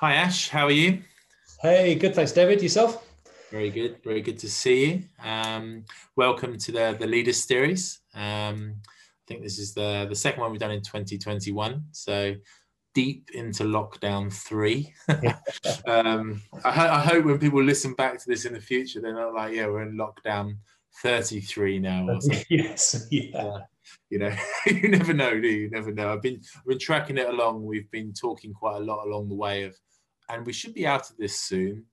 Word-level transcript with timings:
Hi, 0.00 0.14
Ash. 0.14 0.48
How 0.48 0.64
are 0.64 0.70
you? 0.70 1.02
Hey, 1.60 1.94
good. 1.94 2.14
Thanks, 2.14 2.32
David. 2.32 2.62
Yourself? 2.62 3.06
Very 3.50 3.68
good. 3.68 4.02
Very 4.02 4.22
good 4.22 4.38
to 4.38 4.48
see 4.48 4.86
you. 4.86 5.02
Um, 5.22 5.84
welcome 6.16 6.56
to 6.56 6.72
the 6.72 6.96
the 6.98 7.06
Leaders 7.06 7.44
Series. 7.44 8.00
Um, 8.14 8.76
I 8.76 9.22
think 9.28 9.42
this 9.42 9.58
is 9.58 9.74
the 9.74 10.06
the 10.08 10.14
second 10.16 10.40
one 10.40 10.52
we've 10.52 10.58
done 10.58 10.70
in 10.70 10.80
2021. 10.80 11.84
So 11.92 12.34
deep 12.94 13.28
into 13.34 13.64
lockdown 13.64 14.32
three. 14.32 14.94
um, 15.86 16.40
I, 16.64 16.88
I, 16.88 17.00
hope 17.00 17.26
when 17.26 17.38
people 17.38 17.62
listen 17.62 17.92
back 17.92 18.18
to 18.20 18.26
this 18.26 18.46
in 18.46 18.54
the 18.54 18.60
future, 18.60 19.02
they're 19.02 19.12
not 19.12 19.34
like, 19.34 19.54
yeah, 19.54 19.66
we're 19.66 19.82
in 19.82 19.98
lockdown 19.98 20.56
33 21.02 21.78
now. 21.78 22.08
Or 22.08 22.20
something. 22.22 22.44
yes. 22.48 23.06
Yeah. 23.10 23.36
Uh, 23.36 23.60
you 24.08 24.18
know, 24.18 24.32
you 24.66 24.88
never 24.88 25.12
know, 25.12 25.38
do 25.38 25.46
you? 25.46 25.64
you? 25.64 25.70
Never 25.70 25.92
know. 25.92 26.12
I've 26.12 26.22
been 26.22 26.40
I've 26.56 26.64
been 26.64 26.78
tracking 26.78 27.18
it 27.18 27.28
along. 27.28 27.64
We've 27.64 27.90
been 27.90 28.14
talking 28.14 28.54
quite 28.54 28.76
a 28.76 28.84
lot 28.84 29.06
along 29.06 29.28
the 29.28 29.34
way 29.34 29.64
of, 29.64 29.76
and 30.32 30.46
we 30.46 30.52
should 30.52 30.74
be 30.74 30.86
out 30.86 31.10
of 31.10 31.16
this 31.16 31.40
soon. 31.40 31.84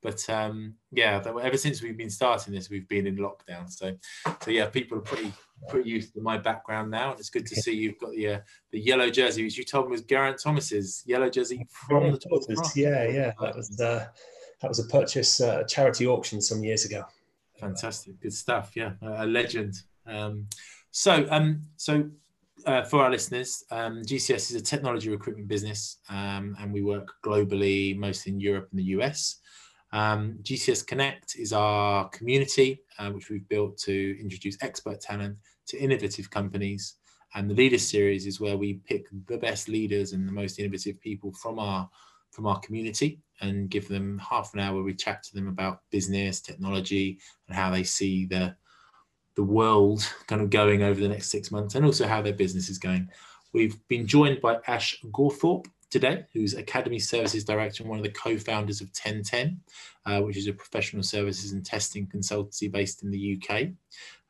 But 0.00 0.28
um, 0.30 0.74
yeah, 0.92 1.20
ever 1.42 1.56
since 1.56 1.82
we've 1.82 1.96
been 1.96 2.10
starting 2.10 2.54
this, 2.54 2.70
we've 2.70 2.88
been 2.88 3.06
in 3.06 3.16
lockdown. 3.16 3.68
So, 3.68 3.96
so 4.42 4.50
yeah, 4.50 4.66
people 4.66 4.98
are 4.98 5.02
pretty 5.02 5.32
pretty 5.68 5.90
used 5.90 6.14
to 6.14 6.20
my 6.20 6.38
background 6.38 6.90
now, 6.90 7.10
and 7.10 7.18
it's 7.18 7.30
good 7.30 7.46
to 7.46 7.56
see 7.56 7.74
you've 7.74 7.98
got 7.98 8.12
the 8.12 8.28
uh, 8.28 8.38
the 8.70 8.78
yellow 8.78 9.10
jersey, 9.10 9.42
which 9.42 9.58
you 9.58 9.64
told 9.64 9.86
me 9.86 9.92
was 9.92 10.02
Geraint 10.02 10.40
Thomas's 10.40 11.02
yellow 11.04 11.28
jersey 11.28 11.66
from 11.88 12.12
the 12.12 12.18
Tour 12.18 12.40
Yeah, 12.76 13.08
yeah, 13.08 13.32
that 13.40 13.56
was 13.56 13.80
uh, 13.80 14.06
that 14.60 14.68
was 14.68 14.78
a 14.78 14.84
purchase 14.84 15.40
uh, 15.40 15.64
charity 15.64 16.06
auction 16.06 16.40
some 16.40 16.62
years 16.62 16.84
ago. 16.84 17.04
Fantastic, 17.58 18.20
good 18.20 18.32
stuff. 18.32 18.72
Yeah, 18.76 18.92
a 19.02 19.26
legend. 19.26 19.82
Um, 20.06 20.46
so, 20.90 21.26
um, 21.30 21.62
so 21.76 22.08
uh, 22.66 22.82
for 22.84 23.02
our 23.02 23.10
listeners, 23.10 23.64
um, 23.70 24.02
GCS 24.02 24.50
is 24.50 24.54
a 24.54 24.60
technology 24.60 25.10
recruitment 25.10 25.48
business, 25.48 25.98
um, 26.08 26.56
and 26.60 26.72
we 26.72 26.82
work 26.82 27.12
globally, 27.24 27.96
mostly 27.96 28.32
in 28.32 28.40
Europe 28.40 28.68
and 28.70 28.78
the 28.78 28.84
US. 28.84 29.40
Um, 29.92 30.38
GCS 30.42 30.86
Connect 30.86 31.36
is 31.36 31.52
our 31.52 32.08
community, 32.10 32.82
uh, 32.98 33.10
which 33.10 33.30
we've 33.30 33.48
built 33.48 33.78
to 33.78 34.20
introduce 34.20 34.62
expert 34.62 35.00
talent 35.00 35.36
to 35.68 35.78
innovative 35.78 36.30
companies. 36.30 36.96
And 37.34 37.48
the 37.48 37.54
Leaders 37.54 37.86
Series 37.86 38.26
is 38.26 38.40
where 38.40 38.56
we 38.56 38.80
pick 38.86 39.06
the 39.26 39.38
best 39.38 39.68
leaders 39.68 40.12
and 40.12 40.26
the 40.26 40.32
most 40.32 40.58
innovative 40.58 41.00
people 41.00 41.32
from 41.32 41.58
our 41.58 41.88
from 42.30 42.46
our 42.46 42.60
community 42.60 43.20
and 43.40 43.70
give 43.70 43.88
them 43.88 44.18
half 44.18 44.52
an 44.52 44.60
hour 44.60 44.82
we 44.82 44.94
chat 44.94 45.22
to 45.22 45.34
them 45.34 45.48
about 45.48 45.80
business, 45.90 46.40
technology, 46.40 47.18
and 47.46 47.56
how 47.56 47.70
they 47.70 47.82
see 47.82 48.26
the 48.26 48.54
the 49.38 49.44
world 49.44 50.02
kind 50.26 50.42
of 50.42 50.50
going 50.50 50.82
over 50.82 51.00
the 51.00 51.08
next 51.08 51.30
six 51.30 51.52
months, 51.52 51.76
and 51.76 51.86
also 51.86 52.08
how 52.08 52.20
their 52.20 52.32
business 52.32 52.68
is 52.68 52.76
going. 52.76 53.08
We've 53.52 53.78
been 53.86 54.04
joined 54.04 54.40
by 54.40 54.58
Ash 54.66 55.00
Gawthorpe, 55.12 55.68
today, 55.90 56.24
who's 56.32 56.54
Academy 56.54 56.98
Services 56.98 57.44
Director 57.44 57.84
and 57.84 57.88
one 57.88 58.00
of 58.00 58.04
the 58.04 58.10
co-founders 58.10 58.80
of 58.80 58.88
1010, 58.88 59.60
uh, 60.06 60.22
which 60.22 60.36
is 60.36 60.48
a 60.48 60.52
professional 60.52 61.04
services 61.04 61.52
and 61.52 61.64
testing 61.64 62.08
consultancy 62.08 62.70
based 62.70 63.04
in 63.04 63.12
the 63.12 63.40
UK. 63.40 63.68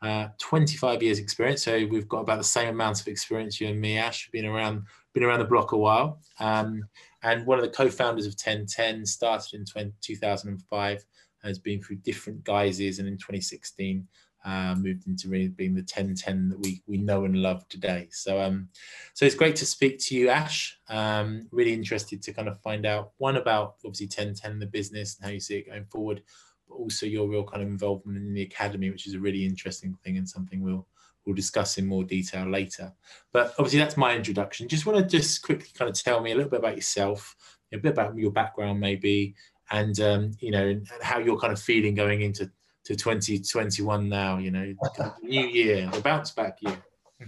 Uh, 0.03 0.29
25 0.37 1.03
years 1.03 1.19
experience, 1.19 1.63
so 1.63 1.73
we've 1.91 2.07
got 2.07 2.21
about 2.21 2.37
the 2.37 2.45
same 2.45 2.69
amount 2.69 3.01
of 3.01 3.09
experience, 3.09 3.59
you 3.63 3.69
and 3.69 3.81
me, 3.81 3.97
Ash, 3.97 4.29
been 4.31 4.45
around 4.45 4.83
been 5.15 5.25
around 5.25 5.39
the 5.39 5.47
block 5.47 5.73
a 5.73 5.77
while. 5.79 6.21
Um, 6.39 6.85
and 7.23 7.47
one 7.47 7.59
of 7.59 7.65
the 7.65 7.71
co-founders 7.71 8.27
of 8.27 8.33
1010 8.33 9.07
started 9.07 9.55
in 9.55 9.65
20, 9.65 9.91
2005, 10.03 11.05
has 11.43 11.59
been 11.59 11.83
through 11.83 11.97
different 11.97 12.45
guises, 12.45 12.99
and 12.99 13.09
in 13.09 13.17
2016 13.17 14.07
uh, 14.45 14.75
moved 14.77 15.07
into 15.07 15.29
really 15.29 15.49
being 15.49 15.75
the 15.75 15.81
1010 15.81 16.51
that 16.51 16.61
we 16.61 16.83
we 16.87 16.97
know 16.97 17.25
and 17.25 17.43
love 17.43 17.69
today. 17.69 18.09
So 18.11 18.41
um, 18.41 18.69
so 19.15 19.27
it's 19.27 19.35
great 19.35 19.57
to 19.57 19.67
speak 19.67 19.99
to 20.01 20.15
you, 20.15 20.29
Ash. 20.29 20.79
Um, 20.89 21.47
really 21.51 21.73
interested 21.73 22.23
to 22.23 22.33
kind 22.33 22.49
of 22.49 22.61
find 22.61 22.87
out 22.87 23.13
one 23.19 23.37
about 23.37 23.77
obviously 23.85 24.07
1010 24.07 24.59
the 24.59 24.67
business 24.67 25.17
and 25.17 25.27
how 25.27 25.33
you 25.33 25.41
see 25.41 25.59
it 25.59 25.69
going 25.69 25.85
forward, 25.87 26.23
but 26.69 26.77
also 26.77 27.07
your 27.07 27.29
real 27.29 27.45
kind 27.45 27.63
of 27.63 27.69
involvement 27.69 28.19
in 28.19 28.33
the 28.33 28.43
academy, 28.43 28.91
which 28.91 29.07
is 29.07 29.15
a 29.15 29.21
really 29.21 29.45
interesting 29.45 29.97
thing 30.05 30.17
and 30.17 30.29
something 30.29 30.63
we'll 30.63 30.87
we'll 31.27 31.35
discuss 31.35 31.77
in 31.77 31.87
more 31.87 32.05
detail 32.05 32.49
later. 32.49 32.93
But 33.33 33.55
obviously 33.59 33.81
that's 33.81 33.97
my 33.97 34.15
introduction. 34.15 34.69
Just 34.69 34.87
want 34.87 34.99
to 34.99 35.05
just 35.19 35.43
quickly 35.43 35.69
kind 35.75 35.91
of 35.91 36.01
tell 36.01 36.21
me 36.21 36.33
a 36.33 36.35
little 36.35 36.51
bit 36.51 36.61
about 36.61 36.77
yourself, 36.77 37.37
a 37.73 37.77
bit 37.77 37.93
about 37.93 38.17
your 38.17 38.31
background 38.31 38.81
maybe, 38.81 39.35
and 39.71 40.01
um, 40.01 40.31
you 40.41 40.51
know 40.51 40.81
how 41.03 41.19
you're 41.19 41.39
kind 41.39 41.53
of 41.53 41.61
feeling 41.61 41.95
going 41.95 42.23
into 42.23 42.51
to 42.89 42.97
2021 42.97 44.09
now, 44.09 44.39
you 44.39 44.51
know, 44.51 44.75
new 45.23 45.47
year, 45.47 45.91
the 45.93 46.01
bounce 46.01 46.31
back 46.31 46.57
year. 46.63 46.83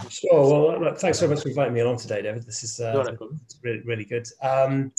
Sure. 0.09 0.79
Well, 0.81 0.95
thanks 0.95 1.21
very 1.21 1.35
much 1.35 1.43
for 1.43 1.51
inviting 1.51 1.75
me 1.75 1.81
along 1.81 1.99
today, 1.99 2.23
David. 2.23 2.47
This 2.47 2.65
is 2.65 2.81
uh, 2.81 3.05
really, 3.63 3.83
really 3.85 4.05
good. 4.07 4.27
Um, 4.41 4.91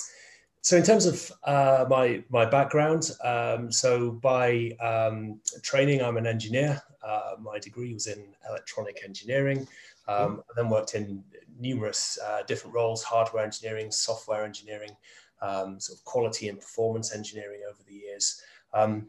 so, 0.61 0.77
in 0.77 0.83
terms 0.83 1.07
of 1.07 1.31
uh, 1.45 1.85
my 1.89 2.23
my 2.29 2.45
background, 2.45 3.09
um, 3.23 3.71
so 3.71 4.11
by 4.11 4.77
um, 4.79 5.39
training, 5.63 6.03
I'm 6.03 6.17
an 6.17 6.27
engineer. 6.27 6.79
Uh, 7.03 7.37
my 7.39 7.57
degree 7.57 7.95
was 7.95 8.05
in 8.05 8.23
electronic 8.47 9.01
engineering. 9.03 9.67
Um, 10.07 10.43
I 10.51 10.53
then 10.55 10.69
worked 10.69 10.93
in 10.93 11.23
numerous 11.59 12.19
uh, 12.23 12.43
different 12.43 12.75
roles: 12.75 13.01
hardware 13.01 13.43
engineering, 13.43 13.89
software 13.89 14.45
engineering, 14.45 14.95
um, 15.41 15.79
sort 15.79 15.97
of 15.97 16.05
quality 16.05 16.49
and 16.49 16.59
performance 16.59 17.15
engineering 17.15 17.61
over 17.67 17.79
the 17.87 17.95
years. 17.95 18.39
Um, 18.73 19.07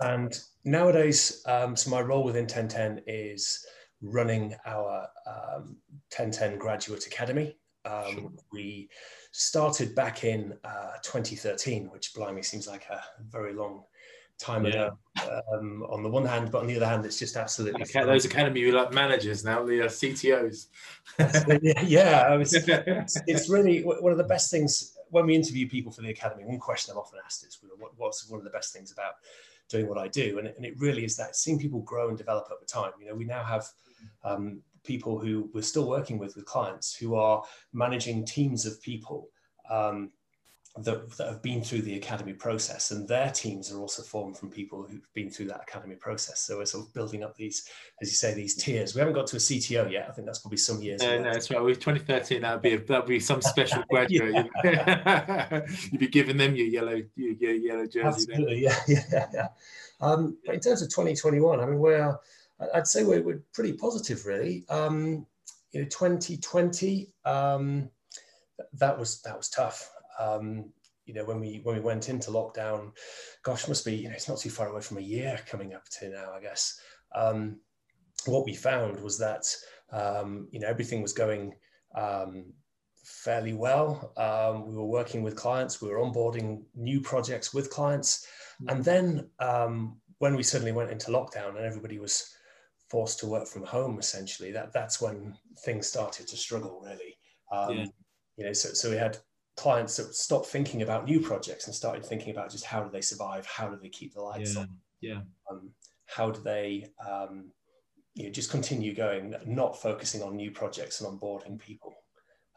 and 0.00 0.38
nowadays, 0.64 1.42
um, 1.46 1.76
so 1.76 1.90
my 1.90 2.00
role 2.00 2.24
within 2.24 2.44
1010 2.44 3.02
is 3.06 3.64
running 4.00 4.54
our 4.66 5.08
um, 5.26 5.76
1010 6.14 6.58
Graduate 6.58 7.06
Academy. 7.06 7.56
Um, 7.84 8.12
sure. 8.12 8.32
We 8.52 8.88
started 9.32 9.94
back 9.94 10.24
in 10.24 10.54
uh, 10.64 10.92
2013, 11.02 11.90
which 11.90 12.14
blimey 12.14 12.42
seems 12.42 12.68
like 12.68 12.86
a 12.90 13.02
very 13.28 13.54
long 13.54 13.84
time 14.38 14.64
yeah. 14.64 14.70
ago. 14.70 14.98
Um, 15.52 15.84
on 15.88 16.02
the 16.02 16.08
one 16.08 16.24
hand, 16.24 16.50
but 16.50 16.60
on 16.60 16.66
the 16.66 16.76
other 16.76 16.86
hand, 16.86 17.04
it's 17.04 17.18
just 17.18 17.36
absolutely 17.36 17.82
okay, 17.82 18.04
those 18.04 18.24
academy 18.24 18.70
like 18.70 18.92
managers 18.92 19.44
now, 19.44 19.64
the 19.64 19.82
uh, 19.82 19.88
CTOs. 19.88 20.66
yeah, 21.86 22.34
it's, 22.34 22.54
it's, 23.26 23.48
really 23.48 23.82
one 23.82 24.12
of 24.12 24.18
the 24.18 24.24
best 24.24 24.50
things 24.50 24.96
when 25.10 25.26
we 25.26 25.34
interview 25.34 25.68
people 25.68 25.92
for 25.92 26.02
the 26.02 26.10
academy. 26.10 26.44
One 26.44 26.58
question 26.58 26.92
I'm 26.92 26.98
often 26.98 27.18
asked 27.24 27.44
is, 27.46 27.58
"What's 27.96 28.28
one 28.28 28.38
of 28.38 28.44
the 28.44 28.50
best 28.50 28.72
things 28.72 28.92
about 28.92 29.14
doing 29.72 29.88
what 29.88 29.98
I 29.98 30.08
do. 30.08 30.38
And 30.38 30.46
it, 30.46 30.54
and 30.56 30.64
it 30.64 30.78
really 30.78 31.04
is 31.04 31.16
that 31.16 31.34
seeing 31.34 31.58
people 31.58 31.80
grow 31.80 32.08
and 32.08 32.16
develop 32.16 32.46
over 32.52 32.64
time. 32.64 32.92
You 33.00 33.08
know, 33.08 33.14
we 33.14 33.24
now 33.24 33.42
have 33.42 33.66
um, 34.22 34.62
people 34.84 35.18
who 35.18 35.50
we're 35.52 35.62
still 35.62 35.88
working 35.88 36.18
with 36.18 36.36
with 36.36 36.44
clients 36.44 36.94
who 36.94 37.14
are 37.16 37.42
managing 37.72 38.24
teams 38.24 38.66
of 38.66 38.80
people 38.82 39.28
um, 39.70 40.12
that, 40.76 41.10
that, 41.18 41.28
have 41.28 41.42
been 41.42 41.62
through 41.62 41.82
the 41.82 41.96
academy 41.96 42.32
process, 42.32 42.92
and 42.92 43.06
their 43.06 43.30
teams 43.30 43.70
are 43.70 43.78
also 43.78 44.02
formed 44.02 44.38
from 44.38 44.48
people 44.48 44.86
who've 44.88 45.06
been 45.12 45.28
through 45.28 45.46
that 45.46 45.62
academy 45.68 45.96
process. 45.96 46.40
So 46.40 46.58
we're 46.58 46.64
sort 46.64 46.86
of 46.86 46.94
building 46.94 47.22
up 47.22 47.36
these, 47.36 47.68
as 48.00 48.08
you 48.08 48.14
say, 48.14 48.32
these 48.32 48.56
tiers. 48.56 48.94
We 48.94 49.00
haven't 49.00 49.14
got 49.14 49.26
to 49.28 49.36
a 49.36 49.38
CTO 49.38 49.90
yet. 49.90 50.06
I 50.08 50.12
think 50.12 50.26
that's 50.26 50.38
probably 50.38 50.56
some 50.56 50.80
years. 50.80 51.02
No, 51.02 51.18
no, 51.18 51.32
that's 51.32 51.50
right. 51.50 51.62
With 51.62 51.78
2013, 51.80 52.40
that'd 52.40 52.62
be 52.62 52.76
that'd 52.76 53.06
be 53.06 53.20
some 53.20 53.42
special 53.42 53.84
graduate. 53.90 54.46
You'd 54.64 56.00
be 56.00 56.08
giving 56.08 56.38
them 56.38 56.56
your 56.56 56.66
yellow 56.66 57.02
your, 57.16 57.32
your 57.32 57.52
yellow 57.52 57.86
jersey. 57.86 58.06
Absolutely, 58.06 58.62
yeah, 58.62 58.78
yeah, 58.88 59.26
yeah. 59.34 59.48
Um, 60.00 60.38
but 60.46 60.54
in 60.54 60.60
terms 60.60 60.80
of 60.80 60.88
2021, 60.88 61.60
I 61.60 61.66
mean, 61.66 61.78
we're 61.78 62.16
I'd 62.74 62.86
say 62.86 63.04
we're, 63.04 63.22
we're 63.22 63.42
pretty 63.52 63.74
positive, 63.74 64.24
really. 64.24 64.64
Um, 64.70 65.26
you 65.72 65.82
know, 65.82 65.88
2020. 65.88 67.12
Um, 67.26 67.90
that 68.74 68.98
was 68.98 69.20
that 69.22 69.36
was 69.36 69.48
tough 69.48 69.91
um, 70.18 70.72
you 71.06 71.14
know, 71.14 71.24
when 71.24 71.40
we 71.40 71.60
when 71.62 71.76
we 71.76 71.80
went 71.82 72.08
into 72.08 72.30
lockdown, 72.30 72.92
gosh, 73.42 73.68
must 73.68 73.84
be 73.84 73.94
you 73.94 74.08
know 74.08 74.14
it's 74.14 74.28
not 74.28 74.38
too 74.38 74.50
far 74.50 74.68
away 74.68 74.80
from 74.80 74.98
a 74.98 75.02
year 75.02 75.38
coming 75.46 75.74
up 75.74 75.84
to 76.00 76.08
now, 76.08 76.32
I 76.32 76.40
guess. 76.40 76.80
Um, 77.14 77.60
what 78.26 78.44
we 78.44 78.54
found 78.54 79.00
was 79.00 79.18
that 79.18 79.44
um, 79.90 80.48
you 80.52 80.60
know 80.60 80.68
everything 80.68 81.02
was 81.02 81.12
going 81.12 81.54
um, 81.94 82.52
fairly 83.04 83.52
well. 83.52 84.12
Um, 84.16 84.68
we 84.68 84.76
were 84.76 84.86
working 84.86 85.22
with 85.22 85.36
clients, 85.36 85.82
we 85.82 85.88
were 85.88 85.98
onboarding 85.98 86.62
new 86.74 87.00
projects 87.00 87.52
with 87.52 87.70
clients, 87.70 88.26
mm-hmm. 88.62 88.74
and 88.74 88.84
then 88.84 89.30
um, 89.40 90.00
when 90.18 90.36
we 90.36 90.42
suddenly 90.42 90.72
went 90.72 90.90
into 90.90 91.10
lockdown 91.10 91.56
and 91.56 91.66
everybody 91.66 91.98
was 91.98 92.32
forced 92.88 93.18
to 93.18 93.26
work 93.26 93.48
from 93.48 93.64
home, 93.64 93.98
essentially, 93.98 94.52
that 94.52 94.72
that's 94.72 95.00
when 95.00 95.34
things 95.64 95.86
started 95.86 96.28
to 96.28 96.36
struggle 96.36 96.80
really. 96.84 97.16
Um, 97.50 97.76
yeah. 97.76 97.86
You 98.36 98.44
know, 98.46 98.52
so 98.52 98.68
so 98.72 98.88
we 98.88 98.96
had 98.96 99.18
clients 99.56 99.96
that 99.96 100.14
stopped 100.14 100.46
thinking 100.46 100.82
about 100.82 101.04
new 101.04 101.20
projects 101.20 101.66
and 101.66 101.74
started 101.74 102.04
thinking 102.04 102.30
about 102.30 102.50
just 102.50 102.64
how 102.64 102.82
do 102.82 102.90
they 102.90 103.00
survive, 103.00 103.46
how 103.46 103.68
do 103.68 103.78
they 103.80 103.88
keep 103.88 104.14
the 104.14 104.20
lights 104.20 104.54
yeah, 104.54 104.60
on, 104.60 104.68
yeah, 105.00 105.20
um, 105.50 105.70
how 106.06 106.30
do 106.30 106.40
they 106.40 106.86
um, 107.08 107.50
you 108.14 108.24
know 108.24 108.30
just 108.30 108.50
continue 108.50 108.94
going, 108.94 109.34
not 109.46 109.80
focusing 109.80 110.22
on 110.22 110.36
new 110.36 110.50
projects 110.50 111.00
and 111.00 111.20
onboarding 111.20 111.58
people. 111.58 111.94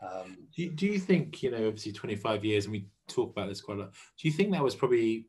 Um, 0.01 0.37
do, 0.55 0.63
you, 0.63 0.71
do 0.71 0.85
you 0.85 0.99
think 0.99 1.41
you 1.41 1.51
know 1.51 1.67
obviously 1.67 1.93
25 1.93 2.43
years 2.43 2.65
and 2.65 2.73
we 2.73 2.87
talk 3.07 3.31
about 3.31 3.47
this 3.47 3.61
quite 3.61 3.77
a 3.77 3.81
lot 3.81 3.93
do 4.19 4.27
you 4.27 4.33
think 4.33 4.51
that 4.51 4.61
was 4.61 4.75
probably 4.75 5.25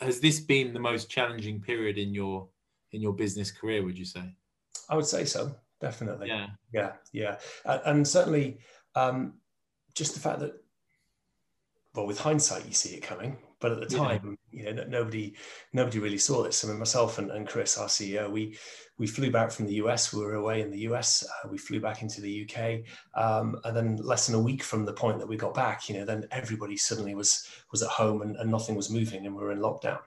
has 0.00 0.20
this 0.20 0.38
been 0.38 0.72
the 0.72 0.78
most 0.78 1.10
challenging 1.10 1.60
period 1.60 1.98
in 1.98 2.14
your 2.14 2.48
in 2.92 3.02
your 3.02 3.12
business 3.12 3.50
career 3.50 3.82
would 3.82 3.98
you 3.98 4.04
say? 4.04 4.22
I 4.88 4.94
would 4.94 5.06
say 5.06 5.24
so 5.24 5.56
definitely. 5.80 6.28
Yeah. 6.28 6.46
Yeah 6.72 6.92
yeah. 7.12 7.38
And 7.64 8.06
certainly 8.06 8.58
um, 8.94 9.34
just 9.94 10.14
the 10.14 10.20
fact 10.20 10.40
that 10.40 10.63
well, 11.94 12.06
with 12.06 12.18
hindsight, 12.18 12.66
you 12.66 12.74
see 12.74 12.94
it 12.96 13.02
coming. 13.02 13.36
But 13.60 13.72
at 13.72 13.80
the 13.80 13.96
time, 13.96 14.36
yeah. 14.52 14.68
you 14.68 14.74
know, 14.74 14.84
nobody 14.84 15.34
nobody 15.72 15.98
really 15.98 16.18
saw 16.18 16.42
this. 16.42 16.64
I 16.64 16.68
mean, 16.68 16.78
myself 16.78 17.18
and, 17.18 17.30
and 17.30 17.46
Chris, 17.48 17.78
our 17.78 17.86
CEO, 17.86 18.30
we 18.30 18.58
we 18.98 19.06
flew 19.06 19.30
back 19.30 19.50
from 19.50 19.66
the 19.66 19.74
US. 19.74 20.12
We 20.12 20.22
were 20.22 20.34
away 20.34 20.60
in 20.60 20.70
the 20.70 20.80
US. 20.80 21.24
Uh, 21.24 21.48
we 21.48 21.56
flew 21.56 21.80
back 21.80 22.02
into 22.02 22.20
the 22.20 22.44
UK, 22.44 22.82
um, 23.14 23.56
and 23.64 23.74
then 23.74 23.96
less 23.96 24.26
than 24.26 24.34
a 24.34 24.42
week 24.42 24.62
from 24.62 24.84
the 24.84 24.92
point 24.92 25.18
that 25.18 25.26
we 25.26 25.36
got 25.36 25.54
back, 25.54 25.88
you 25.88 25.96
know, 25.96 26.04
then 26.04 26.26
everybody 26.30 26.76
suddenly 26.76 27.14
was 27.14 27.48
was 27.72 27.82
at 27.82 27.88
home 27.88 28.20
and, 28.22 28.36
and 28.36 28.50
nothing 28.50 28.74
was 28.74 28.90
moving, 28.90 29.24
and 29.24 29.34
we 29.34 29.42
were 29.42 29.52
in 29.52 29.60
lockdown 29.60 30.00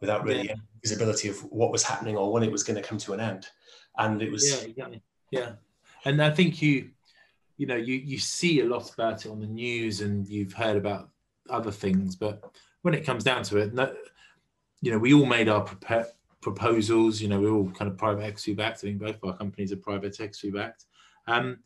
without 0.00 0.24
really 0.24 0.46
yeah. 0.46 0.54
visibility 0.82 1.28
of 1.28 1.38
what 1.44 1.72
was 1.72 1.82
happening 1.82 2.16
or 2.16 2.32
when 2.32 2.42
it 2.42 2.52
was 2.52 2.62
going 2.62 2.76
to 2.80 2.86
come 2.86 2.98
to 2.98 3.12
an 3.12 3.20
end. 3.20 3.46
And 3.98 4.22
it 4.22 4.30
was 4.30 4.50
yeah, 4.50 4.68
exactly. 4.68 5.02
yeah. 5.30 5.52
And 6.04 6.22
I 6.22 6.30
think 6.30 6.60
you, 6.60 6.90
you 7.56 7.66
know, 7.66 7.76
you 7.76 7.94
you 7.94 8.18
see 8.18 8.60
a 8.60 8.64
lot 8.64 8.92
about 8.92 9.26
it 9.26 9.30
on 9.30 9.40
the 9.40 9.46
news, 9.46 10.00
and 10.00 10.26
you've 10.26 10.52
heard 10.52 10.76
about 10.76 11.10
other 11.50 11.70
things, 11.70 12.16
but 12.16 12.42
when 12.82 12.94
it 12.94 13.04
comes 13.04 13.24
down 13.24 13.42
to 13.44 13.58
it, 13.58 13.74
no, 13.74 13.94
you 14.80 14.90
know, 14.90 14.98
we 14.98 15.14
all 15.14 15.26
made 15.26 15.48
our 15.48 15.62
prepare, 15.62 16.06
proposals. 16.44 17.20
You 17.20 17.28
know, 17.28 17.40
we're 17.40 17.52
all 17.52 17.70
kind 17.70 17.90
of 17.90 17.96
private 17.96 18.22
equity 18.22 18.54
backed. 18.54 18.78
I 18.78 18.80
think 18.82 19.00
both 19.00 19.16
our 19.24 19.36
companies 19.36 19.72
are 19.72 19.76
private 19.76 20.20
equity 20.20 20.50
backed. 20.50 20.84
Um, 21.26 21.58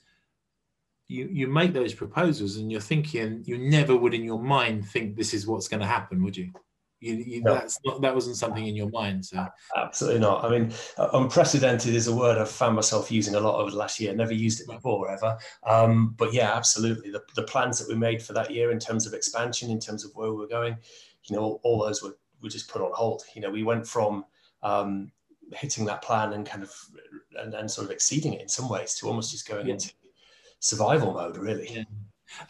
you 1.08 1.28
you 1.30 1.48
make 1.48 1.72
those 1.72 1.94
proposals, 1.94 2.56
and 2.56 2.70
you're 2.70 2.80
thinking 2.80 3.42
you 3.44 3.58
never 3.58 3.96
would 3.96 4.14
in 4.14 4.24
your 4.24 4.40
mind 4.40 4.88
think 4.88 5.16
this 5.16 5.34
is 5.34 5.46
what's 5.46 5.68
going 5.68 5.80
to 5.80 5.86
happen, 5.86 6.22
would 6.22 6.36
you? 6.36 6.52
You, 7.00 7.14
you, 7.14 7.42
no. 7.42 7.54
that's 7.54 7.78
not, 7.84 8.00
that 8.02 8.14
wasn't 8.14 8.36
something 8.36 8.66
in 8.66 8.74
your 8.74 8.90
mind. 8.90 9.24
So 9.24 9.46
absolutely 9.76 10.20
not. 10.20 10.44
I 10.44 10.50
mean, 10.50 10.72
unprecedented 11.12 11.94
is 11.94 12.08
a 12.08 12.14
word 12.14 12.38
I've 12.38 12.50
found 12.50 12.74
myself 12.74 13.10
using 13.10 13.36
a 13.36 13.40
lot 13.40 13.60
over 13.60 13.70
the 13.70 13.76
last 13.76 14.00
year. 14.00 14.14
Never 14.14 14.34
used 14.34 14.60
it 14.60 14.66
before 14.66 15.10
ever. 15.10 15.38
Um, 15.64 16.14
but 16.16 16.32
yeah, 16.32 16.52
absolutely. 16.54 17.10
The, 17.10 17.22
the 17.36 17.44
plans 17.44 17.78
that 17.78 17.88
we 17.88 17.94
made 17.94 18.20
for 18.22 18.32
that 18.32 18.50
year 18.50 18.72
in 18.72 18.78
terms 18.78 19.06
of 19.06 19.14
expansion, 19.14 19.70
in 19.70 19.78
terms 19.78 20.04
of 20.04 20.10
where 20.14 20.30
we 20.30 20.36
were 20.36 20.48
going, 20.48 20.76
you 21.28 21.36
know, 21.36 21.42
all, 21.42 21.60
all 21.62 21.84
those 21.84 22.02
were, 22.02 22.16
were 22.42 22.48
just 22.48 22.68
put 22.68 22.82
on 22.82 22.90
hold. 22.92 23.22
You 23.34 23.42
know, 23.42 23.50
we 23.50 23.62
went 23.62 23.86
from 23.86 24.24
um, 24.62 25.12
hitting 25.52 25.84
that 25.84 26.02
plan 26.02 26.32
and 26.32 26.44
kind 26.44 26.62
of 26.62 26.74
and, 27.38 27.54
and 27.54 27.70
sort 27.70 27.86
of 27.86 27.92
exceeding 27.92 28.34
it 28.34 28.42
in 28.42 28.48
some 28.48 28.68
ways 28.68 28.94
to 28.94 29.06
almost 29.06 29.30
just 29.30 29.48
going 29.48 29.66
yeah. 29.66 29.74
into 29.74 29.92
survival 30.60 31.12
mode, 31.12 31.36
really. 31.36 31.68
Yeah. 31.72 31.84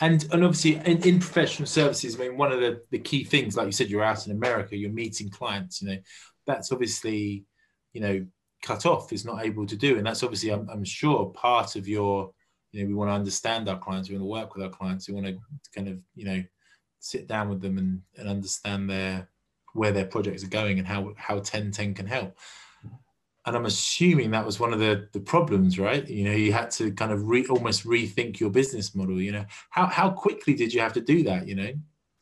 And 0.01 0.27
and 0.33 0.45
obviously 0.45 0.77
in, 0.77 1.03
in 1.07 1.21
professional 1.21 1.67
services, 1.67 2.17
I 2.17 2.19
mean, 2.25 2.37
one 2.37 2.53
of 2.53 2.61
the, 2.61 2.83
the 2.91 2.99
key 2.99 3.25
things, 3.25 3.57
like 3.57 3.67
you 3.67 3.73
said, 3.73 3.91
you're 3.91 4.03
out 4.03 4.27
in 4.27 4.33
America, 4.33 4.77
you're 4.77 4.91
meeting 4.91 5.31
clients, 5.31 5.83
you 5.83 5.89
know, 5.89 5.99
that's 6.47 6.73
obviously, 6.73 7.45
you 7.93 8.01
know, 8.01 8.27
cut 8.63 8.87
off 8.87 9.13
is 9.13 9.25
not 9.25 9.45
able 9.45 9.67
to 9.67 9.77
do. 9.77 9.97
And 9.97 10.07
that's 10.07 10.23
obviously, 10.23 10.51
I'm, 10.51 10.69
I'm 10.69 10.85
sure, 10.85 11.27
part 11.27 11.77
of 11.77 11.87
your, 11.87 12.33
you 12.73 12.83
know, 12.83 12.89
we 12.89 12.95
want 12.95 13.11
to 13.11 13.15
understand 13.15 13.69
our 13.69 13.79
clients, 13.79 14.09
we 14.09 14.17
want 14.17 14.23
to 14.23 14.31
work 14.31 14.55
with 14.55 14.65
our 14.65 14.71
clients, 14.71 15.09
we 15.09 15.15
want 15.15 15.27
to 15.27 15.39
kind 15.75 15.89
of, 15.89 15.99
you 16.15 16.25
know, 16.25 16.43
sit 17.01 17.29
down 17.29 17.49
with 17.49 17.61
them 17.61 17.79
and, 17.79 18.03
and 18.17 18.29
understand 18.29 18.91
their 18.91 19.29
where 19.75 19.93
their 19.93 20.07
projects 20.07 20.43
are 20.43 20.49
going 20.49 20.79
and 20.79 20.89
how 20.89 21.13
how 21.17 21.35
1010 21.35 21.95
can 21.95 22.07
help 22.07 22.37
and 23.49 23.56
i'm 23.56 23.67
assuming 23.67 24.31
that 24.31 24.47
was 24.47 24.61
one 24.61 24.73
of 24.73 24.79
the 24.79 25.09
the 25.12 25.21
problems 25.21 25.79
right? 25.79 26.06
You 26.09 26.25
know 26.25 26.33
you 26.33 26.53
had 26.53 26.71
to 26.73 26.93
kind 26.93 27.12
of 27.12 27.29
re, 27.29 27.47
almost 27.47 27.85
rethink 27.85 28.41
your 28.41 28.50
business 28.50 28.95
model 28.95 29.21
you 29.21 29.33
know? 29.33 29.45
How 29.71 29.87
how 29.87 30.11
quickly 30.11 30.55
did 30.55 30.73
you 30.73 30.81
have 30.81 30.93
to 30.95 31.00
do 31.00 31.23
that 31.25 31.47
you 31.49 31.55
know? 31.55 31.73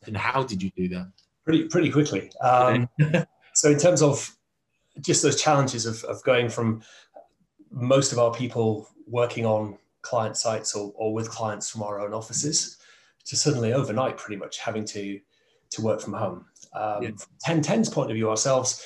And 0.05 0.15
how 0.15 0.43
did 0.43 0.63
you 0.63 0.71
do 0.75 0.87
that? 0.89 1.11
Pretty 1.45 1.65
pretty 1.65 1.91
quickly. 1.91 2.31
Um, 2.41 2.89
so 3.53 3.71
in 3.71 3.79
terms 3.79 4.01
of 4.01 4.35
just 5.01 5.21
those 5.21 5.41
challenges 5.41 5.85
of, 5.85 6.03
of 6.05 6.23
going 6.23 6.49
from 6.49 6.81
most 7.71 8.11
of 8.11 8.19
our 8.19 8.33
people 8.33 8.87
working 9.05 9.45
on 9.45 9.77
client 10.01 10.37
sites 10.37 10.73
or, 10.73 10.93
or 10.95 11.13
with 11.13 11.29
clients 11.29 11.69
from 11.69 11.83
our 11.83 11.99
own 11.99 12.13
offices 12.13 12.77
to 13.25 13.35
suddenly 13.35 13.73
overnight 13.73 14.17
pretty 14.17 14.37
much 14.37 14.59
having 14.59 14.85
to 14.85 15.19
to 15.69 15.81
work 15.81 15.99
from 15.99 16.13
home. 16.13 16.45
Um, 16.73 17.03
yeah. 17.03 17.09
From 17.45 17.61
1010's 17.61 17.89
point 17.89 18.09
of 18.09 18.15
view 18.15 18.29
ourselves, 18.29 18.81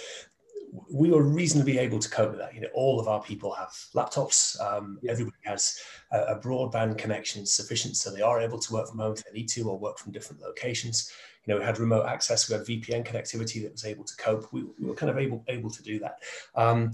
we 0.90 1.12
were 1.12 1.24
reasonably 1.24 1.78
able 1.78 2.00
to 2.00 2.10
cope 2.10 2.32
with 2.32 2.40
that. 2.40 2.56
You 2.56 2.62
know, 2.62 2.70
all 2.74 3.00
of 3.00 3.08
our 3.08 3.22
people 3.22 3.54
have 3.54 3.70
laptops. 3.94 4.60
Um. 4.62 5.00
Everybody 5.08 5.38
has 5.44 5.80
a, 6.12 6.20
a, 6.20 6.40
broadband 6.40 6.98
connection 6.98 7.46
sufficient, 7.46 7.98
so 7.98 8.12
they 8.12 8.22
are 8.22 8.40
able 8.40 8.60
to 8.60 8.74
work 8.74 8.88
from 8.88 9.00
home 9.00 9.14
if 9.14 9.24
they 9.24 9.32
need 9.32 9.50
to, 9.50 9.70
or 9.70 9.78
work 9.78 9.98
from 9.98 10.12
different 10.12 10.42
locations. 10.42 11.12
You 11.46 11.54
know, 11.54 11.60
we 11.60 11.66
had 11.66 11.80
remote 11.80 12.06
access. 12.06 12.50
We 12.50 12.56
had 12.56 12.66
VPN 12.66 13.06
connectivity 13.06 13.62
that 13.64 13.72
was 13.72 13.86
able 13.86 14.06
to 14.06 14.16
cope. 14.18 14.52
We, 14.54 14.64
we 14.80 14.88
were 14.88 14.96
kind 14.96 15.10
of 15.10 15.18
able 15.18 15.44
able 15.48 15.70
to 15.70 15.84
do 15.84 16.00
that. 16.00 16.20
Um, 16.56 16.92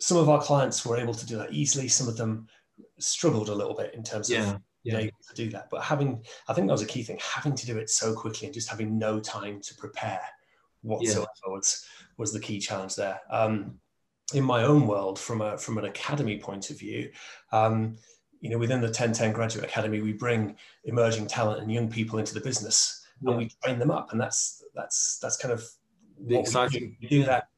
some 0.00 0.16
of 0.16 0.28
our 0.28 0.42
clients 0.42 0.84
were 0.84 0.96
able 0.96 1.14
to 1.14 1.26
do 1.26 1.36
that 1.36 1.52
easily. 1.52 1.86
Some 1.86 2.08
of 2.08 2.16
them 2.16 2.48
struggled 2.98 3.50
a 3.50 3.54
little 3.54 3.74
bit 3.74 3.94
in 3.94 4.02
terms 4.02 4.28
yeah. 4.28 4.54
of 4.54 4.60
yeah. 4.82 4.98
able 4.98 5.18
to 5.28 5.34
do 5.34 5.50
that. 5.50 5.68
But 5.70 5.82
having, 5.82 6.24
I 6.48 6.54
think 6.54 6.66
that 6.66 6.72
was 6.72 6.82
a 6.82 6.86
key 6.86 7.02
thing, 7.02 7.20
having 7.22 7.54
to 7.54 7.66
do 7.66 7.78
it 7.78 7.88
so 7.88 8.14
quickly 8.14 8.46
and 8.46 8.54
just 8.54 8.68
having 8.68 8.98
no 8.98 9.20
time 9.20 9.60
to 9.60 9.74
prepare 9.76 10.20
whatsoever 10.82 11.26
yeah. 11.46 11.52
was 11.52 11.86
was 12.18 12.32
the 12.32 12.40
key 12.40 12.58
challenge 12.58 12.96
there. 12.96 13.20
Um, 13.30 13.78
in 14.34 14.44
my 14.44 14.62
own 14.62 14.86
world, 14.86 15.18
from 15.18 15.40
a 15.40 15.58
from 15.58 15.78
an 15.78 15.84
academy 15.84 16.38
point 16.38 16.70
of 16.70 16.78
view, 16.78 17.10
um, 17.52 17.96
you 18.40 18.50
know, 18.50 18.58
within 18.58 18.80
the 18.80 18.86
1010 18.86 19.32
Graduate 19.32 19.64
Academy, 19.64 20.00
we 20.00 20.12
bring 20.12 20.56
emerging 20.84 21.26
talent 21.26 21.60
and 21.60 21.70
young 21.70 21.88
people 21.88 22.18
into 22.18 22.34
the 22.34 22.40
business, 22.40 23.04
yeah. 23.20 23.30
and 23.30 23.38
we 23.38 23.50
train 23.62 23.78
them 23.78 23.90
up, 23.90 24.12
and 24.12 24.20
that's 24.20 24.64
that's 24.74 25.18
that's 25.20 25.36
kind 25.36 25.52
of 25.52 25.64
the 26.26 26.38
exciting. 26.38 26.96
We 27.00 27.08
do. 27.08 27.16
We 27.16 27.20
do 27.20 27.24
that 27.26 27.48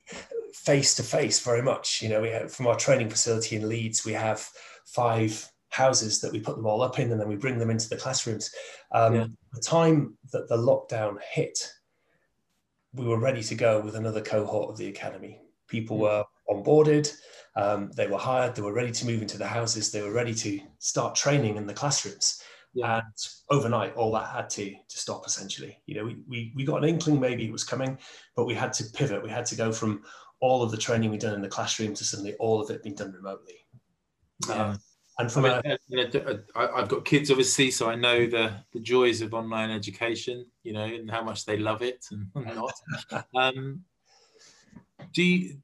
face 0.53 0.95
to 0.95 1.03
face 1.03 1.41
very 1.41 1.63
much. 1.63 2.01
You 2.03 2.09
know, 2.09 2.23
we 2.23 2.31
have 2.31 2.53
from 2.53 2.67
our 2.67 2.77
training 2.77 3.11
facility 3.11 3.57
in 3.57 3.69
Leeds, 3.69 4.05
we 4.05 4.13
have 4.13 4.49
five 4.87 5.51
houses 5.71 6.21
that 6.21 6.33
we 6.33 6.39
put 6.39 6.57
them 6.57 6.67
all 6.67 6.83
up 6.83 7.01
in 7.01 7.11
and 7.11 7.21
then 7.21 7.29
we 7.29 7.35
bring 7.35 7.59
them 7.59 7.71
into 7.71 7.89
the 7.89 7.97
classrooms. 7.97 8.55
Um, 8.93 9.15
yeah. 9.15 9.27
The 9.53 9.61
time 9.61 10.17
that 10.33 10.49
the 10.49 10.57
lockdown 10.57 11.17
hit, 11.33 11.69
we 12.95 13.07
were 13.07 13.19
ready 13.19 13.43
to 13.43 13.55
go 13.55 13.81
with 13.81 13.97
another 13.97 14.21
cohort 14.21 14.71
of 14.71 14.77
the 14.77 14.89
academy. 14.89 15.41
People 15.69 15.99
were 15.99 16.25
onboarded, 16.49 17.13
um, 17.57 17.91
they 17.97 18.07
were 18.07 18.19
hired, 18.19 18.55
they 18.55 18.63
were 18.63 18.73
ready 18.73 18.93
to 18.93 19.07
move 19.07 19.23
into 19.23 19.39
the 19.39 19.47
houses, 19.47 19.91
they 19.91 20.03
were 20.03 20.13
ready 20.13 20.35
to 20.35 20.61
start 20.79 21.15
training 21.15 21.57
in 21.57 21.67
the 21.67 21.75
classrooms. 21.75 22.43
Yeah. 22.75 22.97
And 22.97 23.05
overnight, 23.51 23.95
all 23.95 24.13
that 24.13 24.31
had 24.31 24.51
to, 24.51 24.71
to 24.71 24.99
stop 24.99 25.27
essentially. 25.27 25.79
You 25.87 25.97
know, 25.97 26.05
we, 26.05 26.17
we, 26.29 26.53
we 26.57 26.65
got 26.65 26.83
an 26.83 26.89
inkling 26.89 27.21
maybe 27.21 27.47
it 27.47 27.53
was 27.53 27.65
coming, 27.65 27.99
but 28.35 28.47
we 28.47 28.55
had 28.55 28.73
to 28.75 28.85
pivot. 28.93 29.23
We 29.23 29.31
had 29.31 29.47
to 29.47 29.57
go 29.57 29.73
from 29.73 30.03
all 30.41 30.63
of 30.63 30.71
the 30.71 30.77
training 30.77 31.11
we'd 31.11 31.21
done 31.21 31.35
in 31.35 31.43
the 31.43 31.49
classroom 31.49 31.95
to 31.95 32.05
suddenly 32.05 32.35
all 32.35 32.61
of 32.61 32.71
it 32.71 32.83
being 32.83 32.97
done 32.97 33.13
remotely. 33.13 33.67
Yeah. 34.49 34.55
Um, 34.55 34.79
and 35.19 35.31
from 35.31 35.45
I 35.45 35.61
mean, 35.63 35.73
a, 35.73 35.79
you 35.89 35.97
know, 35.97 36.41
I've 36.57 36.89
got 36.89 37.05
kids 37.05 37.31
obviously, 37.31 37.71
so 37.71 37.89
I 37.89 37.95
know 37.95 38.27
the 38.27 38.53
the 38.73 38.81
joys 38.81 39.21
of 39.21 39.33
online 39.33 39.71
education, 39.71 40.47
you 40.63 40.73
know, 40.73 40.85
and 40.85 41.11
how 41.11 41.23
much 41.23 41.45
they 41.45 41.57
love 41.57 41.83
it 41.83 42.05
and 42.11 42.29
not. 42.55 43.25
um, 43.35 43.85
do 45.13 45.23
you? 45.23 45.59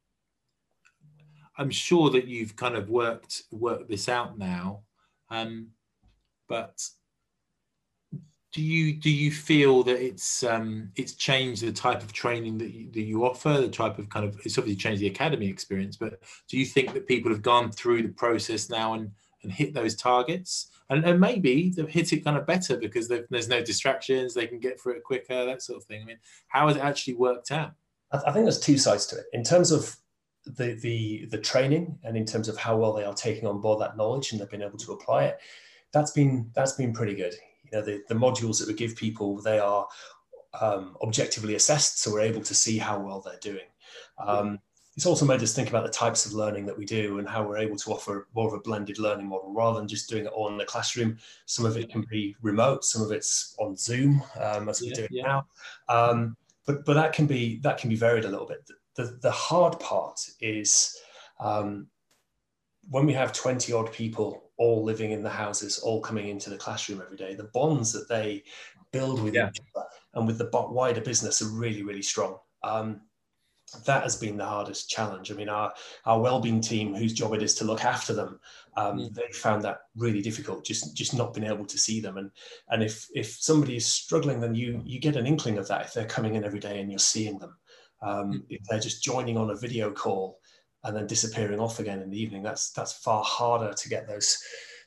I'm 1.57 1.69
sure 1.69 2.09
that 2.11 2.27
you've 2.27 2.55
kind 2.55 2.75
of 2.75 2.89
worked 2.89 3.43
worked 3.51 3.89
this 3.89 4.07
out 4.07 4.37
now, 4.37 4.81
um, 5.29 5.67
but 6.47 6.81
do 8.53 8.61
you 8.61 8.93
do 8.93 9.09
you 9.09 9.31
feel 9.31 9.83
that 9.83 10.03
it's 10.03 10.43
um, 10.43 10.91
it's 10.95 11.13
changed 11.13 11.61
the 11.61 11.71
type 11.71 12.01
of 12.01 12.11
training 12.13 12.57
that 12.57 12.71
you, 12.71 12.91
that 12.91 13.01
you 13.01 13.25
offer, 13.25 13.59
the 13.59 13.69
type 13.69 13.97
of 13.97 14.09
kind 14.09 14.25
of 14.25 14.39
it's 14.45 14.57
obviously 14.57 14.75
changed 14.75 15.01
the 15.01 15.07
academy 15.07 15.47
experience, 15.47 15.97
but 15.97 16.21
do 16.49 16.57
you 16.57 16.65
think 16.65 16.93
that 16.93 17.07
people 17.07 17.31
have 17.31 17.41
gone 17.41 17.71
through 17.71 18.01
the 18.01 18.09
process 18.09 18.69
now 18.69 18.93
and 18.93 19.11
and 19.43 19.51
hit 19.51 19.73
those 19.73 19.95
targets. 19.95 20.67
And, 20.89 21.05
and 21.05 21.19
maybe 21.19 21.71
they've 21.75 21.87
hit 21.87 22.11
it 22.11 22.23
kind 22.23 22.37
of 22.37 22.45
better 22.45 22.77
because 22.77 23.07
there's 23.07 23.47
no 23.47 23.63
distractions, 23.63 24.33
they 24.33 24.47
can 24.47 24.59
get 24.59 24.79
through 24.79 24.95
it 24.95 25.03
quicker, 25.03 25.45
that 25.45 25.61
sort 25.61 25.77
of 25.77 25.85
thing. 25.85 26.01
I 26.01 26.05
mean, 26.05 26.19
how 26.47 26.67
has 26.67 26.75
it 26.75 26.83
actually 26.83 27.13
worked 27.13 27.51
out? 27.51 27.71
I 28.11 28.31
think 28.31 28.45
there's 28.45 28.59
two 28.59 28.77
sides 28.77 29.05
to 29.07 29.17
it. 29.17 29.25
In 29.31 29.43
terms 29.43 29.71
of 29.71 29.95
the 30.45 30.73
the 30.73 31.27
the 31.27 31.37
training 31.37 31.97
and 32.03 32.17
in 32.17 32.25
terms 32.25 32.49
of 32.49 32.57
how 32.57 32.75
well 32.75 32.93
they 32.93 33.05
are 33.05 33.13
taking 33.13 33.47
on 33.47 33.61
board 33.61 33.79
that 33.79 33.95
knowledge 33.95 34.31
and 34.31 34.41
they've 34.41 34.49
been 34.49 34.61
able 34.61 34.77
to 34.79 34.91
apply 34.91 35.25
it, 35.25 35.39
that's 35.93 36.11
been 36.11 36.49
that's 36.53 36.73
been 36.73 36.93
pretty 36.93 37.15
good. 37.15 37.33
You 37.63 37.71
know, 37.71 37.85
the, 37.85 38.03
the 38.09 38.15
modules 38.15 38.59
that 38.59 38.67
we 38.67 38.73
give 38.73 38.95
people, 38.95 39.39
they 39.41 39.59
are 39.59 39.87
um, 40.59 40.97
objectively 41.01 41.55
assessed, 41.55 42.01
so 42.01 42.11
we're 42.11 42.21
able 42.21 42.41
to 42.41 42.53
see 42.53 42.77
how 42.77 42.99
well 42.99 43.21
they're 43.21 43.39
doing. 43.39 43.67
Um, 44.17 44.59
it's 45.01 45.07
also 45.07 45.25
made 45.25 45.41
us 45.41 45.55
think 45.55 45.67
about 45.67 45.83
the 45.83 45.89
types 45.89 46.27
of 46.27 46.33
learning 46.33 46.63
that 46.63 46.77
we 46.77 46.85
do 46.85 47.17
and 47.17 47.27
how 47.27 47.41
we're 47.41 47.57
able 47.57 47.75
to 47.75 47.91
offer 47.91 48.27
more 48.35 48.47
of 48.47 48.53
a 48.53 48.59
blended 48.59 48.99
learning 48.99 49.27
model 49.27 49.51
rather 49.51 49.79
than 49.79 49.87
just 49.87 50.07
doing 50.07 50.25
it 50.25 50.31
all 50.31 50.47
in 50.47 50.57
the 50.57 50.63
classroom. 50.63 51.17
Some 51.47 51.65
of 51.65 51.75
it 51.75 51.89
can 51.89 52.05
be 52.07 52.35
remote, 52.43 52.85
some 52.85 53.01
of 53.01 53.11
it's 53.11 53.55
on 53.57 53.75
Zoom, 53.75 54.21
um, 54.39 54.69
as 54.69 54.79
we 54.79 54.91
do 54.91 55.05
it 55.05 55.09
yeah. 55.11 55.23
now. 55.23 55.45
Um, 55.89 56.37
but 56.67 56.85
but 56.85 56.93
that 56.93 57.13
can 57.13 57.25
be 57.25 57.57
that 57.63 57.79
can 57.79 57.89
be 57.89 57.95
varied 57.95 58.25
a 58.25 58.29
little 58.29 58.45
bit. 58.45 58.59
The, 58.95 59.17
the, 59.23 59.31
hard 59.31 59.79
part 59.79 60.19
is 60.39 60.95
um, 61.39 61.87
when 62.91 63.07
we 63.07 63.13
have 63.13 63.33
20 63.33 63.73
odd 63.73 63.91
people 63.91 64.51
all 64.57 64.83
living 64.83 65.13
in 65.13 65.23
the 65.23 65.31
houses, 65.31 65.79
all 65.79 65.99
coming 65.99 66.29
into 66.29 66.51
the 66.51 66.57
classroom 66.57 67.01
every 67.01 67.17
day, 67.17 67.33
the 67.33 67.49
bonds 67.55 67.91
that 67.93 68.07
they 68.07 68.43
build 68.91 69.23
with 69.23 69.33
yeah. 69.33 69.49
each 69.49 69.61
other 69.75 69.87
and 70.13 70.27
with 70.27 70.37
the 70.37 70.47
wider 70.53 71.01
business 71.01 71.41
are 71.41 71.49
really, 71.49 71.81
really 71.81 72.03
strong. 72.03 72.37
Um, 72.61 73.01
that 73.85 74.03
has 74.03 74.15
been 74.15 74.37
the 74.37 74.45
hardest 74.45 74.89
challenge. 74.89 75.31
I 75.31 75.35
mean, 75.35 75.49
our 75.49 75.73
our 76.05 76.19
wellbeing 76.19 76.61
team, 76.61 76.93
whose 76.93 77.13
job 77.13 77.33
it 77.33 77.41
is 77.41 77.55
to 77.55 77.65
look 77.65 77.83
after 77.83 78.13
them, 78.13 78.39
um, 78.77 78.99
mm. 78.99 79.13
they 79.13 79.31
found 79.33 79.63
that 79.63 79.81
really 79.95 80.21
difficult. 80.21 80.65
Just 80.65 80.95
just 80.95 81.13
not 81.13 81.33
being 81.33 81.47
able 81.47 81.65
to 81.65 81.77
see 81.77 81.99
them, 81.99 82.17
and 82.17 82.31
and 82.69 82.83
if 82.83 83.07
if 83.13 83.31
somebody 83.39 83.75
is 83.75 83.85
struggling, 83.85 84.39
then 84.39 84.55
you 84.55 84.81
you 84.85 84.99
get 84.99 85.15
an 85.15 85.27
inkling 85.27 85.57
of 85.57 85.67
that 85.67 85.85
if 85.85 85.93
they're 85.93 86.05
coming 86.05 86.35
in 86.35 86.43
every 86.43 86.59
day 86.59 86.79
and 86.79 86.89
you're 86.89 86.99
seeing 86.99 87.39
them. 87.39 87.57
Um, 88.01 88.33
mm. 88.33 88.43
If 88.49 88.63
they're 88.65 88.79
just 88.79 89.03
joining 89.03 89.37
on 89.37 89.51
a 89.51 89.55
video 89.55 89.91
call 89.91 90.39
and 90.83 90.95
then 90.95 91.07
disappearing 91.07 91.59
off 91.59 91.79
again 91.79 92.01
in 92.01 92.09
the 92.09 92.21
evening, 92.21 92.43
that's 92.43 92.71
that's 92.71 92.93
far 92.93 93.23
harder 93.23 93.73
to 93.73 93.89
get 93.89 94.07
those 94.07 94.37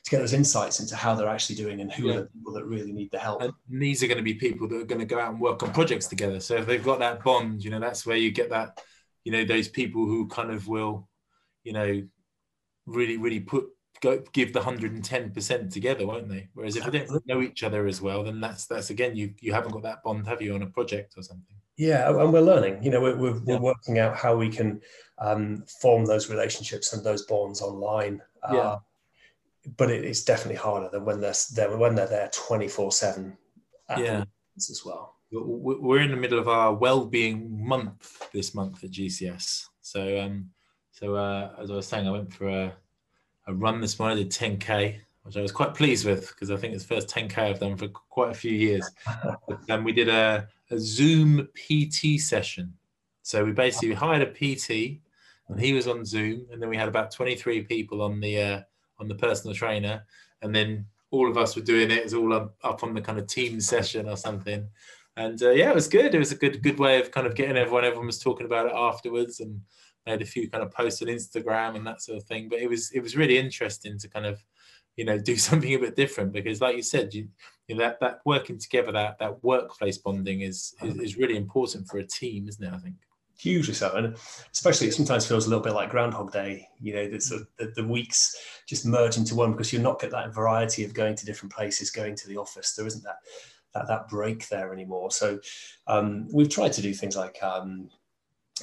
to 0.05 0.11
get 0.11 0.19
those 0.19 0.33
insights 0.33 0.79
into 0.79 0.95
how 0.95 1.15
they're 1.15 1.27
actually 1.27 1.55
doing 1.55 1.81
and 1.81 1.91
who 1.91 2.07
yeah. 2.07 2.13
are 2.13 2.19
the 2.21 2.27
people 2.27 2.53
that 2.53 2.65
really 2.65 2.91
need 2.91 3.09
the 3.11 3.17
help. 3.17 3.41
And 3.41 3.53
these 3.67 4.03
are 4.03 4.07
going 4.07 4.17
to 4.17 4.23
be 4.23 4.35
people 4.35 4.67
that 4.67 4.75
are 4.75 4.85
going 4.85 4.99
to 4.99 5.05
go 5.05 5.19
out 5.19 5.31
and 5.31 5.41
work 5.41 5.63
on 5.63 5.73
projects 5.73 6.05
together. 6.07 6.39
So 6.39 6.55
if 6.57 6.67
they've 6.67 6.83
got 6.83 6.99
that 6.99 7.23
bond, 7.23 7.63
you 7.63 7.71
know, 7.71 7.79
that's 7.79 8.05
where 8.05 8.15
you 8.15 8.31
get 8.31 8.51
that, 8.51 8.81
you 9.23 9.31
know, 9.31 9.43
those 9.43 9.67
people 9.67 10.05
who 10.05 10.27
kind 10.27 10.51
of 10.51 10.67
will, 10.67 11.09
you 11.63 11.73
know, 11.73 12.03
really, 12.85 13.17
really 13.17 13.39
put 13.39 13.65
go 14.01 14.21
give 14.33 14.53
the 14.53 14.59
110% 14.59 15.73
together, 15.73 16.05
won't 16.05 16.29
they? 16.29 16.49
Whereas 16.53 16.75
if 16.75 16.85
they 16.85 16.99
don't 16.99 17.25
know 17.25 17.41
each 17.41 17.63
other 17.63 17.87
as 17.87 17.99
well, 17.99 18.23
then 18.23 18.39
that's 18.39 18.67
that's 18.67 18.91
again 18.91 19.15
you 19.15 19.33
you 19.39 19.53
haven't 19.53 19.71
got 19.71 19.83
that 19.83 20.03
bond, 20.03 20.27
have 20.27 20.41
you, 20.41 20.53
on 20.53 20.61
a 20.61 20.67
project 20.67 21.15
or 21.17 21.23
something? 21.23 21.55
Yeah, 21.77 22.09
and 22.09 22.31
we're 22.31 22.41
learning. 22.41 22.83
You 22.83 22.91
know, 22.91 23.01
we're 23.01 23.15
we're, 23.15 23.35
yeah. 23.35 23.55
we're 23.55 23.61
working 23.61 23.97
out 23.97 24.15
how 24.15 24.35
we 24.35 24.49
can 24.49 24.81
um, 25.17 25.63
form 25.81 26.05
those 26.05 26.29
relationships 26.29 26.93
and 26.93 27.03
those 27.03 27.23
bonds 27.23 27.61
online. 27.61 28.21
Yeah. 28.51 28.77
But 29.77 29.91
it 29.91 30.05
is 30.05 30.23
definitely 30.23 30.57
harder 30.57 30.89
than 30.89 31.05
when 31.05 31.21
they're 31.21 31.33
there 31.53 31.75
when 31.77 31.95
they're 31.95 32.07
there 32.07 32.29
24 32.33 32.91
7 32.91 33.37
yeah. 33.97 34.23
as 34.57 34.83
well. 34.85 35.15
We're 35.31 36.01
in 36.01 36.11
the 36.11 36.17
middle 36.17 36.39
of 36.39 36.47
our 36.47 36.73
well-being 36.73 37.65
month 37.65 38.29
this 38.31 38.53
month 38.53 38.83
at 38.83 38.91
gcs 38.91 39.65
so 39.81 40.19
um 40.19 40.49
so 40.91 41.15
uh, 41.15 41.53
as 41.59 41.71
i 41.71 41.75
was 41.75 41.87
saying 41.87 42.07
i 42.07 42.11
went 42.11 42.31
for 42.31 42.47
a, 42.47 42.73
a 43.47 43.53
run 43.53 43.81
this 43.81 43.99
morning 43.99 44.17
I 44.17 44.23
did 44.23 44.31
10k 44.31 44.99
which 45.23 45.35
i 45.35 45.41
was 45.41 45.51
quite 45.51 45.73
pleased 45.73 46.05
with 46.05 46.29
because 46.29 46.51
i 46.51 46.55
think 46.55 46.73
it's 46.73 46.85
the 46.85 46.95
first 46.95 47.09
10k 47.09 47.37
i've 47.37 47.59
done 47.59 47.75
for 47.75 47.87
quite 47.87 48.31
a 48.31 48.35
few 48.35 48.53
years. 48.53 48.89
And 49.69 49.83
we 49.83 49.91
did 49.91 50.09
a, 50.09 50.47
a 50.71 50.79
zoom 50.79 51.49
pt 51.53 52.19
session. 52.19 52.73
So 53.23 53.43
we 53.43 53.51
basically 53.51 53.93
hired 53.93 54.21
a 54.21 54.27
pt 54.27 55.01
and 55.49 55.59
he 55.59 55.73
was 55.73 55.87
on 55.87 56.05
zoom 56.05 56.45
and 56.51 56.61
then 56.61 56.69
we 56.69 56.77
had 56.77 56.87
about 56.87 57.11
23 57.11 57.63
people 57.63 58.01
on 58.01 58.19
the 58.19 58.41
uh, 58.41 58.61
on 58.99 59.07
the 59.07 59.15
personal 59.15 59.55
trainer, 59.55 60.05
and 60.41 60.53
then 60.55 60.85
all 61.11 61.29
of 61.29 61.37
us 61.37 61.55
were 61.55 61.61
doing 61.61 61.91
it. 61.91 61.99
It 61.99 62.03
was 62.03 62.13
all 62.13 62.33
up, 62.33 62.55
up 62.63 62.83
on 62.83 62.93
the 62.93 63.01
kind 63.01 63.19
of 63.19 63.27
team 63.27 63.59
session 63.61 64.09
or 64.09 64.17
something. 64.17 64.67
And 65.17 65.41
uh, 65.41 65.51
yeah, 65.51 65.69
it 65.69 65.75
was 65.75 65.87
good. 65.87 66.13
It 66.13 66.19
was 66.19 66.31
a 66.31 66.37
good 66.37 66.61
good 66.61 66.77
way 66.77 66.99
of 66.99 67.11
kind 67.11 67.25
of 67.25 67.35
getting 67.35 67.55
everyone. 67.55 67.85
Everyone 67.85 68.07
was 68.07 68.19
talking 68.19 68.45
about 68.45 68.65
it 68.65 68.73
afterwards, 68.75 69.39
and 69.39 69.61
made 70.05 70.21
a 70.21 70.25
few 70.25 70.49
kind 70.49 70.63
of 70.63 70.71
posts 70.71 71.01
on 71.01 71.07
Instagram 71.07 71.75
and 71.75 71.87
that 71.87 72.01
sort 72.01 72.17
of 72.17 72.25
thing. 72.25 72.49
But 72.49 72.59
it 72.59 72.69
was 72.69 72.91
it 72.91 73.01
was 73.01 73.15
really 73.15 73.37
interesting 73.37 73.97
to 73.99 74.09
kind 74.09 74.25
of 74.25 74.43
you 74.97 75.05
know 75.05 75.17
do 75.31 75.37
something 75.37 75.73
a 75.73 75.79
bit 75.79 75.95
different 75.95 76.33
because, 76.33 76.61
like 76.61 76.75
you 76.75 76.83
said, 76.83 77.13
you, 77.13 77.27
you 77.67 77.75
know, 77.75 77.83
that 77.83 77.99
that 78.01 78.19
working 78.25 78.59
together, 78.59 78.91
that 78.91 79.17
that 79.19 79.43
workplace 79.43 79.97
bonding 79.97 80.41
is, 80.41 80.75
is 80.81 80.99
is 80.99 81.17
really 81.17 81.37
important 81.37 81.87
for 81.87 81.99
a 81.99 82.07
team, 82.07 82.47
isn't 82.49 82.63
it? 82.63 82.73
I 82.73 82.77
think 82.77 82.95
hugely 83.37 83.73
so 83.73 83.91
and 83.95 84.15
especially 84.53 84.87
it 84.87 84.93
sometimes 84.93 85.27
feels 85.27 85.45
a 85.45 85.49
little 85.49 85.63
bit 85.63 85.73
like 85.73 85.89
groundhog 85.89 86.31
day 86.31 86.67
you 86.79 86.93
know 86.93 87.07
the, 87.09 87.45
the, 87.57 87.73
the, 87.75 87.87
weeks 87.87 88.35
just 88.65 88.85
merge 88.85 89.17
into 89.17 89.35
one 89.35 89.51
because 89.51 89.71
you're 89.71 89.81
not 89.81 89.99
get 89.99 90.11
that 90.11 90.33
variety 90.33 90.83
of 90.83 90.93
going 90.93 91.15
to 91.15 91.25
different 91.25 91.53
places 91.53 91.91
going 91.91 92.15
to 92.15 92.27
the 92.27 92.37
office. 92.37 92.73
There 92.73 92.87
isn't 92.87 93.03
that 93.03 93.17
that, 93.73 93.87
that 93.87 94.07
break 94.07 94.47
there 94.47 94.73
anymore. 94.73 95.11
So 95.11 95.39
um, 95.87 96.27
we've 96.33 96.49
tried 96.49 96.73
to 96.73 96.81
do 96.81 96.93
things 96.93 97.15
like 97.15 97.41
um, 97.43 97.89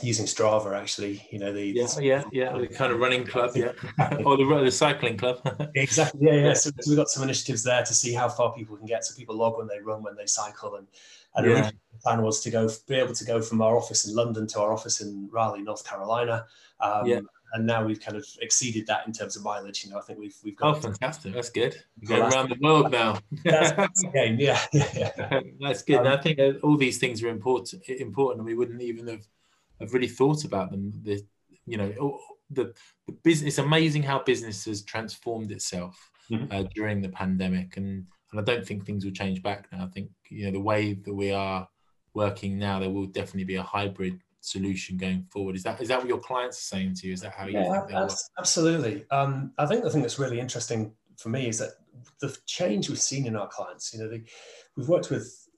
using 0.01 0.25
Strava 0.25 0.75
actually, 0.75 1.27
you 1.31 1.39
know, 1.39 1.53
the 1.53 1.67
yeah, 1.67 1.87
yeah, 2.01 2.25
yeah, 2.33 2.57
the 2.57 2.67
kind 2.67 2.93
of 2.93 2.99
running 2.99 3.25
club, 3.25 3.51
yeah, 3.55 3.73
or 4.25 4.37
the 4.37 4.61
the 4.65 4.71
cycling 4.71 5.19
club. 5.19 5.41
exactly, 5.75 6.27
yeah, 6.27 6.47
yeah. 6.47 6.53
So, 6.55 6.71
so, 6.81 6.91
we've 6.91 6.97
got 6.97 7.11
some 7.11 7.23
initiatives 7.23 7.63
there 7.63 7.85
to 7.85 7.95
see 7.95 8.15
how 8.15 8.29
far 8.29 8.55
people 8.55 8.77
can 8.77 8.87
get. 8.87 9.05
So 9.05 9.15
people 9.15 9.37
log 9.37 9.59
when 9.59 9.67
they 9.67 9.81
run, 9.81 10.03
when 10.03 10.17
they 10.17 10.27
cycle, 10.27 10.77
and 10.77 10.87
and 11.35 11.47
yeah. 11.47 11.71
the 11.71 11.99
plan 12.03 12.23
was 12.23 12.41
to 12.43 12.51
go 12.51 12.71
be 12.89 12.95
able 12.95 13.15
to 13.15 13.25
go 13.25 13.43
from 13.43 13.61
our 13.61 13.77
office 13.77 14.07
in 14.07 14.15
London 14.15 14.47
to 14.49 14.61
our 14.61 14.73
office 14.73 15.03
in 15.03 15.29
Raleigh, 15.31 15.63
North 15.63 15.87
Carolina. 15.87 16.47
Um, 16.81 17.07
yeah. 17.07 17.21
And 17.55 17.67
now 17.67 17.85
we've 17.85 18.01
kind 18.01 18.17
of 18.17 18.27
exceeded 18.41 18.87
that 18.87 19.07
in 19.07 19.13
terms 19.13 19.37
of 19.37 19.43
mileage. 19.43 19.85
You 19.85 19.91
know, 19.91 19.99
I 19.99 20.01
think 20.01 20.19
we've 20.19 20.37
we've 20.43 20.57
got. 20.57 20.79
Oh, 20.79 20.81
fantastic! 20.81 21.35
That's 21.35 21.51
good. 21.51 21.77
You're 22.01 22.17
going 22.17 22.33
around 22.33 22.49
the 22.49 22.57
world 22.63 22.91
now. 22.91 23.19
that's, 23.45 23.73
that's 23.73 24.03
game. 24.15 24.39
Yeah, 24.41 24.59
yeah. 24.73 25.41
that's 25.61 25.83
good. 25.83 25.99
Um, 25.99 26.07
I 26.07 26.17
think 26.17 26.41
all 26.63 26.79
these 26.79 26.97
things 26.97 27.23
are 27.23 27.29
important. 27.29 27.87
Important, 27.87 28.39
and 28.39 28.47
we 28.47 28.55
wouldn't 28.55 28.81
even 28.81 29.07
have 29.07 29.27
have 29.83 29.95
really 29.95 30.09
thought 30.09 30.45
about 30.45 30.71
them. 30.71 30.93
The 31.03 31.23
you 31.67 31.77
know 31.77 32.19
the 32.51 32.75
the 33.07 33.13
business. 33.13 33.49
It's 33.49 33.59
amazing 33.59 34.03
how 34.03 34.23
business 34.23 34.65
has 34.67 34.83
transformed 34.83 35.51
itself 35.53 36.11
mm-hmm. 36.31 36.47
uh, 36.51 36.65
during 36.75 37.01
the 37.01 37.09
pandemic, 37.09 37.77
and 37.77 38.07
and 38.31 38.41
I 38.41 38.45
don't 38.45 38.67
think 38.67 38.85
things 38.85 39.05
will 39.05 39.13
change 39.13 39.43
back 39.43 39.69
now. 39.73 39.85
I 39.85 39.89
think 39.89 40.11
you 40.29 40.47
know 40.47 40.53
the 40.53 40.61
way 40.61 40.95
that 40.95 41.15
we 41.15 41.33
are 41.33 41.69
working 42.15 42.59
now, 42.59 42.79
there 42.79 42.91
will 42.91 43.07
definitely 43.07 43.45
be 43.45 43.57
a 43.57 43.63
hybrid 43.63 44.21
solution 44.41 44.97
going 44.97 45.25
forward. 45.31 45.57
Is 45.57 45.63
that 45.63 45.81
is 45.81 45.89
that 45.89 45.99
what 45.99 46.09
your 46.09 46.21
clients 46.21 46.59
are 46.59 46.77
saying 46.77 46.95
to 46.97 47.07
you? 47.07 47.13
Is 47.13 47.21
that 47.23 47.33
how 47.33 47.47
you 47.47 47.59
yeah, 47.59 47.87
think 47.87 48.11
Absolutely. 48.39 49.05
Um, 49.11 49.53
I 49.59 49.67
think 49.67 49.85
the 49.85 49.91
thing 49.91 50.03
that's 50.03 50.19
really 50.19 50.41
interesting 50.41 50.93
for 51.17 51.29
me 51.29 51.49
is 51.49 51.59
that 51.59 51.73
the 52.21 52.37
change 52.47 52.89
we've 52.89 52.99
seen 53.01 53.27
in 53.27 53.37
our 53.37 53.49
clients. 53.49 53.93
You 53.95 54.01
know, 54.01 54.09
the, 54.09 54.25
we've 54.77 54.89
worked 54.89 55.11
with 55.11 55.49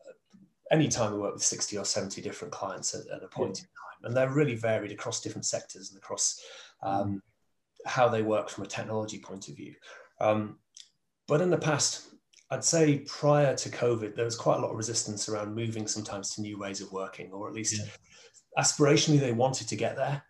any 0.70 0.88
time 0.88 1.12
we 1.12 1.18
work 1.18 1.34
with 1.34 1.42
60 1.42 1.78
or 1.78 1.84
70 1.84 2.20
different 2.20 2.52
clients 2.52 2.94
at, 2.94 3.06
at 3.14 3.22
a 3.22 3.28
point 3.28 3.60
yeah. 3.60 3.66
And 4.02 4.16
they're 4.16 4.30
really 4.30 4.54
varied 4.54 4.92
across 4.92 5.20
different 5.20 5.46
sectors 5.46 5.90
and 5.90 5.98
across 5.98 6.40
um, 6.82 7.22
how 7.86 8.08
they 8.08 8.22
work 8.22 8.48
from 8.48 8.64
a 8.64 8.68
technology 8.68 9.18
point 9.18 9.48
of 9.48 9.56
view. 9.56 9.74
Um, 10.20 10.58
but 11.26 11.40
in 11.40 11.50
the 11.50 11.58
past, 11.58 12.14
I'd 12.50 12.64
say 12.64 12.98
prior 12.98 13.56
to 13.56 13.68
COVID, 13.68 14.14
there 14.14 14.24
was 14.24 14.36
quite 14.36 14.58
a 14.58 14.60
lot 14.60 14.70
of 14.70 14.76
resistance 14.76 15.28
around 15.28 15.54
moving 15.54 15.86
sometimes 15.86 16.34
to 16.34 16.42
new 16.42 16.58
ways 16.58 16.80
of 16.80 16.92
working, 16.92 17.32
or 17.32 17.48
at 17.48 17.54
least 17.54 17.78
yeah. 17.78 18.62
aspirationally 18.62 19.18
they 19.18 19.32
wanted 19.32 19.68
to 19.68 19.76
get 19.76 19.96
there, 19.96 20.22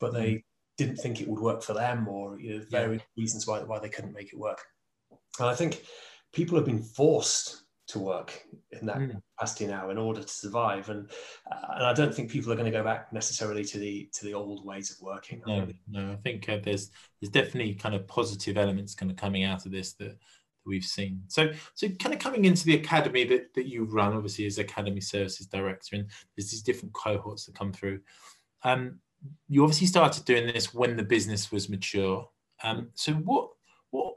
but 0.00 0.12
they 0.12 0.32
mm. 0.34 0.44
didn't 0.78 0.96
think 0.96 1.20
it 1.20 1.28
would 1.28 1.40
work 1.40 1.62
for 1.62 1.74
them, 1.74 2.06
or 2.08 2.38
you 2.38 2.58
know, 2.58 2.64
various 2.70 3.02
yeah. 3.02 3.22
reasons 3.22 3.46
why, 3.46 3.62
why 3.62 3.78
they 3.78 3.88
couldn't 3.88 4.14
make 4.14 4.32
it 4.32 4.38
work. 4.38 4.62
And 5.38 5.48
I 5.48 5.54
think 5.54 5.84
people 6.32 6.56
have 6.56 6.64
been 6.64 6.82
forced 6.82 7.65
to 7.88 7.98
work 7.98 8.42
in 8.72 8.86
that 8.86 8.96
mm. 8.96 9.20
capacity 9.38 9.66
now 9.66 9.90
in 9.90 9.98
order 9.98 10.20
to 10.20 10.28
survive. 10.28 10.88
And 10.88 11.08
uh, 11.50 11.74
and 11.76 11.86
I 11.86 11.92
don't 11.92 12.14
think 12.14 12.30
people 12.30 12.52
are 12.52 12.56
going 12.56 12.70
to 12.70 12.76
go 12.76 12.84
back 12.84 13.12
necessarily 13.12 13.64
to 13.64 13.78
the 13.78 14.08
to 14.12 14.24
the 14.24 14.34
old 14.34 14.64
ways 14.64 14.90
of 14.90 15.00
working 15.00 15.42
no 15.46 15.66
no 15.88 16.12
I 16.12 16.16
think 16.16 16.48
uh, 16.48 16.58
there's 16.62 16.90
there's 17.20 17.30
definitely 17.30 17.74
kind 17.74 17.94
of 17.94 18.06
positive 18.06 18.56
elements 18.56 18.94
kind 18.94 19.10
of 19.10 19.16
coming 19.16 19.44
out 19.44 19.66
of 19.66 19.72
this 19.72 19.92
that 19.94 20.18
we've 20.64 20.84
seen. 20.84 21.22
So 21.28 21.50
so 21.74 21.88
kind 21.88 22.14
of 22.14 22.20
coming 22.20 22.44
into 22.44 22.64
the 22.64 22.74
academy 22.74 23.24
that 23.24 23.54
that 23.54 23.66
you 23.66 23.84
run 23.84 24.14
obviously 24.14 24.46
as 24.46 24.58
academy 24.58 25.00
services 25.00 25.46
director 25.46 25.96
and 25.96 26.10
there's 26.36 26.50
these 26.50 26.62
different 26.62 26.92
cohorts 26.92 27.46
that 27.46 27.54
come 27.54 27.72
through. 27.72 28.00
Um 28.64 28.98
you 29.48 29.62
obviously 29.62 29.86
started 29.86 30.24
doing 30.24 30.46
this 30.46 30.74
when 30.74 30.96
the 30.96 31.02
business 31.02 31.52
was 31.52 31.68
mature. 31.68 32.28
Um 32.64 32.88
so 32.94 33.12
what 33.12 33.50
what 33.90 34.14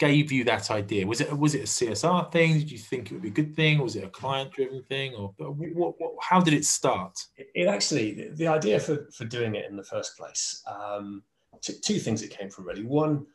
gave 0.00 0.32
you 0.32 0.42
that 0.44 0.70
idea? 0.70 1.06
Was 1.06 1.20
it 1.20 1.38
was 1.38 1.54
it 1.54 1.60
a 1.60 1.64
CSR 1.64 2.32
thing? 2.32 2.54
Did 2.54 2.72
you 2.72 2.78
think 2.78 3.10
it 3.10 3.14
would 3.14 3.22
be 3.22 3.28
a 3.28 3.32
good 3.42 3.54
thing? 3.54 3.78
Was 3.78 3.96
it 3.96 4.02
a 4.02 4.08
client 4.08 4.50
driven 4.50 4.82
thing? 4.82 5.14
Or 5.14 5.32
what, 5.36 5.94
what, 6.00 6.12
how 6.20 6.40
did 6.40 6.54
it 6.54 6.64
start? 6.64 7.16
It, 7.36 7.68
actually 7.68 8.30
the 8.30 8.48
idea 8.48 8.80
for 8.80 9.06
for 9.12 9.26
doing 9.26 9.54
it 9.54 9.70
in 9.70 9.76
the 9.76 9.84
first 9.84 10.16
place. 10.16 10.62
Um, 10.66 11.22
t- 11.62 11.78
two 11.84 11.98
things 11.98 12.22
it 12.22 12.36
came 12.36 12.48
from 12.50 12.66
really. 12.66 12.84
One, 12.84 13.26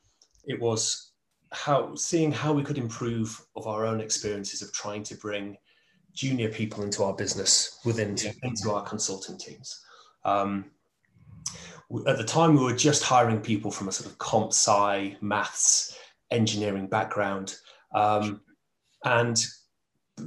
it 0.46 0.60
was 0.60 1.12
how 1.54 1.94
seeing 1.96 2.32
how 2.32 2.52
we 2.52 2.64
could 2.64 2.80
improve 2.80 3.40
of 3.56 3.68
our 3.68 3.86
own 3.86 4.02
experiences 4.02 4.64
of 4.64 4.74
trying 4.74 5.04
to 5.04 5.16
bring 5.16 5.56
junior 6.14 6.50
people 6.50 6.84
into 6.84 7.04
our 7.04 7.14
business 7.14 7.80
within 7.86 8.18
yeah. 8.18 8.32
into 8.42 8.72
our 8.72 8.84
consulting 8.84 9.38
teams. 9.38 9.82
Um, 10.26 10.66
at 12.08 12.18
the 12.18 12.24
time, 12.24 12.56
we 12.56 12.64
were 12.64 12.76
just 12.76 13.04
hiring 13.04 13.40
people 13.40 13.70
from 13.70 13.88
a 13.88 13.92
sort 13.92 14.10
of 14.10 14.18
comp 14.18 14.48
sci 14.48 15.16
maths 15.22 15.96
engineering 16.32 16.88
background. 16.88 17.56
Um, 17.94 18.42
and 19.04 19.44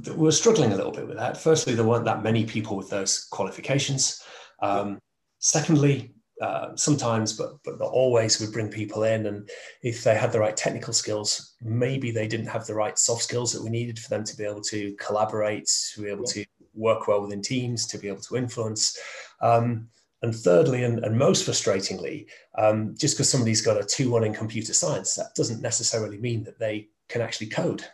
we 0.05 0.13
were 0.13 0.31
struggling 0.31 0.71
a 0.71 0.75
little 0.75 0.91
bit 0.91 1.07
with 1.07 1.17
that. 1.17 1.37
Firstly, 1.37 1.73
there 1.73 1.85
weren't 1.85 2.05
that 2.05 2.23
many 2.23 2.45
people 2.45 2.77
with 2.77 2.89
those 2.89 3.25
qualifications. 3.31 4.21
Um, 4.61 4.99
secondly, 5.39 6.13
uh, 6.41 6.75
sometimes, 6.75 7.33
but 7.33 7.57
but 7.65 7.79
not 7.79 7.91
always, 7.91 8.39
we 8.39 8.51
bring 8.51 8.69
people 8.69 9.03
in, 9.03 9.25
and 9.25 9.49
if 9.83 10.03
they 10.03 10.15
had 10.15 10.31
the 10.31 10.39
right 10.39 10.55
technical 10.55 10.93
skills, 10.93 11.55
maybe 11.61 12.11
they 12.11 12.27
didn't 12.27 12.47
have 12.47 12.65
the 12.65 12.73
right 12.73 12.97
soft 12.97 13.23
skills 13.23 13.51
that 13.51 13.61
we 13.61 13.69
needed 13.69 13.99
for 13.99 14.09
them 14.09 14.23
to 14.23 14.37
be 14.37 14.45
able 14.45 14.61
to 14.61 14.95
collaborate, 14.95 15.69
to 15.93 16.01
be 16.01 16.09
able 16.09 16.23
to 16.25 16.45
work 16.73 17.07
well 17.07 17.21
within 17.21 17.41
teams, 17.41 17.85
to 17.87 17.97
be 17.97 18.07
able 18.07 18.21
to 18.21 18.37
influence. 18.37 18.97
Um, 19.41 19.89
and 20.21 20.35
thirdly, 20.35 20.83
and, 20.83 21.03
and 21.05 21.17
most 21.17 21.47
frustratingly, 21.47 22.27
um, 22.57 22.95
just 22.97 23.15
because 23.15 23.29
somebody's 23.29 23.61
got 23.61 23.79
a 23.79 23.83
2 23.83 24.09
1 24.09 24.23
in 24.23 24.33
computer 24.33 24.73
science, 24.73 25.15
that 25.15 25.33
doesn't 25.35 25.61
necessarily 25.61 26.17
mean 26.17 26.43
that 26.43 26.59
they 26.59 26.89
can 27.07 27.21
actually 27.21 27.47
code. 27.47 27.85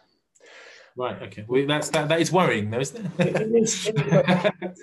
Right. 0.97 1.21
Okay. 1.21 1.45
Well, 1.47 1.67
that's 1.67 1.89
that. 1.89 2.07
That 2.07 2.21
is 2.21 2.31
worrying, 2.31 2.69
though, 2.69 2.79
isn't 2.79 3.05
it? 3.19 3.35
it, 3.35 3.41
is, 3.55 3.91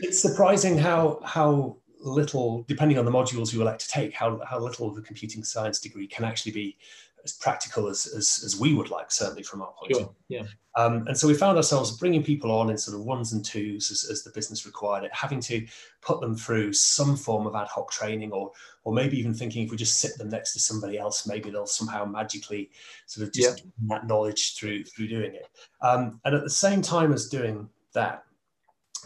it's 0.03 0.21
surprising 0.21 0.77
how 0.77 1.21
how 1.25 1.79
little, 2.03 2.65
depending 2.69 2.99
on 2.99 3.05
the 3.05 3.11
modules 3.11 3.53
you 3.53 3.63
elect 3.63 3.81
to 3.83 3.89
take, 3.89 4.13
how, 4.13 4.41
how 4.45 4.59
little 4.59 4.89
of 4.89 4.95
the 4.95 5.03
computing 5.03 5.45
science 5.45 5.81
degree 5.81 6.07
can 6.07 6.25
actually 6.25 6.53
be 6.53 6.77
as 7.25 7.33
practical 7.33 7.89
as, 7.89 8.07
as, 8.07 8.43
as 8.45 8.59
we 8.59 8.75
would 8.75 8.91
like, 8.91 9.11
certainly 9.11 9.43
from 9.43 9.63
our 9.63 9.73
point 9.73 9.93
sure. 9.93 10.03
of 10.03 10.09
view. 10.29 10.41
Yeah. 10.41 10.43
Um, 10.75 11.07
and 11.07 11.17
so 11.17 11.29
we 11.29 11.35
found 11.35 11.59
ourselves 11.59 11.99
bringing 11.99 12.23
people 12.23 12.51
on 12.51 12.71
in 12.71 12.79
sort 12.79 12.97
of 12.97 13.05
ones 13.05 13.33
and 13.33 13.45
twos 13.45 13.91
as, 13.91 14.09
as, 14.11 14.23
the 14.23 14.31
business 14.31 14.65
required 14.65 15.05
it, 15.05 15.15
having 15.15 15.41
to 15.41 15.67
put 16.01 16.21
them 16.21 16.35
through 16.35 16.73
some 16.73 17.15
form 17.15 17.47
of 17.47 17.55
ad 17.55 17.69
hoc 17.69 17.91
training, 17.91 18.33
or 18.33 18.51
or 18.85 18.95
maybe 18.95 19.19
even 19.19 19.35
thinking 19.35 19.65
if 19.65 19.71
we 19.71 19.77
just 19.77 20.01
sit 20.01 20.17
them 20.17 20.31
next 20.31 20.55
to 20.55 20.61
somebody 20.61 20.99
else, 20.99 21.27
maybe 21.27 21.51
they'll 21.51 21.67
somehow 21.67 22.07
magically 22.07 22.71
sort 23.07 23.27
of 23.27 23.35
just 23.35 23.59
yeah. 23.59 23.71
that 23.89 24.07
knowledge 24.07 24.57
through 24.57 24.85
through 24.85 25.09
doing 25.09 25.35
it. 25.35 25.47
Um, 25.83 26.21
and 26.25 26.35
at 26.35 26.43
the 26.43 26.51
same 26.51 26.81
time 26.81 27.13
as 27.13 27.29
doing 27.29 27.69
that, 27.93 28.25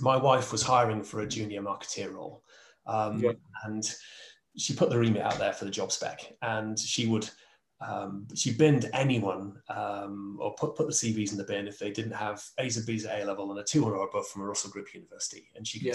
my 0.00 0.16
wife 0.16 0.52
was 0.52 0.62
hiring 0.62 1.02
for 1.02 1.22
a 1.22 1.28
junior 1.28 1.62
marketeer 1.62 2.12
role, 2.12 2.44
um, 2.86 3.18
yeah. 3.18 3.32
and 3.64 3.92
she 4.56 4.72
put 4.72 4.88
the 4.88 4.98
remit 4.98 5.22
out 5.22 5.38
there 5.38 5.52
for 5.52 5.64
the 5.64 5.70
job 5.72 5.90
spec, 5.90 6.32
and 6.42 6.78
she 6.78 7.06
would 7.08 7.28
um, 7.80 8.26
she 8.34 8.52
binned 8.52 8.88
anyone 8.94 9.60
um, 9.68 10.38
or 10.40 10.54
put, 10.54 10.76
put 10.76 10.86
the 10.86 10.92
CVs 10.92 11.32
in 11.32 11.38
the 11.38 11.44
bin 11.44 11.68
if 11.68 11.78
they 11.78 11.90
didn't 11.90 12.12
have 12.12 12.42
A's 12.58 12.76
and 12.76 12.86
B's 12.86 13.04
at 13.04 13.20
A 13.20 13.24
level 13.24 13.50
and 13.50 13.60
a 13.60 13.64
two 13.64 13.84
or 13.84 13.94
above 14.08 14.26
from 14.28 14.42
a 14.42 14.46
Russell 14.46 14.70
Group 14.70 14.94
university. 14.94 15.48
And 15.54 15.66
she 15.66 15.78
could 15.80 15.88
yeah. 15.88 15.94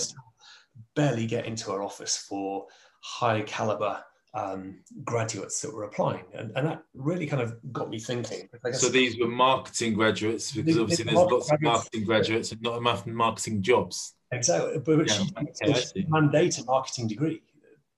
barely 0.96 1.26
get 1.26 1.46
into 1.46 1.72
her 1.72 1.82
office 1.82 2.18
for 2.18 2.68
high 3.02 3.42
caliber 3.42 4.04
um, 4.34 4.80
graduates 5.04 5.60
that 5.62 5.74
were 5.74 5.84
applying. 5.84 6.24
And, 6.34 6.52
and 6.56 6.68
that 6.68 6.84
really 6.94 7.26
kind 7.26 7.42
of 7.42 7.56
got 7.74 7.90
me 7.90 8.00
thinking. 8.00 8.48
So 8.74 8.90
these 8.90 9.20
were 9.20 9.28
marketing 9.28 9.96
graduates 9.96 10.52
because 10.52 10.78
obviously 10.78 11.06
there's 11.06 11.18
lots 11.18 11.52
of 11.52 11.62
marketing 11.62 12.06
graduates 12.06 12.52
and 12.52 12.62
not 12.62 12.78
enough 12.78 13.08
marketing 13.08 13.64
jobs. 13.64 14.14
Exactly. 14.32 14.78
But 14.78 15.08
yeah. 15.08 15.14
she, 15.14 15.30
okay, 15.66 16.08
mandated 16.10 16.68
marketing 16.68 17.08
degree 17.08 17.42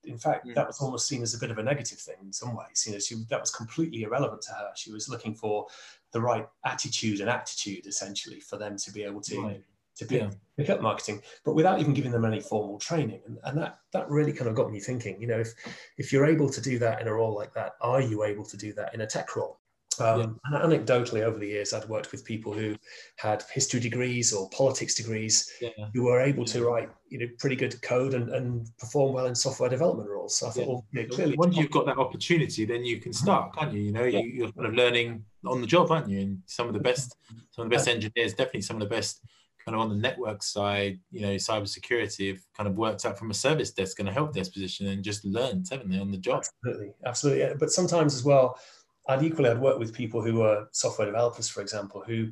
in 0.06 0.18
fact, 0.18 0.46
mm. 0.46 0.54
that 0.54 0.66
was 0.66 0.80
almost 0.80 1.06
seen 1.06 1.22
as 1.22 1.34
a 1.34 1.38
bit 1.38 1.50
of 1.50 1.58
a 1.58 1.62
negative 1.62 1.98
thing 1.98 2.16
in 2.22 2.32
some 2.32 2.54
ways. 2.54 2.84
You 2.86 2.92
know, 2.92 2.98
she, 2.98 3.16
that 3.30 3.40
was 3.40 3.50
completely 3.50 4.02
irrelevant 4.02 4.42
to 4.42 4.52
her. 4.52 4.70
She 4.74 4.92
was 4.92 5.08
looking 5.08 5.34
for 5.34 5.66
the 6.12 6.20
right 6.20 6.46
attitude 6.64 7.20
and 7.20 7.28
aptitude, 7.28 7.86
essentially, 7.86 8.40
for 8.40 8.56
them 8.56 8.76
to 8.78 8.92
be 8.92 9.02
able 9.02 9.20
to 9.22 9.42
right. 9.42 9.64
to 9.96 10.06
pick, 10.06 10.22
yeah. 10.22 10.30
pick, 10.56 10.70
up 10.70 10.80
marketing, 10.80 11.22
but 11.44 11.54
without 11.54 11.80
even 11.80 11.94
giving 11.94 12.12
them 12.12 12.24
any 12.24 12.40
formal 12.40 12.78
training. 12.78 13.20
And, 13.26 13.38
and 13.44 13.58
that 13.58 13.78
that 13.92 14.08
really 14.08 14.32
kind 14.32 14.48
of 14.48 14.54
got 14.54 14.70
me 14.70 14.80
thinking. 14.80 15.20
You 15.20 15.26
know, 15.26 15.40
if 15.40 15.54
if 15.98 16.12
you're 16.12 16.26
able 16.26 16.48
to 16.50 16.60
do 16.60 16.78
that 16.78 17.00
in 17.00 17.08
a 17.08 17.14
role 17.14 17.34
like 17.34 17.52
that, 17.54 17.72
are 17.80 18.00
you 18.00 18.24
able 18.24 18.44
to 18.44 18.56
do 18.56 18.72
that 18.74 18.94
in 18.94 19.00
a 19.00 19.06
tech 19.06 19.36
role? 19.36 19.58
Um, 20.00 20.40
yeah. 20.52 20.60
And 20.60 20.72
anecdotally, 20.72 21.22
over 21.22 21.38
the 21.38 21.46
years, 21.48 21.72
I'd 21.72 21.88
worked 21.88 22.12
with 22.12 22.24
people 22.24 22.52
who 22.52 22.76
had 23.16 23.44
history 23.52 23.80
degrees 23.80 24.32
or 24.32 24.48
politics 24.50 24.94
degrees 24.94 25.50
yeah. 25.60 25.70
who 25.92 26.04
were 26.04 26.20
able 26.20 26.44
to 26.46 26.64
write, 26.64 26.88
you 27.08 27.18
know, 27.18 27.26
pretty 27.38 27.56
good 27.56 27.80
code 27.82 28.14
and, 28.14 28.30
and 28.30 28.68
perform 28.78 29.14
well 29.14 29.26
in 29.26 29.34
software 29.34 29.68
development 29.68 30.08
roles. 30.08 30.36
So 30.38 30.48
I 30.48 30.50
thought, 30.50 30.60
yeah. 30.60 30.66
well, 30.66 30.86
you 30.92 31.02
know, 31.02 31.08
clearly, 31.08 31.36
once 31.36 31.56
you've 31.56 31.70
got 31.70 31.86
that 31.86 31.98
opportunity, 31.98 32.64
then 32.64 32.84
you 32.84 32.98
can 32.98 33.12
start, 33.12 33.54
can't 33.56 33.72
you? 33.72 33.80
You 33.80 33.92
know, 33.92 34.04
you, 34.04 34.46
are 34.46 34.52
kind 34.52 34.66
of 34.66 34.74
learning 34.74 35.24
on 35.46 35.60
the 35.60 35.66
job, 35.66 35.90
aren't 35.90 36.08
you? 36.08 36.20
And 36.20 36.38
some 36.46 36.68
of 36.68 36.74
the 36.74 36.80
best, 36.80 37.16
some 37.50 37.64
of 37.64 37.70
the 37.70 37.76
best 37.76 37.88
engineers, 37.88 38.32
definitely 38.32 38.62
some 38.62 38.76
of 38.76 38.88
the 38.88 38.94
best, 38.94 39.20
kind 39.64 39.74
of 39.74 39.80
on 39.80 39.88
the 39.88 39.96
network 39.96 40.42
side, 40.42 40.98
you 41.10 41.22
know, 41.22 41.34
cybersecurity 41.36 42.28
have 42.28 42.40
kind 42.56 42.68
of 42.68 42.76
worked 42.76 43.06
out 43.06 43.18
from 43.18 43.30
a 43.30 43.34
service 43.34 43.70
desk 43.70 43.98
and 43.98 44.08
a 44.08 44.12
help 44.12 44.34
desk 44.34 44.52
position 44.52 44.86
and 44.88 45.02
just 45.02 45.24
learned, 45.24 45.66
haven't 45.70 45.90
they, 45.90 45.98
on 45.98 46.10
the 46.10 46.18
job? 46.18 46.44
Absolutely, 46.44 46.92
absolutely. 47.06 47.56
But 47.58 47.70
sometimes 47.70 48.14
as 48.14 48.24
well 48.24 48.58
I'd 49.06 49.22
equally 49.22 49.50
I'd 49.50 49.60
worked 49.60 49.78
with 49.78 49.92
people 49.94 50.22
who 50.22 50.36
were 50.36 50.68
software 50.72 51.06
developers, 51.06 51.48
for 51.48 51.60
example, 51.60 52.02
who 52.06 52.30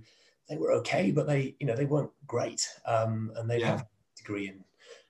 they 0.48 0.56
were 0.56 0.72
okay, 0.72 1.10
but 1.10 1.26
they 1.26 1.54
you 1.60 1.66
know 1.66 1.76
they 1.76 1.84
weren't 1.84 2.10
great, 2.26 2.66
um, 2.86 3.32
and 3.36 3.48
they 3.48 3.60
yeah. 3.60 3.66
have 3.66 3.80
a 3.82 3.86
degree 4.16 4.48
in 4.48 4.64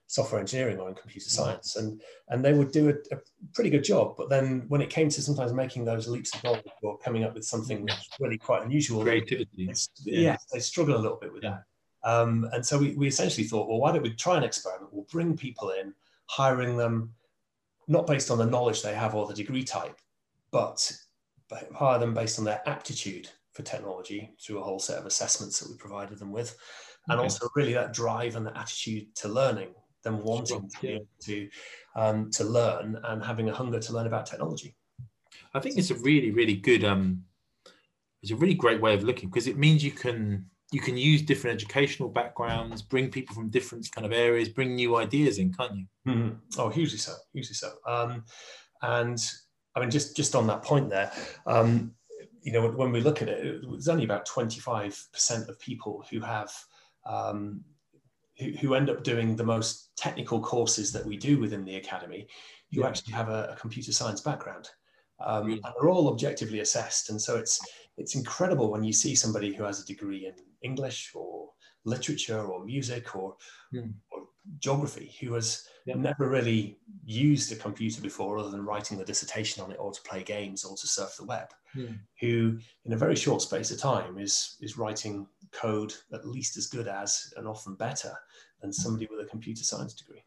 software 0.07 0.39
engineering 0.39 0.77
or 0.77 0.89
in 0.89 0.95
computer 0.95 1.29
science, 1.29 1.75
and 1.75 2.01
and 2.29 2.43
they 2.43 2.53
would 2.53 2.71
do 2.71 2.89
a, 2.89 3.15
a, 3.15 3.19
pretty 3.53 3.69
good 3.69 3.83
job. 3.83 4.15
But 4.17 4.29
then 4.29 4.65
when 4.67 4.81
it 4.81 4.89
came 4.89 5.09
to 5.09 5.21
sometimes 5.21 5.53
making 5.53 5.85
those 5.85 6.07
leaps 6.07 6.35
of 6.35 6.43
knowledge 6.43 6.65
or 6.81 6.97
coming 6.99 7.23
up 7.23 7.33
with 7.33 7.45
something 7.45 7.87
really 8.19 8.37
quite 8.37 8.63
unusual, 8.63 9.01
creativity, 9.01 9.67
they, 9.67 9.73
yeah. 10.03 10.19
yeah. 10.19 10.37
they 10.51 10.59
struggle 10.59 10.95
a 10.95 11.01
little 11.01 11.17
bit 11.17 11.33
with 11.33 11.43
yeah. 11.43 11.49
that. 11.49 11.63
Um, 12.05 12.49
and 12.51 12.65
so 12.65 12.77
we, 12.77 12.93
we 12.95 13.07
essentially 13.07 13.47
thought, 13.47 13.69
well, 13.69 13.79
why 13.79 13.93
don't 13.93 14.03
we 14.03 14.13
try 14.13 14.37
an 14.37 14.43
experiment? 14.43 14.93
We'll 14.93 15.07
bring 15.09 15.37
people 15.37 15.69
in, 15.69 15.93
hiring 16.25 16.75
them 16.75 17.13
not 17.87 18.07
based 18.07 18.29
on 18.29 18.37
the 18.37 18.45
knowledge 18.45 18.81
they 18.81 18.93
have 18.93 19.15
or 19.15 19.25
the 19.25 19.33
degree 19.33 19.63
type, 19.63 19.99
but 20.51 20.91
hire 21.75 21.99
them 21.99 22.13
based 22.13 22.39
on 22.39 22.45
their 22.45 22.61
aptitude 22.67 23.29
for 23.53 23.63
technology 23.63 24.33
through 24.41 24.59
a 24.59 24.63
whole 24.63 24.79
set 24.79 24.97
of 24.97 25.05
assessments 25.05 25.59
that 25.59 25.69
we 25.69 25.77
provided 25.77 26.19
them 26.19 26.31
with, 26.31 26.57
and 27.09 27.19
okay. 27.19 27.23
also 27.23 27.47
really 27.55 27.73
that 27.73 27.93
drive 27.93 28.35
and 28.35 28.45
the 28.45 28.57
attitude 28.57 29.15
to 29.15 29.27
learning, 29.27 29.69
them 30.03 30.23
wanting 30.23 30.69
to 30.81 30.99
to 31.21 31.49
um, 31.95 32.29
to 32.31 32.43
learn 32.43 32.99
and 33.03 33.23
having 33.23 33.49
a 33.49 33.53
hunger 33.53 33.79
to 33.79 33.93
learn 33.93 34.07
about 34.07 34.25
technology. 34.25 34.75
I 35.53 35.59
think 35.59 35.77
it's 35.77 35.91
a 35.91 35.95
really 35.95 36.31
really 36.31 36.55
good 36.55 36.83
um, 36.83 37.23
it's 38.21 38.31
a 38.31 38.35
really 38.35 38.53
great 38.53 38.81
way 38.81 38.93
of 38.93 39.03
looking 39.03 39.29
because 39.29 39.47
it 39.47 39.57
means 39.57 39.83
you 39.83 39.91
can 39.91 40.45
you 40.73 40.81
can 40.81 40.97
use 40.97 41.21
different 41.21 41.53
educational 41.53 42.09
backgrounds, 42.09 42.81
bring 42.81 43.11
people 43.11 43.35
from 43.35 43.49
different 43.49 43.91
kind 43.91 44.05
of 44.05 44.11
areas, 44.11 44.49
bring 44.49 44.73
new 44.73 44.95
ideas 44.95 45.37
in, 45.37 45.53
can't 45.53 45.75
you? 45.75 45.85
Mm-hmm. 46.07 46.29
Oh, 46.57 46.69
hugely 46.69 46.97
so, 46.97 47.13
hugely 47.31 47.53
so. 47.53 47.73
Um, 47.87 48.23
and 48.81 49.23
I 49.75 49.79
mean, 49.79 49.89
just 49.89 50.15
just 50.15 50.35
on 50.35 50.47
that 50.47 50.63
point 50.63 50.89
there, 50.89 51.11
um, 51.45 51.93
you 52.43 52.51
know, 52.51 52.69
when 52.69 52.91
we 52.91 53.01
look 53.01 53.21
at 53.21 53.29
it, 53.29 53.63
it's 53.71 53.87
only 53.87 54.03
about 54.03 54.27
25% 54.27 55.47
of 55.49 55.59
people 55.59 56.05
who 56.09 56.19
have 56.19 56.51
um, 57.05 57.63
who, 58.37 58.51
who, 58.51 58.73
end 58.75 58.89
up 58.89 59.03
doing 59.03 59.35
the 59.35 59.43
most 59.43 59.95
technical 59.95 60.39
courses 60.39 60.91
that 60.91 61.05
we 61.05 61.17
do 61.17 61.39
within 61.39 61.65
the 61.65 61.75
academy, 61.75 62.27
who 62.71 62.81
yeah. 62.81 62.87
actually 62.87 63.13
have 63.13 63.29
a, 63.29 63.49
a, 63.51 63.55
computer 63.55 63.91
science 63.91 64.21
background. 64.21 64.69
Um, 65.23 65.51
and 65.51 65.61
they're 65.63 65.89
all 65.89 66.09
objectively 66.09 66.59
assessed, 66.59 67.09
and 67.09 67.21
so 67.21 67.37
it's 67.37 67.59
it's 67.97 68.15
incredible 68.15 68.71
when 68.71 68.83
you 68.83 68.93
see 68.93 69.15
somebody 69.15 69.53
who 69.53 69.63
has 69.63 69.81
a 69.81 69.85
degree 69.85 70.25
in 70.25 70.33
English 70.63 71.11
or 71.13 71.49
literature 71.85 72.41
or 72.45 72.63
music 72.63 73.15
or, 73.15 73.35
mm. 73.73 73.93
Geography 74.59 75.13
who 75.19 75.33
has 75.33 75.67
yep. 75.85 75.97
never 75.97 76.27
really 76.27 76.77
used 77.05 77.51
a 77.51 77.55
computer 77.55 78.01
before 78.01 78.37
other 78.37 78.49
than 78.49 78.65
writing 78.65 78.97
the 78.97 79.05
dissertation 79.05 79.63
on 79.63 79.71
it 79.71 79.77
or 79.79 79.91
to 79.91 80.01
play 80.01 80.23
games 80.23 80.63
or 80.63 80.75
to 80.75 80.87
surf 80.87 81.15
the 81.17 81.25
web 81.25 81.49
mm. 81.75 81.97
who 82.19 82.57
in 82.85 82.93
a 82.93 82.97
very 82.97 83.15
short 83.15 83.41
space 83.41 83.71
of 83.71 83.79
time 83.79 84.17
is 84.17 84.57
is 84.61 84.77
writing 84.77 85.25
code 85.51 85.93
at 86.13 86.27
least 86.27 86.57
as 86.57 86.67
good 86.67 86.87
as 86.87 87.33
and 87.37 87.47
often 87.47 87.75
better 87.75 88.13
than 88.61 88.71
somebody 88.71 89.07
with 89.09 89.25
a 89.25 89.29
computer 89.29 89.63
science 89.63 89.93
degree 89.93 90.23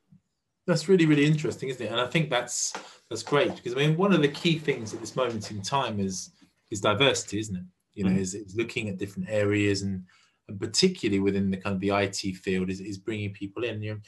that's 0.66 0.88
really 0.88 1.07
really 1.07 1.24
interesting 1.24 1.68
isn't 1.68 1.87
it 1.87 1.92
and 1.92 2.00
i 2.00 2.07
think 2.07 2.31
that's 2.31 2.72
that's 3.11 3.22
great 3.22 3.55
because 3.57 3.74
i 3.74 3.76
mean 3.76 3.96
one 3.96 4.12
of 4.12 4.22
the 4.22 4.29
key 4.29 4.59
things 4.59 4.94
at 4.94 5.00
this 5.00 5.16
moment 5.16 5.50
in 5.50 5.61
time 5.62 6.00
is 6.00 6.31
is 6.70 6.81
diversity 6.81 7.38
isn't 7.38 7.57
it 7.57 7.64
you 7.94 8.05
know 8.05 8.11
mm. 8.11 8.18
is, 8.18 8.35
is 8.35 8.57
looking 8.57 8.88
at 8.88 8.98
different 8.98 9.29
areas 9.29 9.83
and 9.83 10.02
and 10.48 10.61
particularly 10.61 11.20
within 11.20 11.50
the 11.50 11.56
kind 11.56 11.74
of 11.74 11.80
the 11.80 11.90
IT 11.90 12.37
field, 12.37 12.70
is, 12.70 12.80
is 12.80 12.98
bringing 12.98 13.32
people 13.32 13.64
in. 13.64 13.82
You 13.82 13.94
know, 13.94 14.00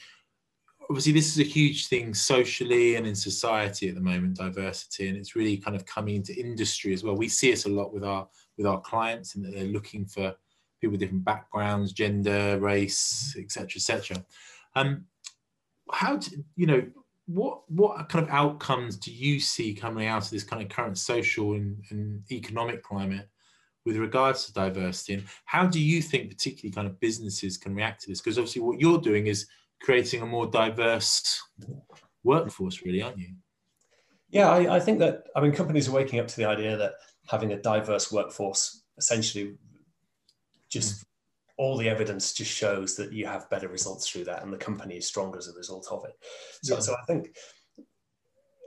obviously, 0.89 1.13
this 1.13 1.27
is 1.27 1.39
a 1.39 1.49
huge 1.49 1.87
thing 1.87 2.13
socially 2.13 2.95
and 2.95 3.05
in 3.05 3.15
society 3.15 3.89
at 3.89 3.95
the 3.95 4.01
moment, 4.01 4.37
diversity, 4.37 5.07
and 5.07 5.17
it's 5.17 5.35
really 5.35 5.57
kind 5.57 5.75
of 5.75 5.85
coming 5.85 6.15
into 6.15 6.35
industry 6.35 6.93
as 6.93 7.03
well. 7.03 7.15
We 7.15 7.29
see 7.29 7.51
it 7.51 7.65
a 7.65 7.69
lot 7.69 7.93
with 7.93 8.03
our 8.03 8.27
with 8.57 8.65
our 8.65 8.81
clients, 8.81 9.35
and 9.35 9.45
that 9.45 9.53
they're 9.53 9.65
looking 9.65 10.05
for 10.05 10.33
people 10.81 10.91
with 10.91 11.01
different 11.01 11.25
backgrounds, 11.25 11.93
gender, 11.93 12.57
race, 12.59 13.35
etc., 13.37 13.69
etc. 13.75 14.25
Um, 14.75 15.05
how 15.91 16.17
do 16.17 16.43
you 16.55 16.67
know? 16.67 16.87
What 17.27 17.61
what 17.69 18.09
kind 18.09 18.25
of 18.25 18.31
outcomes 18.31 18.97
do 18.97 19.11
you 19.11 19.39
see 19.39 19.75
coming 19.75 20.07
out 20.07 20.23
of 20.23 20.31
this 20.31 20.43
kind 20.43 20.63
of 20.63 20.69
current 20.69 20.97
social 20.97 21.53
and, 21.53 21.77
and 21.91 22.23
economic 22.31 22.81
climate 22.81 23.29
with 23.85 23.97
regards 23.97 24.45
to 24.45 24.53
diversity 24.53 25.13
and 25.13 25.23
how 25.45 25.65
do 25.65 25.79
you 25.79 26.01
think 26.01 26.29
particularly 26.29 26.73
kind 26.73 26.87
of 26.87 26.99
businesses 26.99 27.57
can 27.57 27.73
react 27.73 28.01
to 28.01 28.09
this? 28.09 28.21
Because 28.21 28.37
obviously 28.37 28.61
what 28.61 28.79
you're 28.79 28.99
doing 28.99 29.27
is 29.27 29.47
creating 29.81 30.21
a 30.21 30.25
more 30.25 30.45
diverse 30.47 31.41
workforce 32.23 32.83
really 32.83 33.01
aren't 33.01 33.17
you? 33.17 33.33
Yeah 34.29 34.49
I, 34.49 34.75
I, 34.75 34.79
think 34.79 34.99
that 34.99 35.23
i 35.35 35.41
mean 35.41 35.51
companies 35.51 35.87
are 35.87 35.93
waking 35.93 36.19
up 36.19 36.27
to 36.27 36.35
the 36.35 36.45
idea 36.45 36.77
that 36.77 36.93
having 37.27 37.53
a 37.53 37.61
diverse 37.61 38.11
workforce 38.11 38.83
essentially 38.97 39.57
just 40.69 41.05
all 41.57 41.77
the 41.77 41.89
evidence 41.89 42.33
just 42.33 42.51
shows 42.51 42.95
that 42.95 43.11
you 43.11 43.25
have 43.25 43.49
better 43.49 43.67
results 43.67 44.09
through 44.09 44.25
that 44.25 44.43
and 44.43 44.53
the 44.53 44.57
company 44.57 44.97
is 44.97 45.07
stronger 45.07 45.37
as 45.37 45.47
a 45.47 45.53
result 45.53 45.87
of 45.91 46.05
it. 46.05 46.13
So, 46.63 46.75
yeah. 46.75 46.79
so 46.79 46.93
i 46.93 47.05
think 47.05 47.35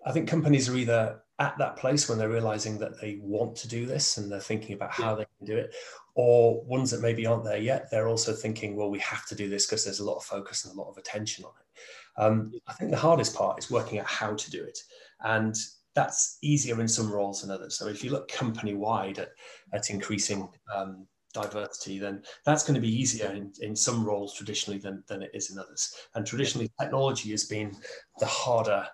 i 0.07 0.12
think 0.12 0.29
companies 0.29 0.68
are 0.68 0.77
either 0.77 1.20
at 1.42 1.59
that 1.59 1.76
place 1.76 2.09
when 2.09 2.18
they're 2.18 2.28
realizing 2.28 2.78
that 2.78 3.00
they 3.00 3.18
want 3.20 3.57
to 3.57 3.68
do 3.68 3.85
this 3.85 4.16
and 4.16 4.31
they're 4.31 4.40
thinking 4.40 4.74
about 4.74 4.92
how 4.92 5.14
they 5.14 5.26
can 5.38 5.46
do 5.46 5.57
it 5.57 5.74
or 6.14 6.62
ones 6.64 6.90
that 6.90 7.00
maybe 7.00 7.26
aren't 7.26 7.44
there 7.44 7.59
yet 7.59 7.90
they're 7.90 8.09
also 8.09 8.33
thinking 8.33 8.76
well 8.76 8.90
we 8.90 8.98
have 8.98 9.26
to 9.26 9.35
do 9.35 9.48
this 9.48 9.66
because 9.66 9.85
there's 9.85 10.00
a 10.00 10.05
lot 10.05 10.16
of 10.16 10.24
focus 10.24 10.64
and 10.64 10.74
a 10.74 10.81
lot 10.81 10.90
of 10.90 10.96
attention 10.98 11.44
on 11.44 11.52
it. 11.61 12.22
Um, 12.22 12.52
i 12.68 12.72
think 12.74 12.90
the 12.90 12.96
hardest 13.09 13.35
part 13.35 13.59
is 13.59 13.70
working 13.70 13.98
out 13.98 14.07
how 14.07 14.35
to 14.35 14.50
do 14.50 14.62
it 14.62 14.78
and 15.24 15.57
that's 15.94 16.38
easier 16.42 16.81
in 16.81 16.88
some 16.88 17.11
roles 17.11 17.42
than 17.42 17.50
others. 17.50 17.76
So 17.76 17.87
if 17.88 18.02
you 18.02 18.11
look 18.11 18.31
company 18.31 18.74
wide 18.74 19.18
at, 19.18 19.31
at 19.72 19.90
increasing 19.90 20.48
um, 20.74 21.07
diversity, 21.35 21.98
then 21.98 22.22
that's 22.44 22.62
going 22.62 22.74
to 22.74 22.81
be 22.81 23.00
easier 23.00 23.33
in, 23.33 23.52
in 23.61 23.76
some 23.76 24.05
roles 24.05 24.35
traditionally 24.35 24.78
than, 24.78 25.02
than 25.07 25.22
it 25.22 25.31
is 25.35 25.50
in 25.50 25.59
others. 25.59 25.94
And 26.14 26.26
traditionally, 26.26 26.70
technology 26.81 27.31
has 27.33 27.44
been 27.44 27.76
the 28.18 28.26
harder 28.26 28.87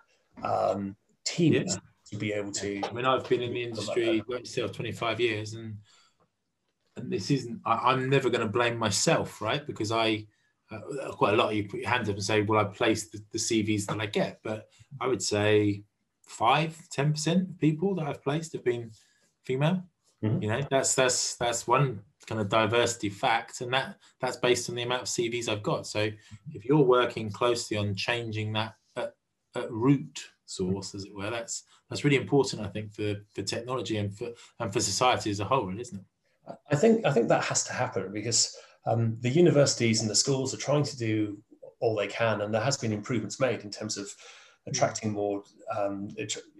um, 0.43 0.97
team 1.25 1.55
yeah. 1.55 1.65
To 2.11 2.17
be 2.17 2.33
able 2.33 2.53
to. 2.53 2.83
I 2.85 2.93
mean, 2.93 3.05
I've 3.05 3.29
been 3.29 3.43
in 3.43 3.53
the 3.53 3.63
industry, 3.63 4.23
yourself, 4.29 4.73
25 4.73 5.21
years, 5.21 5.55
and 5.55 5.77
and 6.97 7.13
this 7.13 7.31
isn't. 7.31 7.61
I, 7.65 7.93
am 7.93 8.11
never 8.11 8.31
going 8.31 8.47
to 8.47 8.53
blame 8.53 8.77
myself, 8.77 9.41
right? 9.41 9.67
Because 9.67 9.93
I. 9.93 10.27
Uh, 10.71 11.11
quite 11.13 11.33
a 11.33 11.37
lot 11.37 11.49
of 11.49 11.55
you 11.55 11.67
put 11.67 11.81
your 11.81 11.89
hands 11.89 12.11
up 12.11 12.15
and 12.15 12.25
say, 12.25 12.43
"Well, 12.43 12.61
I 12.61 12.65
place 12.65 13.09
the, 13.09 13.23
the 13.33 13.39
CVs 13.39 13.87
that 13.87 14.01
I 14.01 14.05
get," 14.05 14.41
but 14.43 14.69
I 15.01 15.07
would 15.07 15.23
say 15.23 15.85
five, 16.27 16.77
ten 16.91 17.13
percent 17.13 17.49
of 17.49 17.59
people 17.59 17.95
that 17.95 18.07
I've 18.07 18.23
placed 18.23 18.53
have 18.53 18.65
been 18.65 18.91
female. 19.45 19.83
Mm-hmm. 20.23 20.43
You 20.43 20.49
know, 20.51 20.61
that's 20.71 20.95
that's 20.95 21.37
that's 21.37 21.67
one 21.67 22.01
kind 22.27 22.41
of 22.41 22.49
diversity 22.49 23.09
fact, 23.09 23.61
and 23.63 23.73
that 23.73 23.97
that's 24.21 24.37
based 24.37 24.69
on 24.69 24.77
the 24.77 24.83
amount 24.83 25.03
of 25.03 25.09
CVs 25.09 25.49
I've 25.49 25.63
got. 25.63 25.87
So 25.87 26.11
if 26.53 26.65
you're 26.65 26.85
working 26.85 27.31
closely 27.31 27.77
on 27.77 27.95
changing 27.95 28.53
that 28.53 28.75
at, 28.97 29.15
at 29.57 29.73
root 29.73 30.21
source, 30.45 30.95
as 30.95 31.05
it 31.05 31.15
were, 31.15 31.31
that's 31.31 31.65
that's 31.89 32.05
really 32.05 32.17
important, 32.17 32.63
I 32.63 32.69
think, 32.69 32.93
for 32.93 33.17
for 33.35 33.43
technology 33.43 33.97
and 33.97 34.17
for 34.17 34.31
and 34.61 34.73
for 34.73 34.81
society 34.81 35.31
as 35.31 35.41
a 35.41 35.45
whole, 35.45 35.79
isn't 35.79 35.99
it? 35.99 36.57
I 36.71 36.77
think 36.77 37.05
I 37.05 37.13
think 37.13 37.29
that 37.29 37.45
has 37.45 37.65
to 37.65 37.73
happen 37.73 38.13
because 38.13 38.57
um, 38.87 39.17
the 39.21 39.31
universities 39.31 40.01
and 40.01 40.11
the 40.11 40.15
schools 40.15 40.55
are 40.55 40.59
trying 40.59 40.85
to 40.85 40.97
do 40.97 41.39
all 41.81 41.95
they 41.95 42.07
can, 42.09 42.41
and 42.41 42.53
there 42.53 42.63
has 42.63 42.77
been 42.77 42.93
improvements 42.93 43.41
made 43.41 43.61
in 43.61 43.71
terms 43.71 43.97
of 43.97 44.15
attracting 44.67 45.13
more, 45.13 45.43
um, 45.77 46.09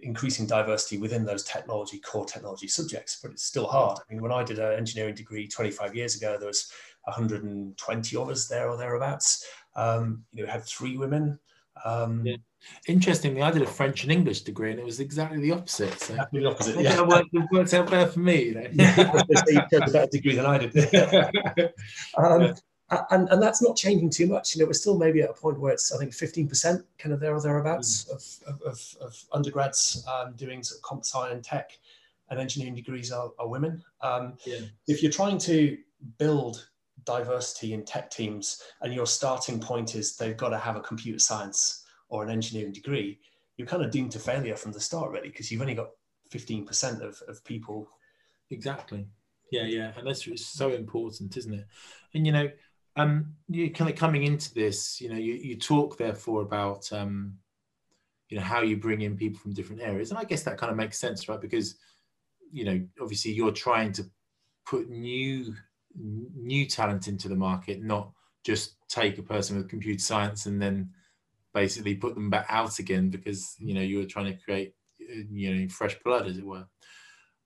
increasing 0.01 0.47
diversity 0.47 0.97
within 0.97 1.25
those 1.25 1.43
technology, 1.43 1.99
core 1.99 2.25
technology 2.25 2.67
subjects, 2.67 3.19
but 3.21 3.31
it's 3.31 3.43
still 3.43 3.67
hard. 3.67 3.99
I 3.99 4.13
mean, 4.13 4.21
when 4.21 4.31
I 4.31 4.43
did 4.43 4.59
an 4.59 4.73
engineering 4.73 5.15
degree 5.15 5.47
25 5.47 5.95
years 5.95 6.15
ago, 6.15 6.37
there 6.37 6.47
was 6.47 6.71
120 7.03 8.15
of 8.17 8.29
us 8.29 8.47
there 8.47 8.69
or 8.69 8.77
thereabouts. 8.77 9.45
Um, 9.75 10.23
you 10.31 10.41
know, 10.41 10.47
we 10.47 10.51
had 10.51 10.63
three 10.63 10.97
women. 10.97 11.39
Um, 11.85 12.25
yeah. 12.25 12.37
Interestingly, 12.87 13.41
I 13.41 13.51
did 13.51 13.61
a 13.61 13.67
French 13.67 14.03
and 14.03 14.11
English 14.11 14.41
degree, 14.41 14.71
and 14.71 14.79
it 14.79 14.85
was 14.85 14.99
exactly 14.99 15.39
the 15.39 15.51
opposite. 15.53 15.99
So 15.99 16.13
exactly 16.13 16.41
the 16.41 16.49
opposite. 16.49 16.79
Yeah, 16.79 16.99
it 16.99 17.07
worked, 17.07 17.29
it 17.33 17.47
worked 17.51 17.73
out 17.73 17.89
better 17.89 18.11
for 18.11 18.19
me. 18.19 18.43
You 18.43 18.55
know? 18.55 18.67
yeah, 18.73 19.13
you 19.47 19.61
took 19.71 19.87
a 19.87 19.91
better 19.91 20.09
degree 20.11 20.35
than 20.35 20.45
I 20.45 20.57
did. 20.57 21.73
um, 22.17 22.53
and, 23.11 23.29
and 23.29 23.41
that's 23.41 23.61
not 23.61 23.75
changing 23.75 24.09
too 24.09 24.27
much. 24.27 24.55
You 24.55 24.61
know, 24.61 24.67
we're 24.67 24.73
still 24.73 24.97
maybe 24.97 25.21
at 25.21 25.29
a 25.29 25.33
point 25.33 25.59
where 25.59 25.71
it's 25.71 25.93
I 25.93 25.97
think 25.97 26.11
15% 26.11 26.83
kind 26.97 27.13
of 27.13 27.19
there 27.19 27.33
or 27.33 27.41
thereabouts 27.41 28.05
mm. 28.05 28.47
of, 28.47 28.63
of, 28.65 28.95
of, 29.01 29.25
undergrads 29.31 30.05
um, 30.11 30.33
doing 30.33 30.63
sort 30.63 30.79
of 30.79 30.83
comp 30.83 31.05
sci 31.05 31.31
and 31.31 31.43
tech 31.43 31.77
and 32.29 32.39
engineering 32.39 32.75
degrees 32.75 33.11
are, 33.11 33.31
are 33.39 33.47
women. 33.47 33.83
Um, 34.01 34.33
yeah. 34.45 34.59
If 34.87 35.03
you're 35.03 35.11
trying 35.11 35.37
to 35.39 35.77
build 36.17 36.67
diversity 37.09 37.73
in 37.73 37.83
tech 37.83 38.11
teams 38.11 38.61
and 38.81 38.93
your 38.93 39.07
starting 39.07 39.59
point 39.59 39.95
is 39.95 40.15
they've 40.15 40.37
got 40.37 40.49
to 40.49 40.57
have 40.57 40.75
a 40.75 40.81
computer 40.81 41.19
science 41.19 41.85
or 42.09 42.23
an 42.23 42.29
engineering 42.29 42.71
degree, 42.71 43.19
you're 43.57 43.67
kind 43.67 43.83
of 43.83 43.91
doomed 43.91 44.11
to 44.11 44.19
failure 44.19 44.55
from 44.55 44.71
the 44.71 44.79
start, 44.79 45.11
really, 45.11 45.29
because 45.29 45.51
you've 45.51 45.61
only 45.61 45.73
got 45.73 45.89
15% 46.31 47.01
of, 47.01 47.21
of 47.27 47.43
people. 47.43 47.89
Exactly. 48.51 49.07
Yeah, 49.51 49.63
yeah. 49.63 49.91
And 49.97 50.07
that's 50.07 50.27
so 50.45 50.71
important, 50.71 51.35
isn't 51.37 51.53
it? 51.53 51.67
And, 52.13 52.25
you 52.25 52.31
know, 52.31 52.49
um, 52.95 53.33
you 53.47 53.71
kind 53.71 53.89
of 53.89 53.95
coming 53.95 54.23
into 54.23 54.53
this, 54.53 55.01
you 55.01 55.09
know, 55.09 55.17
you, 55.17 55.33
you 55.33 55.55
talk 55.55 55.97
therefore 55.97 56.41
about, 56.41 56.91
um, 56.93 57.37
you 58.29 58.37
know, 58.37 58.43
how 58.43 58.61
you 58.61 58.77
bring 58.77 59.01
in 59.01 59.17
people 59.17 59.39
from 59.39 59.53
different 59.53 59.81
areas. 59.81 60.11
And 60.11 60.19
I 60.19 60.23
guess 60.23 60.43
that 60.43 60.57
kind 60.57 60.71
of 60.71 60.77
makes 60.77 60.99
sense, 60.99 61.27
right? 61.27 61.41
Because, 61.41 61.75
you 62.51 62.65
know, 62.65 62.79
obviously 63.01 63.31
you're 63.31 63.51
trying 63.51 63.91
to 63.93 64.03
put 64.65 64.89
new, 64.89 65.55
new 65.99 66.65
talent 66.65 67.07
into 67.07 67.27
the 67.27 67.35
market, 67.35 67.83
not 67.83 68.11
just 68.43 68.75
take 68.87 69.17
a 69.17 69.23
person 69.23 69.57
with 69.57 69.69
computer 69.69 69.99
science 69.99 70.45
and 70.45 70.61
then 70.61 70.89
basically 71.53 71.95
put 71.95 72.15
them 72.15 72.29
back 72.29 72.45
out 72.49 72.79
again 72.79 73.09
because, 73.09 73.55
you 73.59 73.73
know, 73.73 73.81
you're 73.81 74.05
trying 74.05 74.25
to 74.25 74.43
create, 74.43 74.73
you 75.31 75.53
know, 75.53 75.69
fresh 75.69 75.97
blood, 76.03 76.27
as 76.27 76.37
it 76.37 76.45
were. 76.45 76.65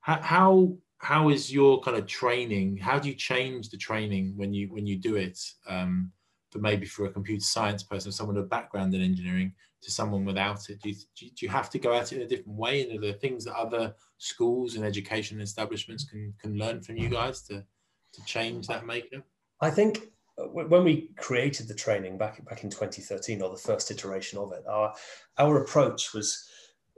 How, 0.02 0.22
how 0.22 0.78
how 0.98 1.30
is 1.30 1.54
your 1.54 1.82
kind 1.82 1.98
of 1.98 2.08
training? 2.08 2.78
How 2.78 2.98
do 2.98 3.10
you 3.10 3.16
change 3.16 3.70
the 3.70 3.78
training 3.78 4.34
when 4.38 4.54
you 4.54 4.68
when 4.68 4.88
you 4.88 4.98
do 4.98 5.16
it? 5.16 5.39
Um, 5.68 6.12
for 6.54 6.60
maybe 6.60 6.86
for 6.86 7.06
a 7.06 7.12
computer 7.12 7.44
science 7.44 7.82
person, 7.82 8.12
someone 8.12 8.36
with 8.36 8.46
a 8.46 8.48
background 8.48 8.94
in 8.94 9.02
engineering, 9.02 9.52
to 9.82 9.92
someone 9.92 10.24
without 10.24 10.70
it? 10.70 10.82
Do 10.82 10.89
you, 10.89 10.96
do 11.18 11.46
you 11.46 11.50
have 11.50 11.70
to 11.72 11.80
go 11.80 11.94
at 11.94 12.12
it 12.12 12.18
in 12.18 12.22
a 12.22 12.28
different 12.28 12.58
way? 12.58 12.84
And 12.84 12.98
are 12.98 13.02
there 13.02 13.13
things 13.13 13.46
that 13.46 13.56
other 13.56 13.94
schools 14.18 14.76
and 14.76 14.86
education 14.86 15.42
establishments 15.42 16.04
can 16.04 16.34
can 16.39 16.58
learn 16.58 16.82
from 16.82 16.98
you 16.98 17.10
guys 17.10 17.42
to 17.48 17.66
to 18.13 18.23
change 18.26 18.67
that 18.67 18.86
makeup? 18.86 19.23
I 19.62 19.69
think 19.69 20.10
uh, 20.38 20.43
when 20.45 20.84
we 20.84 21.10
created 21.17 21.67
the 21.67 21.73
training 21.73 22.17
back 22.17 22.43
back 22.45 22.63
in 22.63 22.69
2013 22.69 23.41
or 23.41 23.49
the 23.49 23.58
first 23.58 23.91
iteration 23.91 24.39
of 24.39 24.52
it, 24.54 24.63
our 24.67 24.93
our 25.38 25.62
approach 25.62 26.13
was 26.13 26.47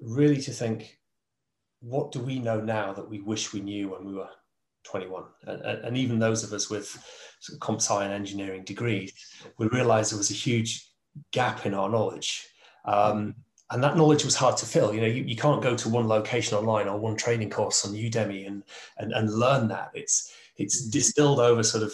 really 0.02 0.42
to 0.42 0.52
think 0.52 0.98
what 1.82 2.12
do 2.12 2.20
we 2.20 2.40
know 2.40 2.60
now 2.60 2.94
that 2.94 3.08
we 3.08 3.22
wish 3.22 3.54
we 3.54 3.62
knew 3.62 3.90
when 3.90 4.06
we 4.06 4.14
were 4.14 4.30
21? 4.86 5.24
And, 5.44 5.62
and 5.62 5.98
even 5.98 6.18
those 6.18 6.44
of 6.44 6.52
us 6.52 6.70
with 6.70 6.88
sort 7.40 7.56
of 7.56 7.60
comp 7.60 7.80
sci 7.80 8.04
and 8.04 8.14
engineering 8.14 8.64
degrees, 8.64 9.14
we 9.60 9.68
realized 9.68 10.12
there 10.12 10.18
was 10.18 10.32
a 10.32 10.36
huge 10.36 10.90
gap 11.32 11.66
in 11.66 11.74
our 11.74 11.90
knowledge. 11.90 12.48
Um, 12.86 13.36
and 13.72 13.84
that 13.84 13.98
knowledge 13.98 14.26
was 14.26 14.36
hard 14.36 14.58
to 14.58 14.66
fill. 14.66 14.94
You 14.94 15.02
know, 15.02 15.08
you, 15.08 15.24
you 15.24 15.36
can't 15.36 15.62
go 15.62 15.76
to 15.76 15.90
one 15.90 16.08
location 16.08 16.58
online 16.58 16.88
or 16.88 16.98
one 16.98 17.16
training 17.16 17.50
course 17.50 17.86
on 17.86 17.94
Udemy 17.94 18.48
and, 18.48 18.64
and, 18.98 19.12
and 19.12 19.34
learn 19.34 19.68
that. 19.70 19.92
It's, 19.94 20.32
it's 20.58 20.88
distilled 20.88 21.40
over 21.40 21.64
sort 21.64 21.84
of 21.84 21.94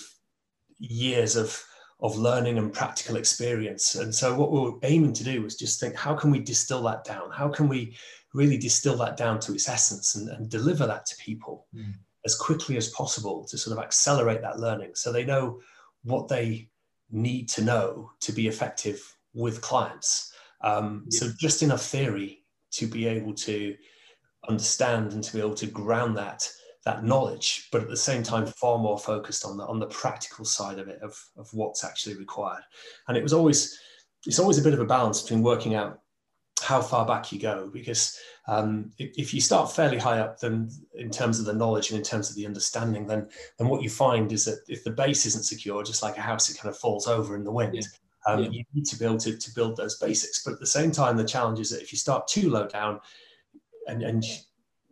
years 0.79 1.35
of, 1.35 1.61
of 1.99 2.17
learning 2.17 2.57
and 2.57 2.73
practical 2.73 3.15
experience. 3.15 3.95
And 3.95 4.13
so 4.13 4.35
what 4.35 4.51
we 4.51 4.59
were 4.59 4.77
aiming 4.83 5.13
to 5.13 5.23
do 5.23 5.41
was 5.41 5.55
just 5.55 5.79
think, 5.79 5.95
how 5.95 6.15
can 6.15 6.31
we 6.31 6.39
distill 6.39 6.83
that 6.83 7.03
down? 7.03 7.31
How 7.31 7.49
can 7.49 7.67
we 7.67 7.95
really 8.33 8.57
distill 8.57 8.97
that 8.97 9.17
down 9.17 9.39
to 9.41 9.53
its 9.53 9.67
essence 9.67 10.15
and, 10.15 10.29
and 10.29 10.49
deliver 10.49 10.87
that 10.87 11.05
to 11.05 11.15
people 11.17 11.67
mm. 11.75 11.93
as 12.25 12.35
quickly 12.35 12.77
as 12.77 12.89
possible 12.89 13.45
to 13.45 13.57
sort 13.57 13.77
of 13.77 13.83
accelerate 13.83 14.41
that 14.41 14.59
learning 14.59 14.91
so 14.95 15.11
they 15.11 15.25
know 15.25 15.59
what 16.03 16.27
they 16.27 16.69
need 17.11 17.49
to 17.49 17.63
know 17.63 18.11
to 18.21 18.31
be 18.31 18.47
effective 18.47 19.15
with 19.33 19.61
clients. 19.61 20.33
Um, 20.61 21.05
yeah. 21.09 21.19
So 21.19 21.31
just 21.37 21.61
enough 21.61 21.83
theory 21.83 22.43
to 22.71 22.87
be 22.87 23.05
able 23.05 23.33
to 23.33 23.75
understand 24.47 25.13
and 25.13 25.23
to 25.23 25.33
be 25.33 25.39
able 25.39 25.55
to 25.55 25.67
ground 25.67 26.17
that 26.17 26.49
that 26.85 27.03
knowledge, 27.03 27.69
but 27.71 27.81
at 27.81 27.89
the 27.89 27.97
same 27.97 28.23
time 28.23 28.45
far 28.45 28.77
more 28.77 28.97
focused 28.97 29.45
on 29.45 29.57
the 29.57 29.65
on 29.65 29.79
the 29.79 29.87
practical 29.87 30.45
side 30.45 30.79
of 30.79 30.87
it 30.87 30.99
of, 31.01 31.17
of 31.37 31.53
what's 31.53 31.83
actually 31.83 32.15
required. 32.15 32.63
And 33.07 33.17
it 33.17 33.23
was 33.23 33.33
always 33.33 33.79
it's 34.25 34.39
always 34.39 34.57
a 34.57 34.63
bit 34.63 34.73
of 34.73 34.79
a 34.79 34.85
balance 34.85 35.21
between 35.21 35.43
working 35.43 35.75
out 35.75 35.99
how 36.61 36.81
far 36.81 37.05
back 37.05 37.31
you 37.31 37.39
go 37.39 37.69
because 37.73 38.19
um, 38.47 38.91
if, 38.99 39.11
if, 39.17 39.33
you 39.33 39.41
start 39.41 39.71
fairly 39.71 39.97
high 39.97 40.19
up 40.19 40.39
then 40.39 40.69
in 40.93 41.09
terms 41.09 41.39
of 41.39 41.45
the 41.45 41.53
knowledge 41.53 41.89
and 41.89 41.97
in 41.97 42.03
terms 42.03 42.29
of 42.29 42.35
the 42.35 42.45
understanding 42.45 43.07
then 43.07 43.27
then 43.57 43.67
what 43.67 43.81
you 43.81 43.89
find 43.89 44.31
is 44.31 44.45
that 44.45 44.59
if 44.67 44.83
the 44.83 44.91
base 44.91 45.25
isn't 45.25 45.43
secure 45.43 45.83
just 45.83 46.03
like 46.03 46.17
a 46.17 46.21
house 46.21 46.49
it 46.49 46.57
kind 46.57 46.69
of 46.69 46.77
falls 46.77 47.07
over 47.07 47.35
in 47.35 47.43
the 47.43 47.51
wind 47.51 47.73
yeah. 47.73 47.81
Um, 48.27 48.43
yeah. 48.43 48.49
you 48.51 48.63
need 48.75 48.85
to 48.85 48.99
be 48.99 49.05
able 49.05 49.17
to, 49.17 49.35
to 49.35 49.55
build 49.55 49.75
those 49.75 49.97
basics 49.97 50.43
but 50.43 50.53
at 50.53 50.59
the 50.59 50.67
same 50.67 50.91
time 50.91 51.17
the 51.17 51.25
challenge 51.25 51.59
is 51.59 51.71
that 51.71 51.81
if 51.81 51.91
you 51.91 51.97
start 51.97 52.27
too 52.27 52.51
low 52.51 52.67
down 52.67 52.99
and, 53.87 54.03
and 54.03 54.23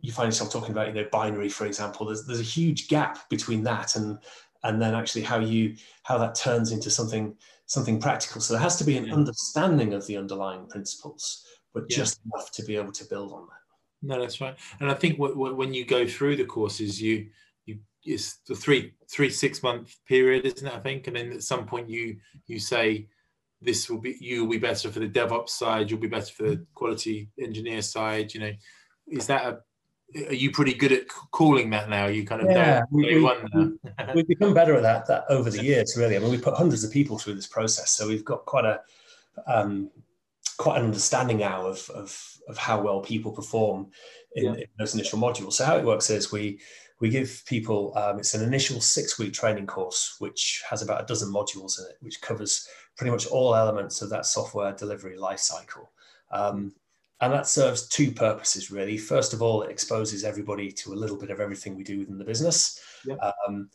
you 0.00 0.12
find 0.12 0.28
yourself 0.28 0.52
talking 0.52 0.72
about 0.72 0.88
you 0.88 0.94
know 0.94 1.06
binary 1.12 1.48
for 1.48 1.66
example 1.66 2.06
there's, 2.06 2.26
there's 2.26 2.40
a 2.40 2.44
huge 2.44 2.88
gap 2.88 3.28
between 3.28 3.62
that 3.62 3.96
and 3.96 4.18
and 4.62 4.80
then 4.80 4.94
actually 4.94 5.22
how 5.22 5.38
you 5.38 5.74
how 6.02 6.18
that 6.18 6.34
turns 6.34 6.72
into 6.72 6.90
something 6.90 7.34
something 7.66 8.00
practical 8.00 8.40
so 8.40 8.52
there 8.52 8.62
has 8.62 8.76
to 8.76 8.84
be 8.84 8.96
an 8.96 9.06
yeah. 9.06 9.14
understanding 9.14 9.94
of 9.94 10.06
the 10.06 10.16
underlying 10.16 10.66
principles 10.66 11.44
but 11.72 11.84
yeah. 11.88 11.96
just 11.96 12.20
enough 12.24 12.50
to 12.52 12.64
be 12.64 12.76
able 12.76 12.92
to 12.92 13.04
build 13.04 13.32
on 13.32 13.46
that. 13.46 13.60
No, 14.02 14.20
that's 14.20 14.40
right. 14.40 14.56
And 14.80 14.90
I 14.90 14.94
think 14.94 15.18
what, 15.18 15.36
what, 15.36 15.56
when 15.56 15.74
you 15.74 15.84
go 15.84 16.06
through 16.06 16.36
the 16.36 16.44
courses, 16.44 17.00
you 17.00 17.28
you 17.66 17.78
it's 18.04 18.38
the 18.48 18.54
three 18.54 18.94
three 19.10 19.30
six 19.30 19.62
month 19.62 19.94
period, 20.08 20.46
isn't 20.46 20.66
it? 20.66 20.72
I 20.72 20.80
think, 20.80 21.06
and 21.06 21.16
then 21.16 21.32
at 21.32 21.42
some 21.42 21.66
point 21.66 21.90
you 21.90 22.16
you 22.46 22.58
say 22.58 23.08
this 23.60 23.90
will 23.90 23.98
be 23.98 24.16
you 24.20 24.42
will 24.42 24.52
be 24.52 24.58
better 24.58 24.90
for 24.90 25.00
the 25.00 25.08
DevOps 25.08 25.50
side, 25.50 25.90
you'll 25.90 26.00
be 26.00 26.08
better 26.08 26.32
for 26.32 26.44
the 26.44 26.66
quality 26.74 27.28
engineer 27.38 27.82
side. 27.82 28.32
You 28.32 28.40
know, 28.40 28.52
is 29.06 29.26
that 29.26 29.44
a 29.44 29.58
are 30.28 30.34
you 30.34 30.50
pretty 30.50 30.74
good 30.74 30.92
at 30.92 31.08
calling 31.30 31.70
that 31.70 31.88
now? 31.88 32.06
You 32.06 32.24
kind 32.24 32.42
of 32.42 32.50
yeah, 32.50 32.82
we, 32.90 33.22
have 33.22 34.14
we, 34.14 34.22
become 34.28 34.54
better 34.54 34.74
at 34.74 34.82
that, 34.82 35.06
that 35.06 35.24
over 35.28 35.50
the 35.50 35.62
years, 35.62 35.94
really. 35.96 36.16
I 36.16 36.18
mean, 36.18 36.30
we 36.30 36.38
put 36.38 36.54
hundreds 36.54 36.84
of 36.84 36.90
people 36.90 37.18
through 37.18 37.34
this 37.34 37.46
process, 37.46 37.92
so 37.92 38.08
we've 38.08 38.24
got 38.24 38.44
quite 38.46 38.64
a 38.64 38.80
um, 39.46 39.90
quite 40.58 40.78
an 40.78 40.84
understanding 40.84 41.38
now 41.38 41.66
of, 41.66 41.88
of, 41.90 42.36
of 42.46 42.58
how 42.58 42.82
well 42.82 43.00
people 43.00 43.32
perform 43.32 43.90
in, 44.34 44.44
yeah. 44.44 44.52
in, 44.52 44.64
those 44.78 44.94
initial 44.94 45.18
modules. 45.18 45.54
So 45.54 45.64
how 45.64 45.78
it 45.78 45.84
works 45.84 46.10
is 46.10 46.30
we 46.30 46.60
we 47.00 47.08
give 47.08 47.42
people 47.46 47.96
um, 47.96 48.18
it's 48.18 48.34
an 48.34 48.42
initial 48.42 48.80
six 48.80 49.18
week 49.18 49.32
training 49.32 49.66
course 49.66 50.16
which 50.18 50.62
has 50.68 50.82
about 50.82 51.02
a 51.02 51.06
dozen 51.06 51.32
modules 51.32 51.78
in 51.78 51.86
it, 51.86 51.96
which 52.00 52.20
covers 52.20 52.68
pretty 52.96 53.10
much 53.10 53.26
all 53.26 53.54
elements 53.54 54.02
of 54.02 54.10
that 54.10 54.26
software 54.26 54.72
delivery 54.72 55.16
lifecycle. 55.16 55.86
Um, 56.30 56.74
and 57.20 57.32
that 57.32 57.46
serves 57.46 57.88
two 57.88 58.12
purposes 58.12 58.70
really. 58.70 58.96
First 58.96 59.32
of 59.32 59.42
all, 59.42 59.62
it 59.62 59.70
exposes 59.70 60.24
everybody 60.24 60.72
to 60.72 60.92
a 60.92 60.94
little 60.94 61.18
bit 61.18 61.30
of 61.30 61.40
everything 61.40 61.76
we 61.76 61.84
do 61.84 61.98
within 61.98 62.18
the 62.18 62.24
business. 62.24 62.80
Yeah. 63.06 63.16
Um, 63.46 63.68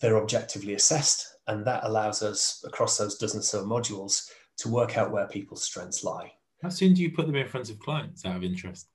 they're 0.00 0.18
objectively 0.18 0.74
assessed, 0.74 1.38
and 1.46 1.64
that 1.66 1.84
allows 1.84 2.22
us 2.22 2.62
across 2.66 2.98
those 2.98 3.16
dozen 3.16 3.40
or 3.40 3.42
so 3.42 3.64
modules 3.64 4.28
to 4.58 4.68
work 4.68 4.98
out 4.98 5.12
where 5.12 5.26
people's 5.26 5.64
strengths 5.64 6.04
lie. 6.04 6.32
How 6.62 6.68
soon 6.68 6.94
do 6.94 7.02
you 7.02 7.12
put 7.12 7.26
them 7.26 7.36
in 7.36 7.48
front 7.48 7.70
of 7.70 7.78
clients 7.78 8.24
out 8.24 8.36
of 8.36 8.44
interest? 8.44 8.88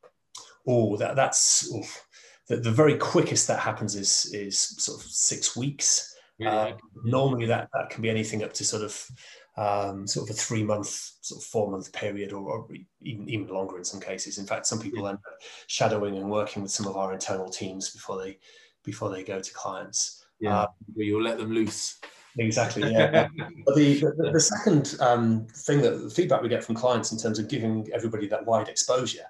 Oh, 0.67 0.97
that, 0.97 1.15
that's 1.15 1.71
oof. 1.73 2.05
The, 2.49 2.57
the 2.57 2.71
very 2.71 2.97
quickest 2.97 3.47
that 3.47 3.59
happens 3.59 3.95
is 3.95 4.29
is 4.33 4.59
sort 4.59 4.99
of 4.99 5.09
six 5.09 5.55
weeks. 5.55 6.13
Really? 6.39 6.51
Uh, 6.51 6.75
normally, 7.05 7.45
that 7.45 7.69
that 7.73 7.89
can 7.89 8.01
be 8.01 8.09
anything 8.09 8.43
up 8.43 8.53
to 8.53 8.65
sort 8.65 8.83
of 8.83 9.07
um, 9.55 10.07
sort 10.07 10.29
of 10.29 10.35
a 10.35 10.39
three 10.39 10.63
month, 10.63 11.11
sort 11.21 11.41
of 11.41 11.45
four 11.45 11.69
month 11.69 11.91
period, 11.93 12.33
or, 12.33 12.49
or, 12.49 12.67
even 13.01 13.29
even 13.29 13.47
longer 13.47 13.77
in 13.77 13.83
some 13.83 13.99
cases. 13.99 14.37
In 14.37 14.45
fact, 14.45 14.65
some 14.65 14.79
people 14.79 15.07
end 15.07 15.17
up 15.17 15.41
shadowing 15.67 16.17
and 16.17 16.29
working 16.29 16.63
with 16.63 16.71
some 16.71 16.87
of 16.87 16.97
our 16.97 17.13
internal 17.13 17.49
teams 17.49 17.91
before 17.91 18.21
they 18.21 18.39
before 18.83 19.09
they 19.09 19.23
go 19.23 19.39
to 19.39 19.53
clients. 19.53 20.25
Yeah, 20.39 20.63
um, 20.63 20.67
you'll 20.95 21.21
let 21.21 21.37
them 21.37 21.51
loose. 21.51 21.99
Exactly. 22.37 22.83
Yeah. 22.91 23.27
but 23.65 23.75
the, 23.75 23.99
the, 23.99 24.31
the 24.33 24.39
second 24.39 24.95
um, 24.99 25.45
thing 25.47 25.81
that 25.81 26.01
the 26.01 26.09
feedback 26.09 26.41
we 26.41 26.49
get 26.49 26.63
from 26.63 26.75
clients 26.75 27.11
in 27.11 27.19
terms 27.19 27.37
of 27.37 27.47
giving 27.47 27.87
everybody 27.93 28.27
that 28.27 28.45
wide 28.45 28.67
exposure 28.67 29.25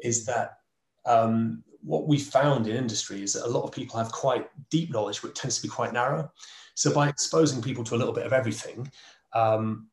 is 0.00 0.24
that 0.26 0.58
um, 1.04 1.62
what 1.82 2.06
we 2.06 2.18
found 2.18 2.66
in 2.66 2.76
industry 2.76 3.22
is 3.22 3.34
that 3.34 3.46
a 3.46 3.48
lot 3.48 3.64
of 3.64 3.72
people 3.72 3.98
have 3.98 4.10
quite 4.12 4.48
deep 4.70 4.90
knowledge, 4.90 5.22
but 5.22 5.34
tends 5.34 5.56
to 5.56 5.62
be 5.62 5.68
quite 5.68 5.92
narrow. 5.92 6.30
So 6.74 6.92
by 6.92 7.08
exposing 7.08 7.62
people 7.62 7.84
to 7.84 7.94
a 7.94 7.98
little 7.98 8.14
bit 8.14 8.26
of 8.26 8.32
everything, 8.32 8.90
um, 9.34 9.88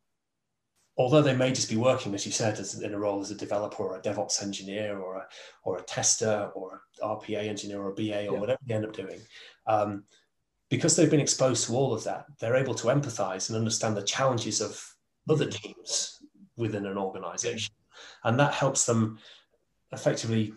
although 0.98 1.22
they 1.22 1.36
may 1.36 1.52
just 1.52 1.70
be 1.70 1.76
working, 1.76 2.14
as 2.14 2.26
you 2.26 2.32
said, 2.32 2.60
as 2.60 2.82
in 2.82 2.94
a 2.94 3.00
role 3.00 3.20
as 3.20 3.32
a 3.32 3.36
developer 3.36 3.84
or 3.84 3.98
a 3.98 4.02
DevOps 4.02 4.42
engineer 4.42 5.00
or 5.00 5.16
a, 5.16 5.28
or 5.64 5.78
a 5.78 5.84
tester 5.84 6.52
or 6.56 6.82
an 7.02 7.10
RPA 7.10 7.48
engineer 7.48 7.82
or 7.82 7.90
a 7.90 7.94
BA 7.94 8.28
or 8.28 8.34
yeah. 8.34 8.40
whatever 8.40 8.60
they 8.66 8.74
end 8.74 8.86
up 8.86 8.94
doing, 8.94 9.20
um, 9.68 10.04
because 10.70 10.96
they've 10.96 11.12
been 11.12 11.20
exposed 11.20 11.68
to 11.68 11.74
all 11.74 11.94
of 11.94 12.04
that, 12.06 12.26
they're 12.40 12.56
able 12.56 12.76
to 12.76 12.88
empathize 12.88 13.50
and 13.50 13.58
understand 13.58 13.96
the 13.96 14.02
challenges 14.02 14.62
of 14.62 14.82
other 15.30 15.48
teams 15.48 16.22
within 16.58 16.86
an 16.86 16.98
organization. 16.98 17.74
And 18.24 18.40
that 18.40 18.54
helps 18.54 18.86
them 18.86 19.20
effectively 19.92 20.54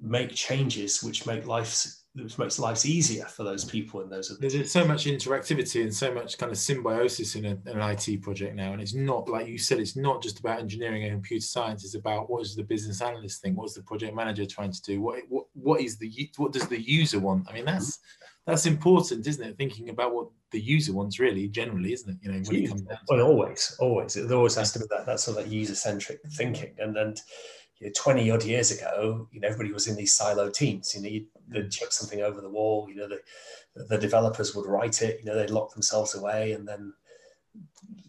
make 0.00 0.34
changes 0.34 1.02
which 1.02 1.26
make 1.26 1.46
life 1.46 1.84
which 2.14 2.38
makes 2.38 2.58
lives 2.58 2.84
easier 2.84 3.24
for 3.24 3.44
those 3.44 3.64
people 3.64 4.00
and 4.00 4.10
those. 4.10 4.36
There's 4.38 4.70
so 4.70 4.84
much 4.84 5.04
interactivity 5.04 5.82
and 5.82 5.94
so 5.94 6.12
much 6.12 6.38
kind 6.38 6.50
of 6.50 6.58
symbiosis 6.58 7.36
in, 7.36 7.44
a, 7.44 7.50
in, 7.50 7.80
an 7.80 7.96
IT 7.96 8.22
project 8.22 8.56
now, 8.56 8.72
and 8.72 8.82
it's 8.82 8.94
not 8.94 9.28
like 9.28 9.46
you 9.46 9.58
said. 9.58 9.78
It's 9.78 9.96
not 9.96 10.22
just 10.22 10.40
about 10.40 10.58
engineering 10.58 11.04
and 11.04 11.12
computer 11.12 11.44
science. 11.44 11.84
It's 11.84 11.94
about 11.94 12.28
what 12.28 12.42
is 12.42 12.56
the 12.56 12.64
business 12.64 13.00
analyst 13.00 13.42
think? 13.42 13.56
What's 13.56 13.74
the 13.74 13.82
project 13.82 14.14
manager 14.14 14.44
trying 14.44 14.72
to 14.72 14.82
do? 14.82 15.00
What 15.00 15.20
what 15.28 15.46
what 15.52 15.80
is 15.80 15.98
the 15.98 16.30
what 16.36 16.52
does 16.52 16.66
the 16.66 16.80
user 16.80 17.20
want? 17.20 17.48
I 17.48 17.54
mean, 17.54 17.64
that's 17.64 18.00
that's 18.44 18.66
important, 18.66 19.26
isn't 19.26 19.46
it? 19.46 19.56
Thinking 19.56 19.90
about 19.90 20.12
what 20.12 20.28
the 20.50 20.60
user 20.60 20.92
wants, 20.92 21.20
really, 21.20 21.46
generally, 21.46 21.92
isn't 21.92 22.10
it? 22.10 22.16
You 22.22 22.32
know, 22.32 22.42
when 22.44 22.56
it 22.56 22.68
comes 22.68 22.82
down. 22.82 22.98
well, 23.08 23.22
always, 23.22 23.76
always, 23.78 24.16
it 24.16 24.32
always 24.32 24.56
has 24.56 24.72
to 24.72 24.80
be 24.80 24.86
that 24.90 25.06
that 25.06 25.20
sort 25.20 25.38
of 25.38 25.52
user 25.52 25.76
centric 25.76 26.18
thinking, 26.32 26.74
and 26.78 26.96
then 26.96 27.14
you 27.80 27.86
know, 27.86 27.92
20 27.96 28.30
odd 28.30 28.44
years 28.44 28.70
ago, 28.70 29.26
you 29.32 29.40
know, 29.40 29.48
everybody 29.48 29.72
was 29.72 29.86
in 29.86 29.96
these 29.96 30.14
silo 30.14 30.50
teams. 30.50 30.94
You 30.94 31.02
know, 31.02 31.08
you'd, 31.08 31.26
they'd 31.48 31.70
chuck 31.70 31.92
something 31.92 32.20
over 32.20 32.40
the 32.40 32.50
wall. 32.50 32.86
You 32.88 32.96
know, 32.96 33.08
the, 33.08 33.20
the 33.88 33.98
developers 33.98 34.54
would 34.54 34.66
write 34.66 35.02
it. 35.02 35.18
You 35.20 35.26
know, 35.26 35.34
they'd 35.34 35.50
lock 35.50 35.72
themselves 35.72 36.14
away, 36.14 36.52
and 36.52 36.68
then 36.68 36.92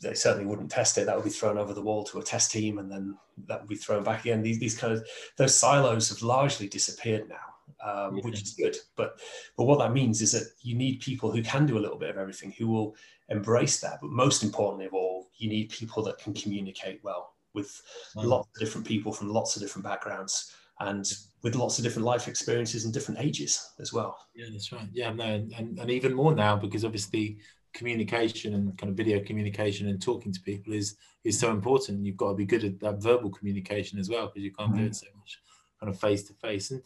they 0.01 0.13
certainly 0.13 0.45
wouldn't 0.45 0.71
test 0.71 0.97
it. 0.97 1.05
That 1.05 1.15
would 1.15 1.23
be 1.23 1.31
thrown 1.31 1.57
over 1.57 1.73
the 1.73 1.81
wall 1.81 2.03
to 2.05 2.19
a 2.19 2.23
test 2.23 2.51
team, 2.51 2.79
and 2.79 2.91
then 2.91 3.17
that 3.47 3.61
would 3.61 3.69
be 3.69 3.75
thrown 3.75 4.03
back 4.03 4.21
again. 4.21 4.43
These 4.43 4.59
these 4.59 4.77
kind 4.77 4.93
of 4.93 5.07
those 5.37 5.57
silos 5.57 6.09
have 6.09 6.21
largely 6.21 6.67
disappeared 6.67 7.29
now, 7.29 8.07
um, 8.07 8.17
yeah. 8.17 8.23
which 8.23 8.41
is 8.41 8.53
good. 8.53 8.75
But 8.97 9.19
but 9.55 9.65
what 9.65 9.79
that 9.79 9.93
means 9.93 10.21
is 10.21 10.33
that 10.33 10.51
you 10.61 10.75
need 10.75 10.99
people 10.99 11.31
who 11.31 11.41
can 11.41 11.65
do 11.65 11.77
a 11.77 11.79
little 11.79 11.97
bit 11.97 12.09
of 12.09 12.17
everything, 12.17 12.51
who 12.57 12.67
will 12.67 12.95
embrace 13.29 13.79
that. 13.79 13.99
But 14.01 14.11
most 14.11 14.43
importantly 14.43 14.87
of 14.87 14.93
all, 14.93 15.29
you 15.37 15.47
need 15.47 15.69
people 15.69 16.03
that 16.03 16.17
can 16.17 16.33
communicate 16.33 16.99
well 17.03 17.35
with 17.53 17.81
wow. 18.15 18.23
lots 18.23 18.49
of 18.55 18.59
different 18.59 18.87
people 18.87 19.11
from 19.11 19.29
lots 19.29 19.55
of 19.55 19.61
different 19.61 19.85
backgrounds 19.85 20.53
and 20.79 21.13
with 21.43 21.55
lots 21.55 21.77
of 21.77 21.83
different 21.83 22.05
life 22.05 22.27
experiences 22.27 22.85
and 22.85 22.93
different 22.93 23.19
ages 23.19 23.73
as 23.79 23.93
well. 23.93 24.17
Yeah, 24.35 24.47
that's 24.51 24.71
right. 24.71 24.87
Yeah, 24.91 25.11
no, 25.13 25.25
and, 25.25 25.79
and 25.79 25.91
even 25.91 26.13
more 26.13 26.33
now 26.33 26.55
because 26.55 26.85
obviously 26.85 27.37
communication 27.73 28.53
and 28.53 28.77
kind 28.77 28.89
of 28.89 28.97
video 28.97 29.23
communication 29.23 29.87
and 29.87 30.01
talking 30.01 30.33
to 30.33 30.41
people 30.41 30.73
is 30.73 30.97
is 31.23 31.39
so 31.39 31.51
important. 31.51 32.05
You've 32.05 32.17
got 32.17 32.29
to 32.29 32.35
be 32.35 32.45
good 32.45 32.63
at 32.63 32.79
that 32.79 33.01
verbal 33.01 33.29
communication 33.29 33.99
as 33.99 34.09
well 34.09 34.27
because 34.27 34.43
you 34.43 34.51
can't 34.51 34.71
mm-hmm. 34.71 34.81
do 34.81 34.87
it 34.87 34.95
so 34.95 35.07
much 35.17 35.39
kind 35.79 35.93
of 35.93 35.99
face 35.99 36.23
to 36.23 36.33
face. 36.33 36.71
And 36.71 36.81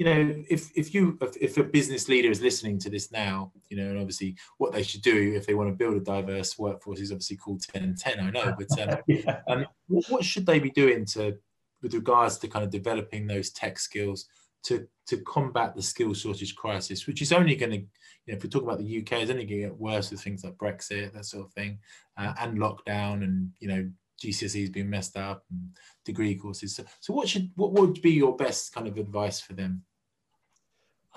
you 0.00 0.06
know, 0.06 0.34
if 0.48 0.70
if 0.74 0.94
you 0.94 1.18
if, 1.20 1.36
if, 1.36 1.58
a 1.58 1.62
business 1.62 2.08
leader 2.08 2.30
is 2.30 2.40
listening 2.40 2.78
to 2.78 2.88
this 2.88 3.12
now, 3.12 3.52
you 3.68 3.76
know, 3.76 3.90
and 3.90 3.98
obviously 3.98 4.34
what 4.56 4.72
they 4.72 4.82
should 4.82 5.02
do 5.02 5.34
if 5.36 5.46
they 5.46 5.52
want 5.52 5.68
to 5.68 5.76
build 5.76 5.94
a 5.94 6.00
diverse 6.00 6.58
workforce 6.58 7.00
is 7.00 7.12
obviously 7.12 7.36
called 7.36 7.60
10 7.60 7.82
and 7.82 7.98
10, 7.98 8.18
I 8.18 8.30
know, 8.30 8.54
but 8.58 8.80
um, 8.80 8.98
yeah. 9.06 9.40
um, 9.46 9.66
what, 9.88 10.06
what, 10.08 10.24
should 10.24 10.46
they 10.46 10.58
be 10.58 10.70
doing 10.70 11.04
to 11.04 11.36
with 11.82 11.92
regards 11.92 12.38
to 12.38 12.48
kind 12.48 12.64
of 12.64 12.70
developing 12.70 13.26
those 13.26 13.50
tech 13.50 13.78
skills 13.78 14.24
to 14.62 14.88
to 15.08 15.18
combat 15.18 15.74
the 15.74 15.82
skill 15.82 16.14
shortage 16.14 16.56
crisis, 16.56 17.06
which 17.06 17.20
is 17.20 17.30
only 17.30 17.54
going 17.54 17.72
to, 17.72 17.76
you 17.76 17.86
know, 18.28 18.36
if 18.36 18.42
we 18.42 18.48
talk 18.48 18.62
about 18.62 18.78
the 18.78 19.00
UK, 19.00 19.12
it's 19.20 19.30
only 19.30 19.44
going 19.44 19.60
to 19.60 19.68
get 19.68 19.78
worse 19.78 20.10
with 20.10 20.22
things 20.22 20.44
like 20.44 20.54
Brexit, 20.54 21.12
that 21.12 21.26
sort 21.26 21.44
of 21.44 21.52
thing, 21.52 21.78
uh, 22.16 22.32
and 22.40 22.56
lockdown, 22.56 23.22
and 23.22 23.50
you 23.58 23.68
know, 23.68 23.86
GCSEs 24.24 24.72
being 24.72 24.88
messed 24.88 25.18
up, 25.18 25.44
and 25.50 25.76
degree 26.06 26.36
courses. 26.36 26.74
So, 26.74 26.84
so 27.00 27.12
what 27.12 27.28
should 27.28 27.50
what 27.54 27.72
would 27.72 28.00
be 28.00 28.12
your 28.12 28.34
best 28.34 28.72
kind 28.72 28.88
of 28.88 28.96
advice 28.96 29.40
for 29.40 29.52
them? 29.52 29.82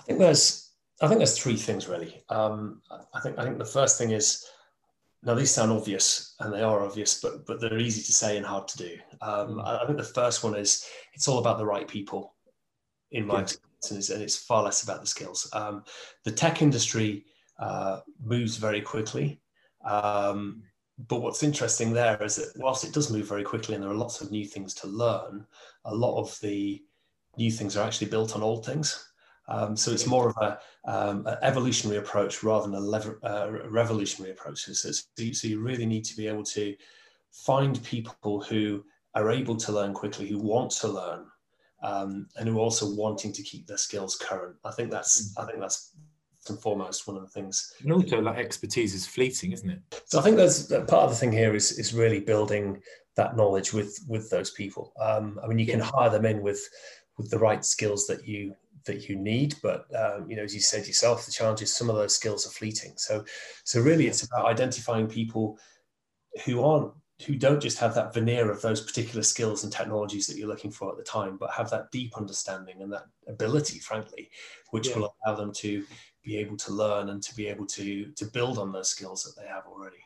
I 0.03 0.05
think 0.05 0.19
there's 0.19 0.71
I 1.01 1.07
think 1.07 1.19
there's 1.19 1.37
three 1.37 1.55
things 1.55 1.87
really. 1.87 2.23
Um, 2.29 2.81
I 3.13 3.19
think 3.21 3.39
I 3.39 3.43
think 3.43 3.57
the 3.57 3.65
first 3.65 3.97
thing 3.97 4.11
is 4.11 4.45
now 5.23 5.33
these 5.33 5.51
sound 5.51 5.71
obvious 5.71 6.35
and 6.39 6.53
they 6.53 6.61
are 6.61 6.81
obvious, 6.81 7.21
but 7.21 7.45
but 7.45 7.61
they're 7.61 7.79
easy 7.79 8.01
to 8.01 8.11
say 8.11 8.35
and 8.35 8.45
hard 8.45 8.67
to 8.67 8.77
do. 8.77 8.97
Um, 9.21 9.55
mm. 9.55 9.65
I, 9.65 9.83
I, 9.83 9.85
think 9.85 9.97
the 9.97 10.03
first 10.03 10.43
one 10.43 10.55
is 10.55 10.85
it's 11.13 11.29
all 11.29 11.39
about 11.39 11.57
the 11.57 11.65
right 11.65 11.87
people, 11.87 12.35
in 13.11 13.25
my 13.25 13.41
experience, 13.41 13.89
and 13.91 13.97
it's, 13.97 14.09
and 14.09 14.21
it's, 14.21 14.35
far 14.35 14.63
less 14.63 14.83
about 14.83 14.99
the 14.99 15.07
skills. 15.07 15.49
Um, 15.53 15.83
the 16.25 16.31
tech 16.31 16.61
industry 16.61 17.25
uh, 17.59 18.01
moves 18.21 18.57
very 18.57 18.81
quickly. 18.81 19.39
Um, 19.85 20.63
but 21.07 21.21
what's 21.21 21.43
interesting 21.43 21.93
there 21.93 22.21
is 22.21 22.35
that 22.35 22.51
whilst 22.57 22.83
it 22.83 22.93
does 22.93 23.11
move 23.11 23.27
very 23.27 23.43
quickly 23.43 23.73
and 23.73 23.83
there 23.83 23.91
are 23.91 23.95
lots 23.95 24.21
of 24.21 24.31
new 24.31 24.45
things 24.45 24.73
to 24.75 24.87
learn, 24.87 25.45
a 25.85 25.93
lot 25.93 26.19
of 26.19 26.37
the 26.41 26.81
new 27.37 27.51
things 27.51 27.75
are 27.75 27.85
actually 27.85 28.07
built 28.07 28.35
on 28.35 28.43
old 28.43 28.65
things. 28.65 29.12
Um, 29.47 29.75
so 29.75 29.91
it's 29.91 30.07
more 30.07 30.29
of 30.29 30.37
a 30.37 30.59
um, 30.85 31.25
an 31.27 31.37
evolutionary 31.41 31.99
approach 31.99 32.43
rather 32.43 32.67
than 32.67 32.75
a 32.75 32.79
lever, 32.79 33.19
uh, 33.23 33.49
revolutionary 33.69 34.31
approach. 34.31 34.63
So, 34.63 34.91
so 34.91 35.47
you 35.47 35.59
really 35.59 35.85
need 35.85 36.05
to 36.05 36.15
be 36.15 36.27
able 36.27 36.43
to 36.45 36.75
find 37.31 37.83
people 37.83 38.45
who 38.47 38.83
are 39.15 39.31
able 39.31 39.55
to 39.57 39.71
learn 39.71 39.93
quickly, 39.93 40.27
who 40.27 40.39
want 40.39 40.71
to 40.71 40.87
learn, 40.87 41.25
um, 41.83 42.27
and 42.37 42.47
who 42.47 42.57
are 42.57 42.61
also 42.61 42.93
wanting 42.95 43.33
to 43.33 43.43
keep 43.43 43.67
their 43.67 43.77
skills 43.77 44.15
current. 44.15 44.55
I 44.63 44.71
think 44.71 44.91
that's 44.91 45.35
I 45.37 45.45
think 45.45 45.59
that's 45.59 45.95
and 46.49 46.59
foremost 46.59 47.07
one 47.07 47.15
of 47.15 47.23
the 47.23 47.29
things. 47.29 47.73
And 47.81 47.91
also, 47.91 48.19
like 48.19 48.37
expertise 48.37 48.93
is 48.93 49.07
fleeting, 49.07 49.51
isn't 49.53 49.69
it? 49.69 50.03
So 50.05 50.19
I 50.19 50.21
think 50.21 50.37
there's 50.37 50.67
part 50.67 50.91
of 50.91 51.09
the 51.09 51.15
thing 51.15 51.31
here 51.31 51.55
is 51.55 51.77
is 51.79 51.93
really 51.93 52.19
building 52.19 52.81
that 53.15 53.37
knowledge 53.37 53.73
with 53.73 53.97
with 54.07 54.29
those 54.29 54.51
people. 54.51 54.93
Um, 54.99 55.39
I 55.43 55.47
mean, 55.47 55.59
you 55.59 55.65
can 55.65 55.79
hire 55.79 56.09
them 56.09 56.25
in 56.25 56.41
with 56.41 56.67
with 57.17 57.29
the 57.29 57.39
right 57.39 57.63
skills 57.63 58.07
that 58.07 58.27
you 58.27 58.55
that 58.85 59.09
you 59.09 59.15
need. 59.15 59.55
But 59.61 59.85
um, 59.95 60.29
you 60.29 60.35
know, 60.35 60.43
as 60.43 60.53
you 60.53 60.61
said 60.61 60.87
yourself, 60.87 61.25
the 61.25 61.31
challenge 61.31 61.61
is 61.61 61.75
some 61.75 61.89
of 61.89 61.95
those 61.95 62.15
skills 62.15 62.45
are 62.45 62.51
fleeting. 62.51 62.93
So, 62.97 63.23
so 63.63 63.81
really, 63.81 64.07
it's 64.07 64.23
about 64.23 64.45
identifying 64.45 65.07
people 65.07 65.57
who 66.45 66.63
aren't 66.63 66.93
who 67.25 67.35
don't 67.35 67.61
just 67.61 67.77
have 67.77 67.95
that 67.95 68.13
veneer 68.13 68.51
of 68.51 68.61
those 68.61 68.81
particular 68.81 69.23
skills 69.23 69.63
and 69.63 69.71
technologies 69.71 70.27
that 70.27 70.37
you're 70.37 70.47
looking 70.47 70.71
for 70.71 70.91
at 70.91 70.97
the 70.97 71.03
time, 71.03 71.37
but 71.37 71.51
have 71.51 71.69
that 71.69 71.91
deep 71.91 72.17
understanding 72.17 72.81
and 72.81 72.91
that 72.91 73.05
ability, 73.27 73.79
frankly, 73.79 74.29
which 74.71 74.89
yeah. 74.89 74.97
will 74.97 75.15
allow 75.25 75.35
them 75.35 75.53
to 75.53 75.85
be 76.23 76.37
able 76.37 76.57
to 76.57 76.73
learn 76.73 77.09
and 77.09 77.21
to 77.21 77.35
be 77.35 77.47
able 77.47 77.65
to 77.65 78.11
to 78.13 78.25
build 78.25 78.57
on 78.57 78.71
those 78.71 78.89
skills 78.89 79.23
that 79.23 79.39
they 79.39 79.47
have 79.47 79.65
already. 79.67 79.97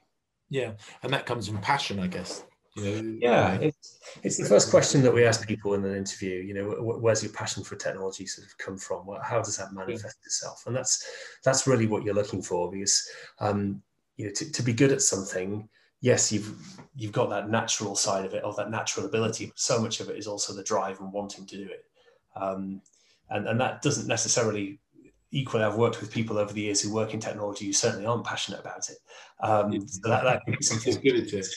Yeah, 0.49 0.73
and 1.03 1.11
that 1.13 1.25
comes 1.25 1.47
from 1.47 1.59
passion, 1.59 1.99
I 1.99 2.07
guess. 2.07 2.45
You 2.77 3.01
know, 3.01 3.17
yeah, 3.19 3.53
it's, 3.59 3.99
it's 4.21 4.37
the 4.37 4.45
first 4.45 4.69
question 4.69 5.01
that 5.01 5.13
we 5.13 5.25
ask 5.25 5.47
people 5.47 5.73
in 5.73 5.83
an 5.83 5.95
interview. 5.95 6.43
You 6.43 6.53
know, 6.53 6.69
where's 6.79 7.23
your 7.23 7.31
passion 7.31 7.63
for 7.63 7.75
technology 7.75 8.27
sort 8.27 8.47
of 8.47 8.55
come 8.59 8.77
from? 8.77 9.07
How 9.23 9.41
does 9.41 9.57
that 9.57 9.73
manifest 9.73 10.17
yeah. 10.21 10.25
itself? 10.25 10.63
And 10.67 10.75
that's 10.75 11.03
that's 11.43 11.65
really 11.65 11.87
what 11.87 12.03
you're 12.03 12.13
looking 12.13 12.43
for 12.43 12.71
because 12.71 13.09
um, 13.39 13.81
you 14.17 14.27
know 14.27 14.31
to, 14.31 14.51
to 14.51 14.61
be 14.61 14.73
good 14.73 14.91
at 14.91 15.01
something. 15.01 15.67
Yes, 16.01 16.31
you've 16.31 16.53
you've 16.95 17.11
got 17.11 17.31
that 17.31 17.49
natural 17.49 17.95
side 17.95 18.25
of 18.25 18.35
it, 18.35 18.43
or 18.43 18.53
that 18.53 18.69
natural 18.69 19.07
ability. 19.07 19.47
But 19.47 19.59
so 19.59 19.81
much 19.81 19.99
of 19.99 20.09
it 20.11 20.17
is 20.17 20.27
also 20.27 20.53
the 20.53 20.63
drive 20.63 20.99
and 20.99 21.11
wanting 21.11 21.47
to 21.47 21.57
do 21.57 21.63
it, 21.63 21.85
um, 22.39 22.81
and 23.31 23.47
and 23.47 23.59
that 23.59 23.81
doesn't 23.81 24.07
necessarily 24.07 24.79
equally, 25.31 25.63
I've 25.63 25.75
worked 25.75 26.01
with 26.01 26.11
people 26.11 26.37
over 26.37 26.53
the 26.53 26.61
years 26.61 26.81
who 26.81 26.93
work 26.93 27.13
in 27.13 27.19
technology 27.19 27.65
who 27.65 27.73
certainly 27.73 28.05
aren't 28.05 28.25
passionate 28.25 28.59
about 28.59 28.89
it. 28.89 28.97
Um, 29.41 29.87
so 29.87 30.09
that, 30.09 30.23
that 30.23 30.45
can 30.45 30.55
be 30.55 30.63
something 30.63 30.93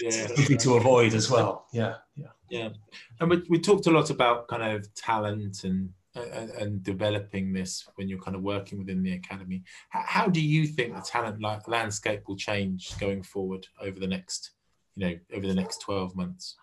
yeah. 0.00 0.56
to 0.56 0.74
avoid 0.74 1.14
as 1.14 1.30
well. 1.30 1.66
Yeah, 1.72 1.96
yeah, 2.16 2.26
yeah. 2.50 2.68
And 3.20 3.30
we, 3.30 3.42
we 3.48 3.59
talked 3.59 3.87
a 3.87 3.90
lot 3.90 4.11
about 4.11 4.48
kind 4.48 4.62
of 4.62 4.92
talent 4.94 5.64
and 5.64 5.90
and, 6.16 6.50
and, 6.50 6.83
developing 6.83 7.52
this 7.52 7.88
when 7.94 8.09
you're 8.09 8.18
kind 8.18 8.37
of 8.37 8.42
working 8.42 8.78
within 8.78 9.00
the 9.00 9.12
academy. 9.12 9.62
How, 9.90 10.02
how 10.04 10.26
do 10.26 10.40
you 10.40 10.66
think 10.66 10.92
the 10.92 11.00
talent 11.02 11.40
landscape 11.68 12.22
will 12.26 12.37
change 12.37 12.98
going 12.98 13.22
forward 13.22 13.66
over 13.80 14.00
the 14.00 14.09
next, 14.09 14.50
you 14.96 15.06
know, 15.06 15.14
over 15.33 15.46
the 15.46 15.54
next 15.54 15.80
12 15.83 16.16
months? 16.16 16.56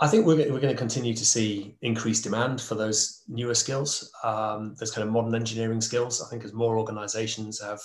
I 0.00 0.08
think 0.08 0.26
we're, 0.26 0.36
we're 0.36 0.60
going 0.60 0.74
to 0.74 0.74
continue 0.74 1.14
to 1.14 1.24
see 1.26 1.76
increased 1.82 2.24
demand 2.24 2.60
for 2.60 2.74
those 2.74 3.22
newer 3.28 3.54
skills, 3.54 4.10
um, 4.24 4.74
those 4.80 4.90
kind 4.90 5.06
of 5.06 5.12
modern 5.12 5.34
engineering 5.34 5.82
skills. 5.82 6.22
I 6.22 6.28
think 6.30 6.42
as 6.42 6.54
more 6.54 6.78
organizations 6.78 7.60
have 7.60 7.80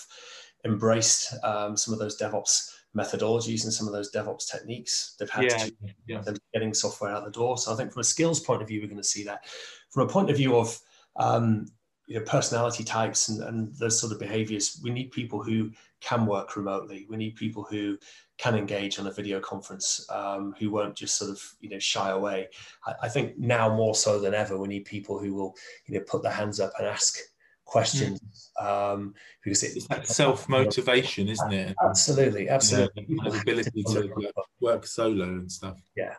embraced 0.63 1.34
um, 1.43 1.75
some 1.75 1.93
of 1.93 1.99
those 1.99 2.17
DevOps 2.17 2.71
methodologies 2.97 3.65
and 3.65 3.73
some 3.73 3.86
of 3.86 3.93
those 3.93 4.13
DevOps 4.13 4.49
techniques, 4.49 5.15
they've 5.19 5.30
had 5.30 5.43
yeah, 5.43 5.58
to 5.58 5.73
yeah. 6.08 6.21
getting 6.54 6.73
software 6.73 7.12
out 7.12 7.25
the 7.25 7.32
door. 7.32 7.58
So 7.58 7.73
I 7.73 7.75
think 7.75 7.91
from 7.91 7.99
a 7.99 8.06
skills 8.06 8.39
point 8.39 8.62
of 8.62 8.69
view, 8.69 8.80
we're 8.80 8.88
going 8.88 8.97
to 8.97 9.04
see 9.04 9.25
that. 9.25 9.45
From 9.91 10.08
a 10.08 10.12
point 10.12 10.30
of 10.30 10.38
view 10.38 10.56
of 10.56 10.80
um, 11.17 11.65
you 12.08 12.17
know, 12.17 12.25
personality 12.25 12.86
types 12.86 13.28
and, 13.28 13.43
and 13.43 13.75
those 13.75 13.99
sort 13.99 14.13
of 14.13 14.19
behaviors, 14.19 14.80
we 14.84 14.89
need 14.89 15.12
people 15.12 15.43
who 15.43 15.71
can 16.01 16.25
work 16.25 16.56
remotely. 16.56 17.06
We 17.10 17.17
need 17.17 17.36
people 17.36 17.63
who 17.69 17.97
can 18.37 18.55
engage 18.55 18.99
on 18.99 19.07
a 19.07 19.11
video 19.11 19.39
conference, 19.39 20.05
um, 20.09 20.53
who 20.59 20.69
won't 20.69 20.95
just 20.95 21.17
sort 21.17 21.31
of 21.31 21.41
you 21.61 21.69
know 21.69 21.79
shy 21.79 22.09
away. 22.09 22.47
I, 22.85 22.93
I, 23.03 23.09
think 23.09 23.37
now 23.37 23.73
more 23.73 23.95
so 23.95 24.19
than 24.19 24.33
ever, 24.33 24.57
we 24.57 24.67
need 24.67 24.85
people 24.85 25.17
who 25.17 25.33
will 25.33 25.55
you 25.85 25.95
know 25.95 26.03
put 26.05 26.23
their 26.23 26.31
hands 26.31 26.59
up 26.59 26.73
and 26.77 26.87
ask 26.87 27.17
questions 27.65 28.51
mm. 28.59 28.93
um, 28.93 29.13
because 29.43 29.63
it, 29.63 29.75
it's 29.75 29.87
that 29.87 30.07
self 30.07 30.49
motivation, 30.49 31.27
isn't 31.29 31.53
it? 31.53 31.75
Absolutely, 31.83 32.49
absolutely. 32.49 33.05
You 33.07 33.15
know, 33.15 33.31
the 33.31 33.39
ability 33.39 33.83
to 33.83 34.13
work, 34.15 34.45
work 34.59 34.85
solo 34.85 35.23
and 35.25 35.51
stuff. 35.51 35.77
Yeah, 35.95 36.15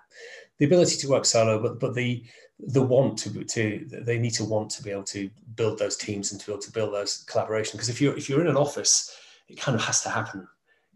the 0.59 0.67
ability 0.67 0.97
to 0.99 1.09
work 1.09 1.25
solo, 1.25 1.61
but 1.61 1.79
but 1.79 1.95
the 1.95 2.25
the 2.59 2.83
want 2.83 3.19
to 3.19 3.45
to 3.45 3.87
they 3.91 4.19
need 4.19 4.33
to 4.33 4.45
want 4.45 4.71
to 4.71 4.83
be 4.83 4.91
able 4.91 5.05
to 5.05 5.29
build 5.55 5.79
those 5.79 5.97
teams 5.97 6.33
and 6.33 6.41
to 6.41 6.47
be 6.47 6.53
able 6.53 6.63
to 6.63 6.73
build 6.73 6.95
those 6.95 7.25
collaboration. 7.25 7.73
Because 7.77 7.91
if 7.91 8.01
you're 8.01 8.17
if 8.17 8.29
you're 8.29 8.41
in 8.41 8.49
an 8.49 8.57
office, 8.57 9.15
it 9.49 9.61
kind 9.61 9.75
of 9.75 9.85
has 9.85 10.03
to 10.03 10.09
happen 10.09 10.49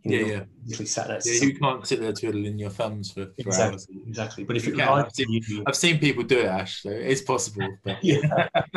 you 0.02 0.22
know, 0.22 0.26
yeah, 0.26 0.44
yeah. 0.64 0.84
sat 0.84 1.08
next 1.08 1.26
yeah, 1.26 1.48
you 1.48 1.58
can't 1.58 1.86
sit 1.86 2.00
there 2.00 2.12
twiddling 2.12 2.58
your 2.58 2.70
thumbs 2.70 3.10
for, 3.10 3.26
for 3.26 3.32
exactly, 3.38 3.72
hours. 3.72 3.86
Exactly. 4.06 4.44
But 4.44 4.56
if 4.56 4.66
you, 4.66 4.72
you 4.72 4.78
can, 4.78 4.88
I've 4.88 5.12
seen, 5.12 5.26
you... 5.30 5.64
I've 5.66 5.76
seen, 5.76 5.98
people 5.98 6.22
do 6.22 6.40
it, 6.40 6.46
Ash. 6.46 6.82
So 6.82 6.90
it's 6.90 7.20
possible. 7.20 7.68
But 7.84 7.98
yeah. 8.02 8.48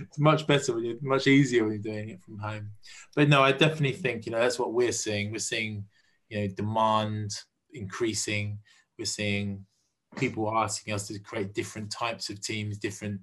it's 0.00 0.18
much 0.18 0.46
better 0.46 0.74
when 0.74 0.84
you're 0.84 0.96
much 1.02 1.26
easier 1.26 1.64
when 1.64 1.72
you're 1.74 1.94
doing 1.94 2.10
it 2.10 2.22
from 2.22 2.38
home. 2.38 2.70
But 3.16 3.28
no, 3.28 3.42
I 3.42 3.52
definitely 3.52 3.92
think 3.92 4.26
you 4.26 4.32
know 4.32 4.38
that's 4.38 4.58
what 4.58 4.72
we're 4.72 4.92
seeing. 4.92 5.32
We're 5.32 5.38
seeing 5.38 5.84
you 6.28 6.40
know 6.40 6.54
demand 6.54 7.32
increasing. 7.72 8.58
We're 8.98 9.04
seeing 9.06 9.66
people 10.16 10.52
asking 10.54 10.94
us 10.94 11.08
to 11.08 11.18
create 11.18 11.54
different 11.54 11.90
types 11.90 12.30
of 12.30 12.40
teams, 12.40 12.78
different 12.78 13.20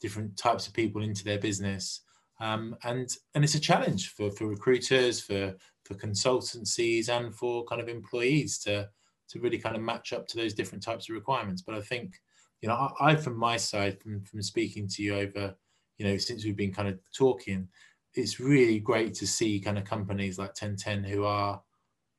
different 0.00 0.36
types 0.36 0.66
of 0.66 0.74
people 0.74 1.02
into 1.02 1.24
their 1.24 1.38
business. 1.38 2.02
Um, 2.40 2.76
and 2.82 3.08
and 3.34 3.44
it's 3.44 3.54
a 3.54 3.60
challenge 3.60 4.10
for 4.10 4.30
for 4.30 4.46
recruiters, 4.46 5.20
for 5.20 5.54
for 5.92 6.06
consultancies 6.06 7.08
and 7.08 7.34
for 7.34 7.64
kind 7.64 7.80
of 7.80 7.88
employees 7.88 8.58
to 8.58 8.88
to 9.28 9.40
really 9.40 9.58
kind 9.58 9.76
of 9.76 9.82
match 9.82 10.12
up 10.12 10.26
to 10.28 10.36
those 10.36 10.52
different 10.52 10.84
types 10.84 11.08
of 11.08 11.14
requirements. 11.14 11.62
But 11.62 11.74
I 11.74 11.80
think, 11.80 12.20
you 12.60 12.68
know, 12.68 12.74
I, 12.74 13.12
I 13.12 13.16
from 13.16 13.36
my 13.36 13.56
side, 13.56 14.00
from 14.00 14.22
from 14.24 14.42
speaking 14.42 14.88
to 14.88 15.02
you 15.02 15.14
over, 15.16 15.54
you 15.98 16.06
know, 16.06 16.16
since 16.16 16.44
we've 16.44 16.56
been 16.56 16.74
kind 16.74 16.88
of 16.88 16.98
talking, 17.16 17.68
it's 18.14 18.40
really 18.40 18.78
great 18.78 19.14
to 19.14 19.26
see 19.26 19.60
kind 19.60 19.78
of 19.78 19.84
companies 19.84 20.38
like 20.38 20.54
Ten10 20.54 21.08
who 21.08 21.24
are, 21.24 21.62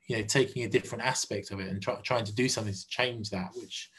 you 0.08 0.18
know, 0.18 0.24
taking 0.24 0.64
a 0.64 0.70
different 0.70 1.04
aspect 1.04 1.52
of 1.52 1.60
it 1.60 1.68
and 1.68 1.82
try, 1.82 1.96
trying 2.02 2.26
to 2.26 2.34
do 2.34 2.50
something 2.50 2.74
to 2.74 2.88
change 2.88 3.30
that, 3.30 3.50
which 3.56 3.90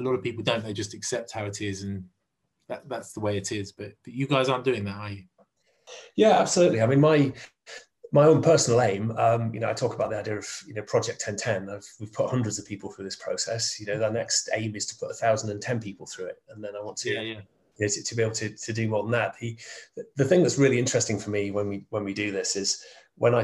a 0.00 0.02
lot 0.02 0.14
of 0.14 0.22
people 0.22 0.42
don't. 0.42 0.64
They 0.64 0.72
just 0.72 0.94
accept 0.94 1.32
how 1.32 1.44
it 1.44 1.60
is 1.60 1.82
and 1.82 2.04
that, 2.68 2.88
that's 2.88 3.12
the 3.12 3.20
way 3.20 3.36
it 3.36 3.52
is. 3.52 3.72
But, 3.72 3.92
but 4.04 4.12
you 4.12 4.26
guys 4.26 4.48
aren't 4.48 4.64
doing 4.64 4.84
that, 4.84 4.96
are 4.96 5.10
you? 5.10 5.22
Yeah, 6.16 6.40
absolutely. 6.40 6.80
I 6.80 6.86
mean, 6.86 7.00
my 7.00 7.32
my 8.16 8.24
own 8.24 8.40
personal 8.40 8.80
aim, 8.80 9.12
um, 9.18 9.52
you 9.52 9.60
know, 9.60 9.68
I 9.68 9.74
talk 9.74 9.94
about 9.94 10.08
the 10.08 10.18
idea 10.18 10.38
of, 10.38 10.48
you 10.66 10.72
know, 10.72 10.80
Project 10.82 11.22
1010. 11.26 11.68
I've, 11.68 11.86
we've 12.00 12.12
put 12.12 12.30
hundreds 12.30 12.58
of 12.58 12.64
people 12.64 12.90
through 12.90 13.04
this 13.04 13.14
process. 13.14 13.78
You 13.78 13.84
know, 13.84 13.98
the 13.98 14.10
next 14.10 14.48
aim 14.54 14.74
is 14.74 14.86
to 14.86 14.96
put 14.96 15.08
1,010 15.08 15.80
people 15.80 16.06
through 16.06 16.26
it. 16.26 16.42
And 16.48 16.64
then 16.64 16.72
I 16.74 16.82
want 16.82 16.96
to, 16.98 17.10
yeah, 17.10 17.20
yeah. 17.20 17.40
You 17.78 17.86
know, 17.86 17.88
to, 17.88 18.02
to, 18.02 18.14
be 18.14 18.22
able 18.22 18.34
to, 18.34 18.48
to 18.48 18.72
do 18.72 18.88
more 18.88 19.02
than 19.02 19.12
that. 19.12 19.36
The, 19.38 19.58
the 20.16 20.24
thing 20.24 20.42
that's 20.42 20.56
really 20.56 20.78
interesting 20.78 21.18
for 21.18 21.28
me 21.28 21.50
when 21.50 21.68
we, 21.68 21.84
when 21.90 22.04
we 22.04 22.14
do 22.14 22.32
this 22.32 22.56
is 22.56 22.82
when 23.16 23.34
I 23.34 23.42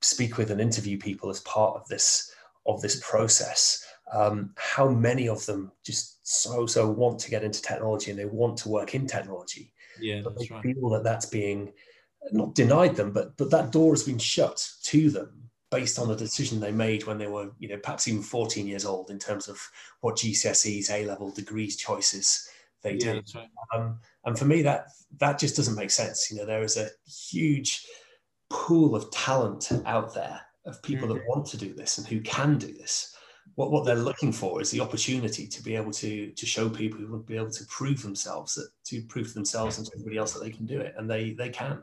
speak 0.00 0.38
with 0.38 0.50
and 0.50 0.60
interview 0.60 0.96
people 0.96 1.28
as 1.28 1.40
part 1.40 1.76
of 1.76 1.86
this, 1.88 2.32
of 2.66 2.80
this 2.80 3.02
process, 3.06 3.86
um, 4.10 4.54
how 4.56 4.88
many 4.88 5.28
of 5.28 5.44
them 5.44 5.70
just 5.84 6.26
so, 6.26 6.64
so 6.64 6.90
want 6.90 7.18
to 7.18 7.30
get 7.30 7.44
into 7.44 7.60
technology 7.60 8.10
and 8.10 8.18
they 8.18 8.24
want 8.24 8.56
to 8.58 8.70
work 8.70 8.94
in 8.94 9.06
technology. 9.06 9.70
Yeah, 10.00 10.22
but 10.24 10.38
they 10.38 10.48
right. 10.50 10.62
feel 10.62 10.88
that 10.90 11.04
that's 11.04 11.26
being, 11.26 11.74
not 12.32 12.54
denied 12.54 12.96
them, 12.96 13.12
but 13.12 13.36
but 13.36 13.50
that 13.50 13.72
door 13.72 13.92
has 13.92 14.02
been 14.02 14.18
shut 14.18 14.68
to 14.84 15.10
them 15.10 15.44
based 15.70 15.98
on 15.98 16.10
a 16.10 16.16
decision 16.16 16.60
they 16.60 16.70
made 16.70 17.04
when 17.04 17.18
they 17.18 17.26
were, 17.26 17.50
you 17.58 17.68
know, 17.68 17.76
perhaps 17.78 18.06
even 18.06 18.22
14 18.22 18.66
years 18.66 18.84
old 18.84 19.10
in 19.10 19.18
terms 19.18 19.48
of 19.48 19.60
what 20.02 20.16
GCSEs, 20.16 20.88
A 20.90 21.04
level 21.04 21.30
degrees 21.30 21.76
choices 21.76 22.48
they 22.82 22.92
yeah, 22.92 23.14
did. 23.14 23.34
Right. 23.34 23.48
Um, 23.74 23.98
and 24.24 24.38
for 24.38 24.44
me, 24.44 24.62
that 24.62 24.88
that 25.18 25.38
just 25.38 25.56
doesn't 25.56 25.74
make 25.74 25.90
sense. 25.90 26.30
You 26.30 26.38
know, 26.38 26.46
there 26.46 26.62
is 26.62 26.76
a 26.76 26.90
huge 27.08 27.84
pool 28.50 28.94
of 28.94 29.10
talent 29.10 29.72
out 29.86 30.14
there 30.14 30.40
of 30.64 30.82
people 30.82 31.08
mm-hmm. 31.08 31.18
that 31.18 31.28
want 31.28 31.46
to 31.46 31.56
do 31.56 31.74
this 31.74 31.98
and 31.98 32.06
who 32.06 32.20
can 32.20 32.56
do 32.56 32.72
this. 32.72 33.16
What, 33.56 33.70
what 33.70 33.84
they're 33.84 33.96
looking 33.96 34.32
for 34.32 34.60
is 34.60 34.70
the 34.70 34.80
opportunity 34.80 35.46
to 35.46 35.62
be 35.62 35.76
able 35.76 35.92
to 35.92 36.30
to 36.30 36.46
show 36.46 36.68
people 36.68 37.00
who 37.00 37.08
would 37.08 37.26
be 37.26 37.36
able 37.36 37.50
to 37.50 37.64
prove 37.66 38.02
themselves 38.02 38.54
that 38.54 38.68
to 38.86 39.02
prove 39.02 39.28
to 39.28 39.34
themselves 39.34 39.78
and 39.78 39.86
to 39.86 39.92
everybody 39.94 40.18
else 40.18 40.32
that 40.32 40.42
they 40.42 40.50
can 40.50 40.66
do 40.66 40.80
it 40.80 40.94
and 40.96 41.10
they 41.10 41.32
they 41.32 41.50
can 41.50 41.82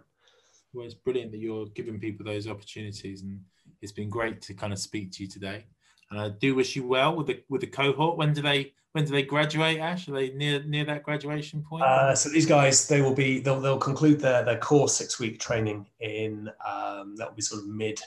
well, 0.73 0.85
it's 0.85 0.93
brilliant 0.93 1.31
that 1.31 1.39
you're 1.39 1.65
giving 1.67 1.99
people 1.99 2.25
those 2.25 2.47
opportunities, 2.47 3.21
and 3.21 3.39
it's 3.81 3.91
been 3.91 4.09
great 4.09 4.41
to 4.43 4.53
kind 4.53 4.73
of 4.73 4.79
speak 4.79 5.11
to 5.13 5.23
you 5.23 5.29
today. 5.29 5.65
And 6.09 6.19
I 6.19 6.29
do 6.29 6.55
wish 6.55 6.75
you 6.75 6.85
well 6.85 7.15
with 7.15 7.27
the 7.27 7.43
with 7.49 7.61
the 7.61 7.67
cohort. 7.67 8.17
When 8.17 8.33
do 8.33 8.41
they 8.41 8.73
when 8.93 9.05
do 9.05 9.11
they 9.11 9.23
graduate? 9.23 9.79
Ash, 9.79 10.07
are 10.07 10.13
they 10.13 10.31
near 10.31 10.63
near 10.63 10.85
that 10.85 11.03
graduation 11.03 11.63
point? 11.63 11.83
Uh, 11.83 12.15
so 12.15 12.29
these 12.29 12.45
guys, 12.45 12.87
they 12.87 13.01
will 13.01 13.13
be 13.13 13.39
they'll 13.39 13.59
they'll 13.59 13.77
conclude 13.77 14.19
their 14.19 14.43
their 14.43 14.57
core 14.57 14.89
six 14.89 15.19
week 15.19 15.39
training 15.39 15.87
in 15.99 16.49
um, 16.65 17.15
that 17.15 17.29
will 17.29 17.35
be 17.35 17.41
sort 17.41 17.61
of 17.61 17.69
mid 17.69 17.99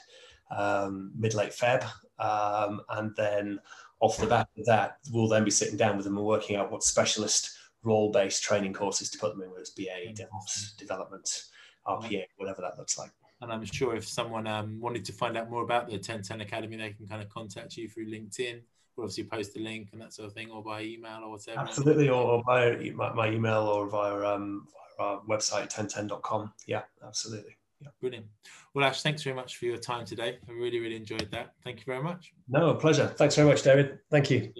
um, 0.55 1.11
mid 1.17 1.33
late 1.33 1.51
Feb, 1.51 1.83
um, 2.19 2.81
and 2.89 3.15
then 3.15 3.59
off 3.99 4.17
the 4.17 4.27
back 4.27 4.47
of 4.57 4.65
that, 4.65 4.97
we'll 5.11 5.27
then 5.27 5.43
be 5.43 5.51
sitting 5.51 5.77
down 5.77 5.95
with 5.95 6.05
them 6.05 6.17
and 6.17 6.25
working 6.25 6.57
out 6.57 6.71
what 6.71 6.83
specialist 6.83 7.57
role 7.83 8.11
based 8.11 8.43
training 8.43 8.73
courses 8.73 9.09
to 9.09 9.17
put 9.17 9.31
them 9.31 9.41
in, 9.41 9.49
whether 9.49 9.61
it's 9.61 9.69
BA, 9.71 10.13
DevOps, 10.13 10.75
development 10.77 11.45
RPA, 11.87 12.25
whatever 12.37 12.61
that 12.61 12.77
looks 12.77 12.97
like. 12.97 13.11
And 13.41 13.51
I'm 13.51 13.65
sure 13.65 13.95
if 13.95 14.07
someone 14.07 14.47
um, 14.47 14.79
wanted 14.79 15.05
to 15.05 15.13
find 15.13 15.37
out 15.37 15.49
more 15.49 15.63
about 15.63 15.89
the 15.89 15.99
Ten10 15.99 16.41
Academy, 16.41 16.77
they 16.77 16.91
can 16.91 17.07
kind 17.07 17.21
of 17.21 17.29
contact 17.29 17.75
you 17.77 17.89
through 17.89 18.07
LinkedIn. 18.07 18.61
We'll 18.95 19.05
obviously 19.05 19.25
post 19.25 19.57
a 19.57 19.59
link 19.59 19.89
and 19.91 20.01
that 20.01 20.13
sort 20.13 20.27
of 20.27 20.33
thing, 20.33 20.49
or 20.51 20.63
by 20.63 20.81
email 20.81 21.19
or 21.23 21.31
whatever. 21.31 21.59
Absolutely, 21.59 22.07
or, 22.07 22.41
by 22.43 22.75
my, 22.95 23.13
my, 23.13 23.29
email 23.29 23.63
or 23.63 23.89
via, 23.89 24.35
um, 24.35 24.67
via 24.97 25.07
our 25.07 25.21
website, 25.23 25.69
ten10.com. 25.69 26.53
Yeah, 26.65 26.83
absolutely. 27.05 27.57
Yeah. 27.81 27.89
Brilliant. 27.99 28.25
Well, 28.73 28.85
Ash, 28.85 29.01
thanks 29.01 29.21
very 29.21 29.35
much 29.35 29.57
for 29.57 29.65
your 29.65 29.77
time 29.77 30.05
today. 30.05 30.39
I 30.47 30.51
really, 30.53 30.79
really 30.79 30.95
enjoyed 30.95 31.29
that. 31.31 31.53
Thank 31.63 31.79
you 31.79 31.85
very 31.85 32.01
much. 32.01 32.33
No, 32.47 32.69
a 32.69 32.75
pleasure. 32.75 33.07
Thanks 33.07 33.35
very 33.35 33.49
much, 33.49 33.63
David. 33.63 33.99
Thank 34.09 34.31
you. 34.31 34.53